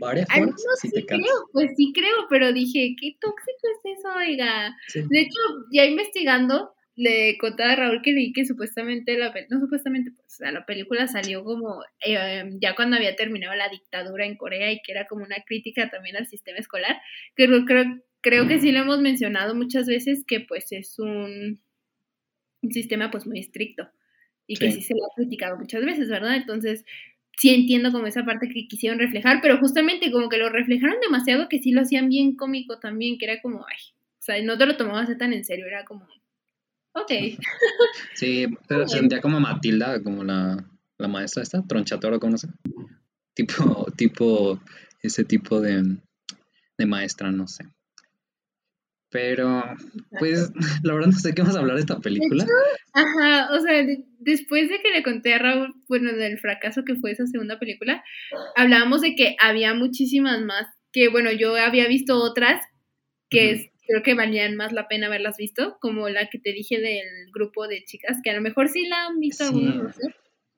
varias 0.00 0.28
horas, 0.30 0.48
no, 0.48 0.76
sí, 0.80 0.90
te 0.90 1.06
creo, 1.06 1.48
pues 1.52 1.70
sí 1.76 1.92
creo, 1.94 2.26
pero 2.28 2.52
dije, 2.52 2.96
¿qué 3.00 3.16
tóxico 3.20 3.68
es 3.84 3.98
eso, 3.98 4.08
oiga? 4.16 4.76
De 4.94 5.20
hecho, 5.20 5.38
ya 5.72 5.84
investigando, 5.84 6.73
le 6.96 7.36
contaba 7.38 7.72
a 7.72 7.76
Raúl 7.76 8.02
que 8.02 8.12
leí 8.12 8.32
que 8.32 8.44
supuestamente 8.44 9.18
la 9.18 9.34
no 9.50 9.60
supuestamente 9.60 10.12
pues 10.12 10.38
la 10.40 10.64
película 10.64 11.08
salió 11.08 11.42
como 11.42 11.82
eh, 12.04 12.44
ya 12.60 12.76
cuando 12.76 12.96
había 12.96 13.16
terminado 13.16 13.54
la 13.54 13.68
dictadura 13.68 14.24
en 14.26 14.36
Corea 14.36 14.70
y 14.70 14.80
que 14.80 14.92
era 14.92 15.06
como 15.06 15.24
una 15.24 15.42
crítica 15.44 15.90
también 15.90 16.16
al 16.16 16.28
sistema 16.28 16.58
escolar 16.58 17.00
que 17.34 17.46
creo, 17.66 18.00
creo 18.20 18.46
que 18.46 18.60
sí 18.60 18.70
lo 18.70 18.80
hemos 18.80 19.00
mencionado 19.00 19.56
muchas 19.56 19.86
veces 19.86 20.24
que 20.24 20.40
pues 20.40 20.70
es 20.70 20.98
un, 21.00 21.60
un 22.62 22.72
sistema 22.72 23.10
pues 23.10 23.26
muy 23.26 23.40
estricto 23.40 23.90
y 24.46 24.56
que 24.56 24.70
sí 24.70 24.82
se 24.82 24.94
lo 24.94 25.04
ha 25.04 25.14
criticado 25.16 25.56
muchas 25.56 25.84
veces 25.84 26.08
verdad 26.08 26.36
entonces 26.36 26.84
sí 27.36 27.52
entiendo 27.52 27.90
como 27.90 28.06
esa 28.06 28.24
parte 28.24 28.48
que 28.48 28.68
quisieron 28.68 29.00
reflejar 29.00 29.40
pero 29.42 29.58
justamente 29.58 30.12
como 30.12 30.28
que 30.28 30.38
lo 30.38 30.48
reflejaron 30.48 31.00
demasiado 31.00 31.48
que 31.48 31.58
sí 31.58 31.72
lo 31.72 31.80
hacían 31.80 32.08
bien 32.08 32.36
cómico 32.36 32.78
también 32.78 33.18
que 33.18 33.24
era 33.24 33.42
como 33.42 33.66
ay 33.66 33.78
o 34.20 34.22
sea 34.22 34.40
no 34.44 34.56
te 34.56 34.66
lo 34.66 34.76
tomabas 34.76 35.08
tan 35.18 35.32
en 35.32 35.44
serio 35.44 35.66
era 35.66 35.84
como 35.84 36.06
Ok. 36.94 37.10
Sí, 38.14 38.46
pero 38.68 38.88
sentía 38.88 39.20
como 39.20 39.40
Matilda, 39.40 40.02
como 40.02 40.22
la, 40.22 40.64
la 40.98 41.08
maestra 41.08 41.42
esta, 41.42 41.62
Tronchatoro, 41.66 42.20
¿cómo 42.20 42.32
no 42.32 42.38
sé? 42.38 42.48
Tipo, 43.34 43.86
tipo, 43.96 44.60
ese 45.02 45.24
tipo 45.24 45.60
de, 45.60 45.96
de 46.78 46.86
maestra, 46.86 47.30
no 47.32 47.46
sé. 47.48 47.64
Pero, 49.10 49.62
pues, 50.18 50.50
la 50.82 50.94
verdad 50.94 51.08
no 51.08 51.18
sé 51.18 51.34
qué 51.34 51.42
a 51.42 51.44
hablar 51.46 51.76
de 51.76 51.82
esta 51.82 52.00
película. 52.00 52.46
ajá, 52.92 53.52
o 53.52 53.60
sea, 53.60 53.84
después 54.18 54.68
de 54.68 54.80
que 54.80 54.90
le 54.90 55.02
conté 55.02 55.34
a 55.34 55.38
Raúl, 55.38 55.74
bueno, 55.88 56.12
del 56.12 56.38
fracaso 56.38 56.84
que 56.84 56.96
fue 56.96 57.12
esa 57.12 57.26
segunda 57.26 57.58
película, 57.58 58.02
hablábamos 58.56 59.02
de 59.02 59.14
que 59.14 59.36
había 59.40 59.74
muchísimas 59.74 60.40
más, 60.42 60.66
que 60.92 61.08
bueno, 61.08 61.30
yo 61.32 61.56
había 61.56 61.86
visto 61.86 62.16
otras 62.16 62.64
que 63.30 63.72
creo 63.86 64.02
que 64.02 64.14
valían 64.14 64.56
más 64.56 64.72
la 64.72 64.88
pena 64.88 65.06
haberlas 65.06 65.36
visto, 65.36 65.76
como 65.80 66.08
la 66.08 66.28
que 66.28 66.38
te 66.38 66.52
dije 66.52 66.80
del 66.80 67.30
grupo 67.32 67.68
de 67.68 67.84
chicas, 67.84 68.18
que 68.22 68.30
a 68.30 68.34
lo 68.34 68.40
mejor 68.40 68.68
sí 68.68 68.86
la 68.86 69.06
han 69.06 69.20
visto 69.20 69.44
algunos, 69.44 69.96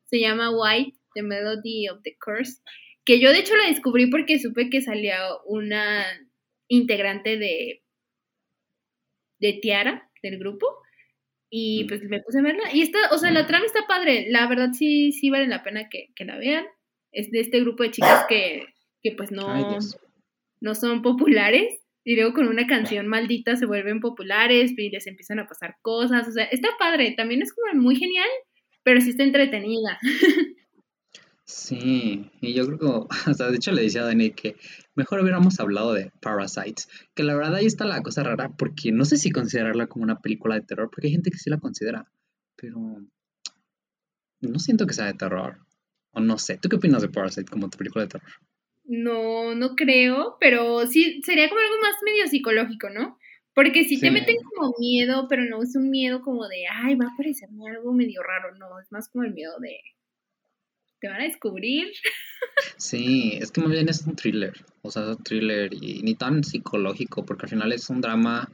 se 0.04 0.20
llama 0.20 0.50
White, 0.50 0.96
The 1.14 1.22
Melody 1.22 1.88
of 1.88 2.02
the 2.02 2.16
Curse, 2.18 2.60
que 3.04 3.20
yo 3.20 3.30
de 3.30 3.38
hecho 3.38 3.56
la 3.56 3.68
descubrí 3.68 4.06
porque 4.06 4.38
supe 4.38 4.70
que 4.70 4.80
salió 4.80 5.14
una 5.46 6.04
integrante 6.68 7.36
de, 7.36 7.82
de 9.38 9.52
Tiara, 9.54 10.10
del 10.22 10.38
grupo, 10.38 10.66
y 11.50 11.84
mm. 11.84 11.86
pues 11.86 12.02
me 12.04 12.20
puse 12.22 12.38
a 12.38 12.42
verla, 12.42 12.72
y 12.72 12.82
está, 12.82 12.98
o 13.12 13.18
sea, 13.18 13.30
la 13.30 13.44
mm. 13.44 13.46
trama 13.46 13.66
está 13.66 13.86
padre, 13.86 14.26
la 14.28 14.46
verdad 14.48 14.70
sí, 14.72 15.12
sí 15.12 15.30
vale 15.30 15.46
la 15.46 15.62
pena 15.62 15.88
que, 15.88 16.12
la 16.24 16.36
vean, 16.36 16.66
es 17.12 17.30
de 17.30 17.40
este 17.40 17.60
grupo 17.60 17.82
de 17.82 17.92
chicas 17.92 18.26
que, 18.28 18.66
que 19.02 19.12
pues 19.12 19.30
no, 19.30 19.78
no 20.60 20.74
son 20.74 21.02
populares, 21.02 21.85
y 22.06 22.14
luego 22.14 22.34
con 22.34 22.46
una 22.46 22.68
canción 22.68 23.08
maldita 23.08 23.56
se 23.56 23.66
vuelven 23.66 23.98
populares 23.98 24.72
y 24.76 24.90
les 24.90 25.08
empiezan 25.08 25.40
a 25.40 25.48
pasar 25.48 25.74
cosas. 25.82 26.28
O 26.28 26.30
sea, 26.30 26.44
está 26.44 26.68
padre, 26.78 27.14
también 27.16 27.42
es 27.42 27.52
como 27.52 27.82
muy 27.82 27.96
genial, 27.96 28.28
pero 28.84 29.00
sí 29.00 29.10
está 29.10 29.24
entretenida. 29.24 29.98
Sí, 31.48 32.30
y 32.40 32.54
yo 32.54 32.64
creo 32.66 32.78
que, 32.78 32.86
o 33.30 33.34
sea, 33.34 33.50
de 33.50 33.56
hecho 33.56 33.72
le 33.72 33.82
decía 33.82 34.02
a 34.02 34.06
Dani 34.06 34.30
que 34.30 34.56
mejor 34.94 35.20
hubiéramos 35.20 35.58
hablado 35.58 35.94
de 35.94 36.12
Parasites, 36.20 36.88
que 37.14 37.24
la 37.24 37.34
verdad 37.34 37.56
ahí 37.56 37.66
está 37.66 37.84
la 37.84 38.02
cosa 38.02 38.22
rara, 38.22 38.50
porque 38.56 38.92
no 38.92 39.04
sé 39.04 39.16
si 39.16 39.32
considerarla 39.32 39.88
como 39.88 40.04
una 40.04 40.20
película 40.20 40.54
de 40.54 40.62
terror, 40.62 40.88
porque 40.90 41.08
hay 41.08 41.12
gente 41.12 41.30
que 41.30 41.38
sí 41.38 41.50
la 41.50 41.58
considera, 41.58 42.10
pero 42.56 42.78
no 44.40 44.58
siento 44.60 44.86
que 44.86 44.94
sea 44.94 45.06
de 45.06 45.14
terror, 45.14 45.58
o 46.12 46.20
no 46.20 46.38
sé, 46.38 46.56
¿tú 46.58 46.68
qué 46.68 46.76
opinas 46.76 47.02
de 47.02 47.08
Parasite 47.08 47.50
como 47.50 47.68
tu 47.68 47.78
película 47.78 48.04
de 48.04 48.10
terror? 48.10 48.32
No, 48.88 49.54
no 49.54 49.74
creo, 49.74 50.36
pero 50.40 50.86
sí 50.86 51.20
sería 51.24 51.48
como 51.48 51.60
algo 51.60 51.76
más 51.80 51.94
medio 52.04 52.26
psicológico, 52.28 52.90
¿no? 52.90 53.18
Porque 53.54 53.84
si 53.84 53.98
te 53.98 54.10
meten 54.10 54.36
como 54.54 54.74
miedo, 54.78 55.26
pero 55.28 55.44
no 55.44 55.62
es 55.62 55.74
un 55.76 55.90
miedo 55.90 56.20
como 56.20 56.46
de, 56.46 56.66
ay, 56.70 56.94
va 56.94 57.06
a 57.06 57.14
aparecerme 57.14 57.70
algo 57.70 57.92
medio 57.92 58.22
raro, 58.22 58.54
no, 58.54 58.78
es 58.78 58.92
más 58.92 59.08
como 59.08 59.24
el 59.24 59.32
miedo 59.32 59.58
de, 59.60 59.78
te 61.00 61.08
van 61.08 61.20
a 61.20 61.24
descubrir. 61.24 61.88
Sí, 62.76 63.38
es 63.40 63.50
que 63.50 63.60
más 63.60 63.70
bien 63.70 63.88
es 63.88 64.02
un 64.02 64.14
thriller, 64.14 64.52
o 64.82 64.90
sea, 64.90 65.02
es 65.02 65.16
un 65.16 65.22
thriller 65.22 65.72
y 65.72 66.02
ni 66.02 66.14
tan 66.14 66.44
psicológico, 66.44 67.24
porque 67.24 67.46
al 67.46 67.50
final 67.50 67.72
es 67.72 67.88
un 67.88 68.00
drama 68.00 68.50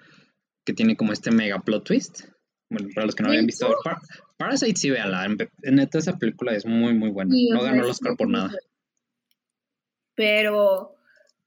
que 0.64 0.73
tiene 0.73 0.97
como 0.97 1.12
este 1.12 1.31
mega 1.31 1.61
plot 1.61 1.85
twist. 1.85 2.25
Bueno, 2.71 2.88
para 2.95 3.07
los 3.07 3.14
que 3.14 3.23
no 3.23 3.29
habían 3.29 3.47
visto, 3.47 3.75
Parasite 4.38 4.77
sí, 4.77 4.90
véanla, 4.90 5.27
en 5.27 5.75
neta 5.75 5.99
esa 5.99 6.18
película 6.18 6.55
es 6.55 6.64
muy, 6.64 6.95
muy 6.95 7.11
buena, 7.11 7.35
no 7.53 7.62
ganó 7.62 7.83
el 7.85 7.90
Oscar 7.90 8.16
por 8.16 8.29
nada. 8.29 8.51
Pero 10.14 10.96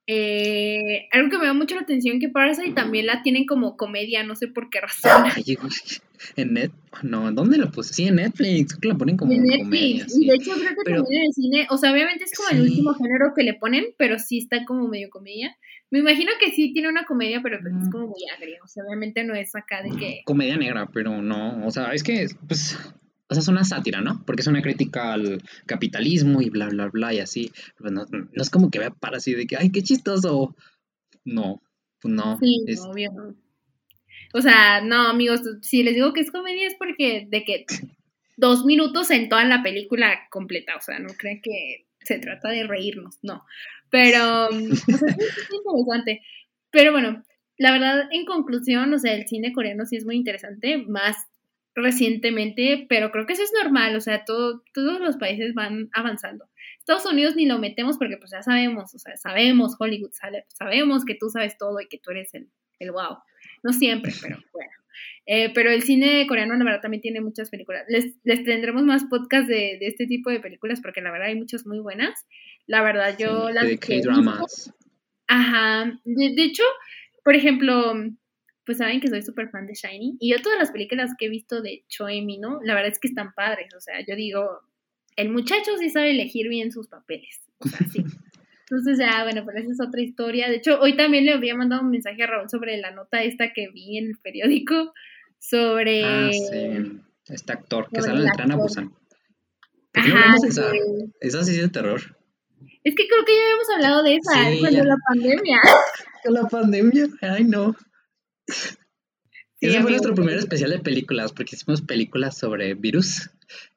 eh, 0.07 1.07
algo 1.11 1.29
que 1.29 1.37
me 1.39 1.47
da 1.47 1.53
mucho 1.53 1.73
la 1.73 1.81
atención 1.81 2.19
que 2.19 2.29
Parasite 2.29 2.73
también 2.73 3.07
la 3.07 3.23
tienen 3.23 3.45
como 3.45 3.75
comedia, 3.75 4.23
no 4.23 4.35
sé 4.35 4.47
por 4.47 4.69
qué 4.69 4.81
razón. 4.81 5.25
en 6.35 6.53
net, 6.53 6.71
no, 7.01 7.31
¿dónde 7.31 7.57
la 7.57 7.71
puse? 7.71 7.93
Sí, 7.93 8.07
en 8.07 8.15
Netflix, 8.15 8.77
que 8.77 8.87
la 8.87 8.95
ponen 8.95 9.17
como 9.17 9.31
en 9.31 9.41
comedia. 9.41 10.05
Y 10.07 10.27
de 10.27 10.35
hecho 10.35 10.51
creo 10.53 10.75
que 10.75 10.93
también 10.93 11.21
en 11.21 11.25
el 11.25 11.33
cine, 11.33 11.67
o 11.71 11.77
sea, 11.77 11.91
obviamente 11.91 12.25
es 12.25 12.33
como 12.37 12.49
el 12.49 12.61
último 12.61 12.93
género 12.93 13.33
que 13.35 13.43
le 13.43 13.55
ponen, 13.55 13.85
pero 13.97 14.19
sí 14.19 14.37
está 14.37 14.63
como 14.65 14.87
medio 14.87 15.09
comedia. 15.09 15.57
Me 15.89 15.99
imagino 15.99 16.31
que 16.39 16.51
sí 16.51 16.71
tiene 16.71 16.89
una 16.89 17.05
comedia, 17.05 17.41
pero 17.41 17.59
pues 17.61 17.73
es 17.73 17.89
como 17.89 18.07
muy 18.07 18.21
agria, 18.35 18.59
o 18.63 18.67
sea, 18.67 18.83
obviamente 18.85 19.23
no 19.23 19.33
es 19.33 19.55
acá 19.55 19.81
de 19.81 19.89
que... 19.97 20.21
Comedia 20.25 20.57
negra, 20.57 20.87
pero 20.93 21.21
no, 21.21 21.65
o 21.65 21.71
sea, 21.71 21.93
es 21.93 22.03
que, 22.03 22.27
pues, 22.47 22.77
o 23.27 23.33
sea, 23.33 23.41
es 23.41 23.47
una 23.47 23.63
sátira, 23.63 24.01
¿no? 24.01 24.23
Porque 24.25 24.41
es 24.41 24.47
una 24.47 24.61
crítica 24.61 25.13
al 25.13 25.41
capitalismo 25.65 26.41
y 26.41 26.49
bla, 26.49 26.69
bla, 26.69 26.89
bla, 26.89 27.13
y 27.13 27.19
así. 27.19 27.51
no, 27.79 28.05
es 28.33 28.49
como 28.49 28.69
que 28.69 28.79
vea 28.79 28.91
para 28.91 29.17
así 29.17 29.33
de 29.33 29.47
que, 29.47 29.57
ay, 29.57 29.71
qué 29.71 29.81
chistoso. 29.81 30.55
No, 31.23 31.61
pues 32.01 32.13
no. 32.13 32.37
Sí, 32.39 32.63
obvio. 32.81 33.35
O 34.33 34.41
sea, 34.41 34.81
no, 34.81 35.07
amigos, 35.07 35.41
si 35.61 35.81
les 35.83 35.95
digo 35.95 36.13
que 36.13 36.21
es 36.21 36.31
comedia 36.31 36.67
es 36.67 36.75
porque 36.75 37.25
de 37.29 37.43
que 37.43 37.65
dos 38.37 38.65
minutos 38.65 39.09
en 39.11 39.29
toda 39.29 39.43
la 39.45 39.63
película 39.63 40.27
completa, 40.29 40.75
o 40.75 40.81
sea, 40.81 40.99
no 40.99 41.09
creen 41.17 41.41
que 41.41 41.87
se 42.01 42.19
trata 42.19 42.49
de 42.49 42.67
reírnos, 42.67 43.17
no. 43.23 43.43
Pero, 43.89 44.47
o 44.47 44.51
sea, 44.51 45.15
es 45.17 45.51
interesante. 45.51 46.21
Pero 46.69 46.91
bueno, 46.91 47.23
la 47.57 47.71
verdad, 47.71 48.07
en 48.11 48.25
conclusión, 48.25 48.93
o 48.93 48.99
sea, 48.99 49.13
el 49.13 49.27
cine 49.27 49.53
coreano 49.53 49.85
sí 49.85 49.95
es 49.95 50.05
muy 50.05 50.15
interesante, 50.15 50.77
más 50.77 51.15
recientemente, 51.75 52.85
pero 52.89 53.11
creo 53.11 53.25
que 53.25 53.33
eso 53.33 53.43
es 53.43 53.51
normal, 53.53 53.95
o 53.95 54.01
sea, 54.01 54.23
todo, 54.23 54.63
todos 54.73 54.99
los 54.99 55.17
países 55.17 55.53
van 55.53 55.89
avanzando. 55.93 56.47
Estados 56.79 57.05
Unidos 57.05 57.35
ni 57.35 57.45
lo 57.45 57.59
metemos 57.59 57.97
porque 57.97 58.17
pues 58.17 58.31
ya 58.31 58.41
sabemos, 58.41 58.95
o 58.95 58.99
sea, 58.99 59.17
sabemos, 59.17 59.75
Hollywood 59.77 60.11
sale, 60.13 60.45
sabemos 60.47 61.03
que 61.03 61.15
tú 61.15 61.29
sabes 61.29 61.57
todo 61.57 61.81
y 61.81 61.87
que 61.87 61.97
tú 61.97 62.11
eres 62.11 62.33
el, 62.33 62.49
el 62.79 62.91
wow. 62.91 63.17
No 63.63 63.73
siempre, 63.73 64.13
pero 64.21 64.37
bueno. 64.53 64.71
Eh, 65.25 65.51
pero 65.53 65.71
el 65.71 65.81
cine 65.81 66.25
coreano, 66.27 66.55
la 66.55 66.63
verdad, 66.63 66.81
también 66.81 67.01
tiene 67.01 67.19
muchas 67.19 67.49
películas. 67.49 67.83
Les, 67.89 68.15
les 68.23 68.43
tendremos 68.45 68.83
más 68.83 69.03
podcasts 69.05 69.47
de, 69.47 69.77
de, 69.79 69.87
este 69.87 70.05
tipo 70.05 70.29
de 70.29 70.39
películas 70.39 70.79
porque 70.81 71.01
la 71.01 71.11
verdad 71.11 71.27
hay 71.27 71.35
muchas 71.35 71.65
muy 71.65 71.79
buenas. 71.79 72.25
La 72.67 72.81
verdad, 72.81 73.17
yo 73.17 73.47
Sí, 73.47 73.53
las 73.53 73.67
de 73.67 73.77
K-dramas. 73.79 74.73
Ajá. 75.27 75.99
De, 76.05 76.33
de 76.35 76.43
hecho, 76.43 76.63
por 77.23 77.35
ejemplo, 77.35 77.95
pues 78.65 78.79
saben 78.79 78.99
que 78.99 79.07
soy 79.07 79.21
súper 79.21 79.49
fan 79.49 79.67
de 79.67 79.73
Shiny. 79.73 80.17
Y 80.19 80.31
yo 80.31 80.41
todas 80.41 80.57
las 80.57 80.71
películas 80.71 81.11
que 81.17 81.25
he 81.25 81.29
visto 81.29 81.61
de 81.61 81.83
Choi 81.87 82.21
Mino, 82.21 82.59
la 82.63 82.73
verdad 82.73 82.91
es 82.91 82.99
que 82.99 83.07
están 83.07 83.33
padres. 83.33 83.73
O 83.75 83.79
sea, 83.79 83.95
yo 84.07 84.15
digo, 84.15 84.61
el 85.15 85.29
muchacho 85.29 85.77
sí 85.77 85.89
sabe 85.89 86.11
elegir 86.11 86.49
bien 86.49 86.71
sus 86.71 86.87
papeles. 86.87 87.41
O 87.59 87.67
sea, 87.67 87.79
sí. 87.87 88.03
Entonces 88.69 88.97
ya, 88.97 89.23
bueno, 89.23 89.43
pero 89.45 89.59
esa 89.59 89.71
es 89.71 89.79
otra 89.79 90.01
historia. 90.01 90.49
De 90.49 90.55
hecho, 90.55 90.79
hoy 90.79 90.97
también 90.97 91.25
le 91.25 91.33
había 91.33 91.55
mandado 91.55 91.83
un 91.83 91.91
mensaje 91.91 92.23
a 92.23 92.27
Raúl 92.27 92.49
sobre 92.49 92.77
la 92.77 92.89
nota 92.91 93.21
esta 93.21 93.53
que 93.53 93.69
vi 93.69 93.99
en 93.99 94.07
el 94.07 94.17
periódico 94.17 94.93
sobre... 95.37 96.03
Ah, 96.03 96.29
sí. 96.31 97.01
Este 97.27 97.53
actor 97.53 97.87
que 97.91 98.01
sale 98.01 98.21
en 98.21 98.27
el 98.27 98.31
tren 98.33 98.51
a. 98.51 98.55
Busan. 98.55 98.89
¿Por 98.89 100.03
qué 100.03 100.09
no 100.09 100.15
Ajá, 100.15 100.35
de 100.41 100.47
esa? 100.47 101.43
sí 101.43 101.51
es 101.51 101.61
de 101.61 101.69
terror. 101.69 102.01
Es 102.83 102.95
que 102.95 103.07
creo 103.07 103.25
que 103.25 103.35
ya 103.35 103.43
habíamos 103.43 103.69
hablado 103.75 104.03
de 104.03 104.15
esa, 104.15 104.51
Sí, 104.51 104.59
cuando 104.59 104.77
ya. 104.77 104.83
la 104.83 104.97
pandemia. 105.07 105.57
Con 106.23 106.33
la 106.33 106.47
pandemia, 106.47 107.07
ay 107.21 107.43
no. 107.43 107.75
Sí, 108.47 109.67
Ese 109.67 109.81
fue 109.81 109.91
nuestro 109.91 110.13
primer 110.13 110.37
especial 110.37 110.71
de 110.71 110.79
películas, 110.79 111.31
porque 111.31 111.55
hicimos 111.55 111.81
películas 111.81 112.37
sobre 112.37 112.73
virus. 112.73 113.29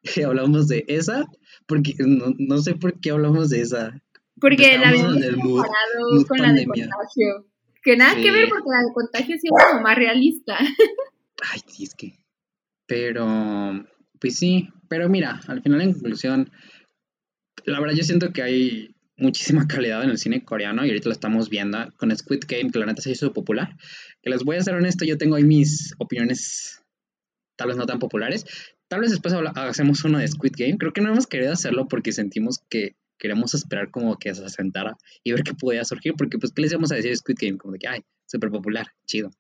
Y 0.03 0.23
hablamos 0.23 0.69
de 0.69 0.85
esa, 0.89 1.25
porque 1.67 1.95
no, 1.99 2.35
no 2.39 2.59
sé 2.59 2.75
por 2.75 2.99
qué 3.01 3.11
hablamos 3.11 3.51
de 3.51 3.61
esa. 3.61 4.01
Porque 4.41 4.79
la 4.79 4.91
Estábamos 4.93 5.01
habíamos 5.01 5.23
el 5.23 5.37
mood- 5.37 5.63
comparado 5.63 6.11
mood 6.13 6.27
con 6.27 6.39
la 6.39 6.53
de 6.53 6.65
contagio. 6.67 7.47
Que 7.83 7.97
nada 7.97 8.17
que 8.21 8.31
ver 8.31 8.49
porque 8.49 8.69
la 8.71 8.79
de 8.87 8.93
contagio 8.93 9.37
sí 9.41 9.49
es 9.49 9.65
como 9.67 9.81
más 9.83 9.97
realista. 9.97 10.59
Ay, 11.53 11.61
sí, 11.67 11.85
es 11.85 11.95
que. 11.95 12.19
Pero, 12.87 13.87
pues 14.21 14.37
sí, 14.37 14.69
pero 14.89 15.09
mira, 15.09 15.41
al 15.47 15.63
final 15.63 15.81
en 15.83 15.93
conclusión, 15.93 16.51
la 17.65 17.81
verdad 17.81 17.95
yo 17.97 18.03
siento 18.03 18.33
que 18.33 18.43
hay 18.43 18.95
muchísima 19.19 19.67
calidad 19.69 20.03
en 20.03 20.11
el 20.11 20.19
cine 20.19 20.45
coreano 20.45 20.85
y 20.85 20.89
ahorita 20.89 21.09
lo 21.09 21.13
estamos 21.13 21.51
viendo 21.51 21.79
con 21.97 22.17
Squid 22.17 22.45
Game, 22.49 22.71
que 22.71 22.79
la 22.79 22.87
neta 22.87 23.03
se 23.03 23.11
hizo 23.11 23.33
popular. 23.33 23.77
Que 24.23 24.31
les 24.31 24.45
voy 24.45 24.57
a 24.57 24.63
ser 24.63 24.75
honesto, 24.75 25.05
yo 25.05 25.19
tengo 25.19 25.37
ahí 25.37 25.45
mis 25.45 25.95
opiniones 25.99 26.83
tal 27.57 27.69
vez 27.69 27.77
no 27.77 27.87
tan 27.87 27.99
populares. 27.99 28.47
Tal 28.89 29.01
vez 29.01 29.11
después 29.11 29.35
hacemos 29.57 30.05
uno 30.05 30.19
de 30.19 30.29
Squid 30.29 30.53
Game. 30.57 30.79
Creo 30.79 30.93
que 30.93 31.03
no 31.03 31.11
hemos 31.11 31.27
querido 31.27 31.53
hacerlo 31.53 31.89
porque 31.89 32.13
sentimos 32.13 32.61
que 32.71 32.97
queremos 33.19 33.53
esperar 33.53 33.91
como 33.91 34.17
que 34.17 34.35
se 34.35 34.45
asentara 34.45 34.97
y 35.25 35.33
ver 35.33 35.43
qué 35.43 35.53
podía 35.53 35.85
surgir, 35.85 36.15
porque 36.17 36.39
pues, 36.39 36.53
¿qué 36.53 36.63
les 36.63 36.73
íbamos 36.73 36.93
a 36.93 36.95
decir 36.95 37.11
de 37.11 37.17
Squid 37.17 37.37
Game? 37.41 37.59
Como 37.59 37.73
de 37.73 37.81
que, 37.81 37.89
ay, 37.89 38.01
súper 38.27 38.51
popular, 38.51 38.87
chido. 39.07 39.31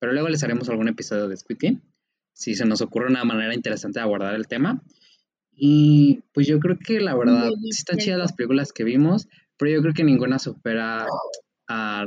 Pero 0.00 0.12
luego 0.12 0.28
les 0.28 0.42
haremos 0.42 0.68
algún 0.68 0.88
episodio 0.88 1.28
de 1.28 1.36
Squid 1.36 1.58
Game, 1.60 1.80
si 2.32 2.54
se 2.54 2.64
nos 2.64 2.80
ocurre 2.80 3.08
una 3.08 3.24
manera 3.24 3.54
interesante 3.54 4.00
de 4.00 4.04
abordar 4.04 4.34
el 4.34 4.48
tema. 4.48 4.82
Y 5.60 6.22
pues 6.32 6.46
yo 6.46 6.60
creo 6.60 6.78
que 6.78 7.00
la 7.00 7.16
verdad, 7.16 7.50
sí 7.60 7.68
están 7.70 7.98
chidas 7.98 8.18
las 8.18 8.32
películas 8.32 8.72
que 8.72 8.84
vimos, 8.84 9.28
pero 9.56 9.72
yo 9.72 9.82
creo 9.82 9.92
que 9.94 10.04
ninguna 10.04 10.38
supera 10.38 11.06
a 11.68 12.06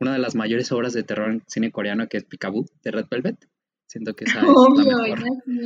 una 0.00 0.12
de 0.12 0.18
las 0.18 0.34
mayores 0.34 0.70
obras 0.72 0.92
de 0.92 1.02
terror 1.02 1.30
en 1.30 1.42
cine 1.46 1.70
coreano, 1.72 2.08
que 2.08 2.18
es 2.18 2.24
Picaboo, 2.24 2.66
de 2.82 2.90
Red 2.90 3.06
Velvet. 3.10 3.48
Siento 3.86 4.14
que 4.14 4.24
esa 4.24 4.40
es 4.42 4.46
Obvio, 4.48 4.98
la 4.98 5.14
mejor. 5.16 5.28
sí. 5.46 5.60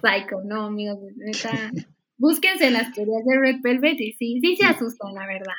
Psycho, 0.00 0.42
no, 0.44 0.66
amigos, 0.66 0.98
neta. 1.16 1.70
Búsquense 2.18 2.70
las 2.70 2.92
teorías 2.92 3.24
de 3.24 3.38
Red 3.38 3.56
Velvet 3.62 4.00
y 4.00 4.12
sí, 4.12 4.40
sí 4.42 4.56
se 4.56 4.66
asustan, 4.66 5.14
la 5.14 5.26
verdad. 5.26 5.54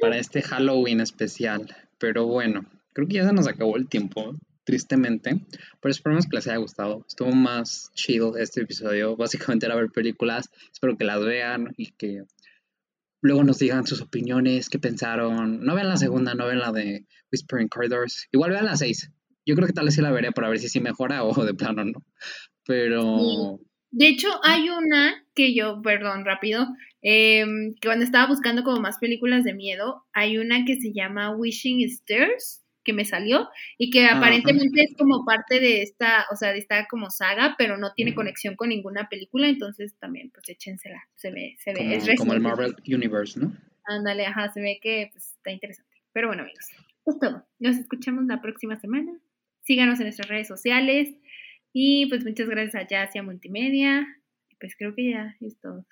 para 0.00 0.18
este 0.18 0.42
Halloween 0.42 1.00
especial. 1.00 1.66
Pero 1.98 2.26
bueno, 2.26 2.64
creo 2.94 3.06
que 3.06 3.14
ya 3.14 3.26
se 3.26 3.32
nos 3.32 3.46
acabó 3.46 3.76
el 3.76 3.88
tiempo, 3.88 4.32
tristemente. 4.66 5.40
Pero 5.80 5.90
esperemos 5.90 6.26
que 6.26 6.36
les 6.36 6.46
haya 6.48 6.58
gustado. 6.58 7.04
Estuvo 7.08 7.30
más 7.30 7.90
chido 7.94 8.36
este 8.36 8.62
episodio. 8.62 9.16
Básicamente 9.16 9.64
era 9.64 9.76
ver 9.76 9.90
películas. 9.90 10.50
Espero 10.70 10.98
que 10.98 11.04
las 11.04 11.24
vean 11.24 11.72
y 11.78 11.92
que 11.92 12.24
luego 13.22 13.44
nos 13.44 13.58
digan 13.58 13.86
sus 13.86 14.02
opiniones, 14.02 14.68
qué 14.68 14.78
pensaron. 14.78 15.64
No 15.64 15.74
vean 15.74 15.88
la 15.88 15.96
segunda, 15.96 16.34
no 16.34 16.46
vean 16.46 16.58
la 16.58 16.72
de 16.72 17.06
Whispering 17.32 17.68
Corridors. 17.68 18.28
Igual 18.32 18.50
vean 18.50 18.66
la 18.66 18.76
6. 18.76 19.10
Yo 19.46 19.54
creo 19.54 19.68
que 19.68 19.72
tal 19.72 19.86
vez 19.86 19.94
sí 19.94 20.02
la 20.02 20.10
veré 20.10 20.32
para 20.32 20.48
ver 20.48 20.58
si 20.58 20.68
sí 20.68 20.80
mejora 20.80 21.24
o 21.24 21.44
de 21.44 21.54
plano 21.54 21.84
no. 21.84 22.04
Pero 22.66 23.60
De 23.92 24.08
hecho, 24.08 24.28
hay 24.42 24.68
una 24.68 25.24
que 25.34 25.54
yo, 25.54 25.80
perdón, 25.80 26.24
rápido, 26.24 26.66
em, 27.02 27.74
que 27.80 27.86
cuando 27.86 28.04
estaba 28.04 28.26
buscando 28.26 28.64
como 28.64 28.80
más 28.80 28.98
películas 28.98 29.44
de 29.44 29.54
miedo, 29.54 30.04
hay 30.12 30.38
una 30.38 30.64
que 30.64 30.74
se 30.80 30.92
llama 30.92 31.36
Wishing 31.36 31.84
Stairs, 31.84 32.65
que 32.86 32.92
me 32.92 33.04
salió, 33.04 33.48
y 33.76 33.90
que 33.90 34.06
Ajá. 34.06 34.18
aparentemente 34.18 34.84
es 34.84 34.94
como 34.96 35.24
parte 35.24 35.60
de 35.60 35.82
esta, 35.82 36.24
o 36.32 36.36
sea, 36.36 36.52
de 36.52 36.60
esta 36.60 36.86
como 36.86 37.10
saga, 37.10 37.56
pero 37.58 37.76
no 37.76 37.92
tiene 37.92 38.14
conexión 38.14 38.56
con 38.56 38.70
ninguna 38.70 39.08
película, 39.10 39.48
entonces 39.48 39.94
también, 39.98 40.30
pues 40.30 40.48
échensela, 40.48 41.02
se 41.16 41.30
ve, 41.30 41.56
se 41.58 41.72
ve, 41.72 41.78
como, 41.78 41.92
es 41.92 42.18
como 42.18 42.32
el. 42.32 42.40
Marvel 42.40 42.76
Universe, 42.86 43.38
¿no? 43.38 43.52
Ándale, 43.84 44.24
ajá, 44.26 44.50
se 44.52 44.60
ve 44.60 44.78
que 44.80 45.10
pues, 45.12 45.32
está 45.36 45.50
interesante. 45.50 45.96
Pero 46.12 46.28
bueno, 46.28 46.44
amigos, 46.44 46.66
pues 47.04 47.18
todo. 47.18 47.44
Nos 47.58 47.76
escuchamos 47.76 48.24
la 48.26 48.40
próxima 48.40 48.76
semana. 48.80 49.12
Síganos 49.62 49.98
en 49.98 50.06
nuestras 50.06 50.28
redes 50.28 50.48
sociales. 50.48 51.14
Y 51.72 52.06
pues 52.06 52.24
muchas 52.24 52.48
gracias 52.48 52.74
a 52.74 52.86
Jazz 52.86 53.14
y 53.14 53.18
a 53.18 53.22
Multimedia. 53.22 54.06
Pues 54.58 54.74
creo 54.76 54.94
que 54.94 55.10
ya 55.10 55.36
es 55.40 55.60
todo. 55.60 55.84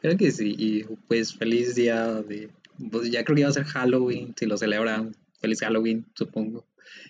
Creo 0.00 0.16
que 0.16 0.30
sí, 0.30 0.54
y 0.58 0.84
pues 1.08 1.34
feliz 1.36 1.74
día 1.74 2.06
de, 2.22 2.50
pues 2.90 3.10
ya 3.10 3.24
creo 3.24 3.36
que 3.36 3.42
va 3.44 3.50
a 3.50 3.52
ser 3.52 3.64
Halloween, 3.64 4.34
si 4.36 4.46
lo 4.46 4.56
celebran, 4.56 5.14
feliz 5.40 5.60
Halloween, 5.60 6.06
supongo, 6.14 6.66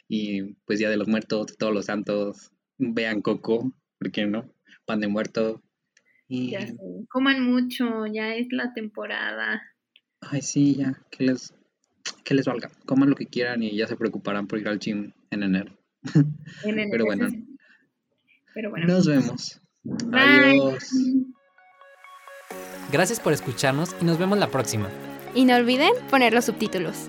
y 0.09 0.55
pues 0.65 0.79
Día 0.79 0.91
de 0.91 0.97
los 0.97 1.09
Muertos, 1.09 1.57
todos 1.59 1.73
los 1.73 1.87
santos, 1.87 2.53
vean 2.79 3.23
Coco, 3.23 3.73
¿por 3.99 4.11
qué 4.11 4.27
no? 4.27 4.53
Pan 4.87 5.01
de 5.01 5.09
muerto, 5.09 5.63
y, 6.33 6.53
Ya 6.53 6.65
sé. 6.65 6.77
Coman 7.09 7.43
mucho, 7.43 8.07
ya 8.07 8.37
es 8.37 8.47
la 8.53 8.73
temporada. 8.73 9.61
ay 10.21 10.41
sí, 10.43 10.77
ya, 10.77 11.03
que 11.11 11.25
les, 11.25 11.53
que 12.25 12.35
les 12.35 12.47
valga, 12.47 12.71
coman 12.87 13.11
lo 13.11 13.17
que 13.17 13.27
quieran 13.27 13.65
y 13.65 13.77
ya 13.77 13.89
se 13.89 13.97
preocuparán 13.97 14.47
por 14.47 14.61
ir 14.61 14.69
al 14.69 14.79
gym 14.79 15.13
en 15.31 15.43
enero. 15.43 15.77
En 16.63 16.79
enero, 16.79 16.89
Pero 16.93 17.05
bueno. 17.05 17.29
Pero 18.55 18.71
bueno. 18.71 18.87
Nos 18.87 19.07
vemos. 19.07 19.61
Bye. 19.83 20.21
Adiós. 20.21 20.93
Gracias 22.93 23.21
por 23.21 23.33
escucharnos 23.33 23.95
y 24.01 24.05
nos 24.05 24.19
vemos 24.19 24.39
la 24.39 24.49
próxima. 24.49 24.89
Y 25.35 25.45
no 25.45 25.57
olviden 25.57 25.93
poner 26.11 26.33
los 26.33 26.45
subtítulos. 26.45 27.09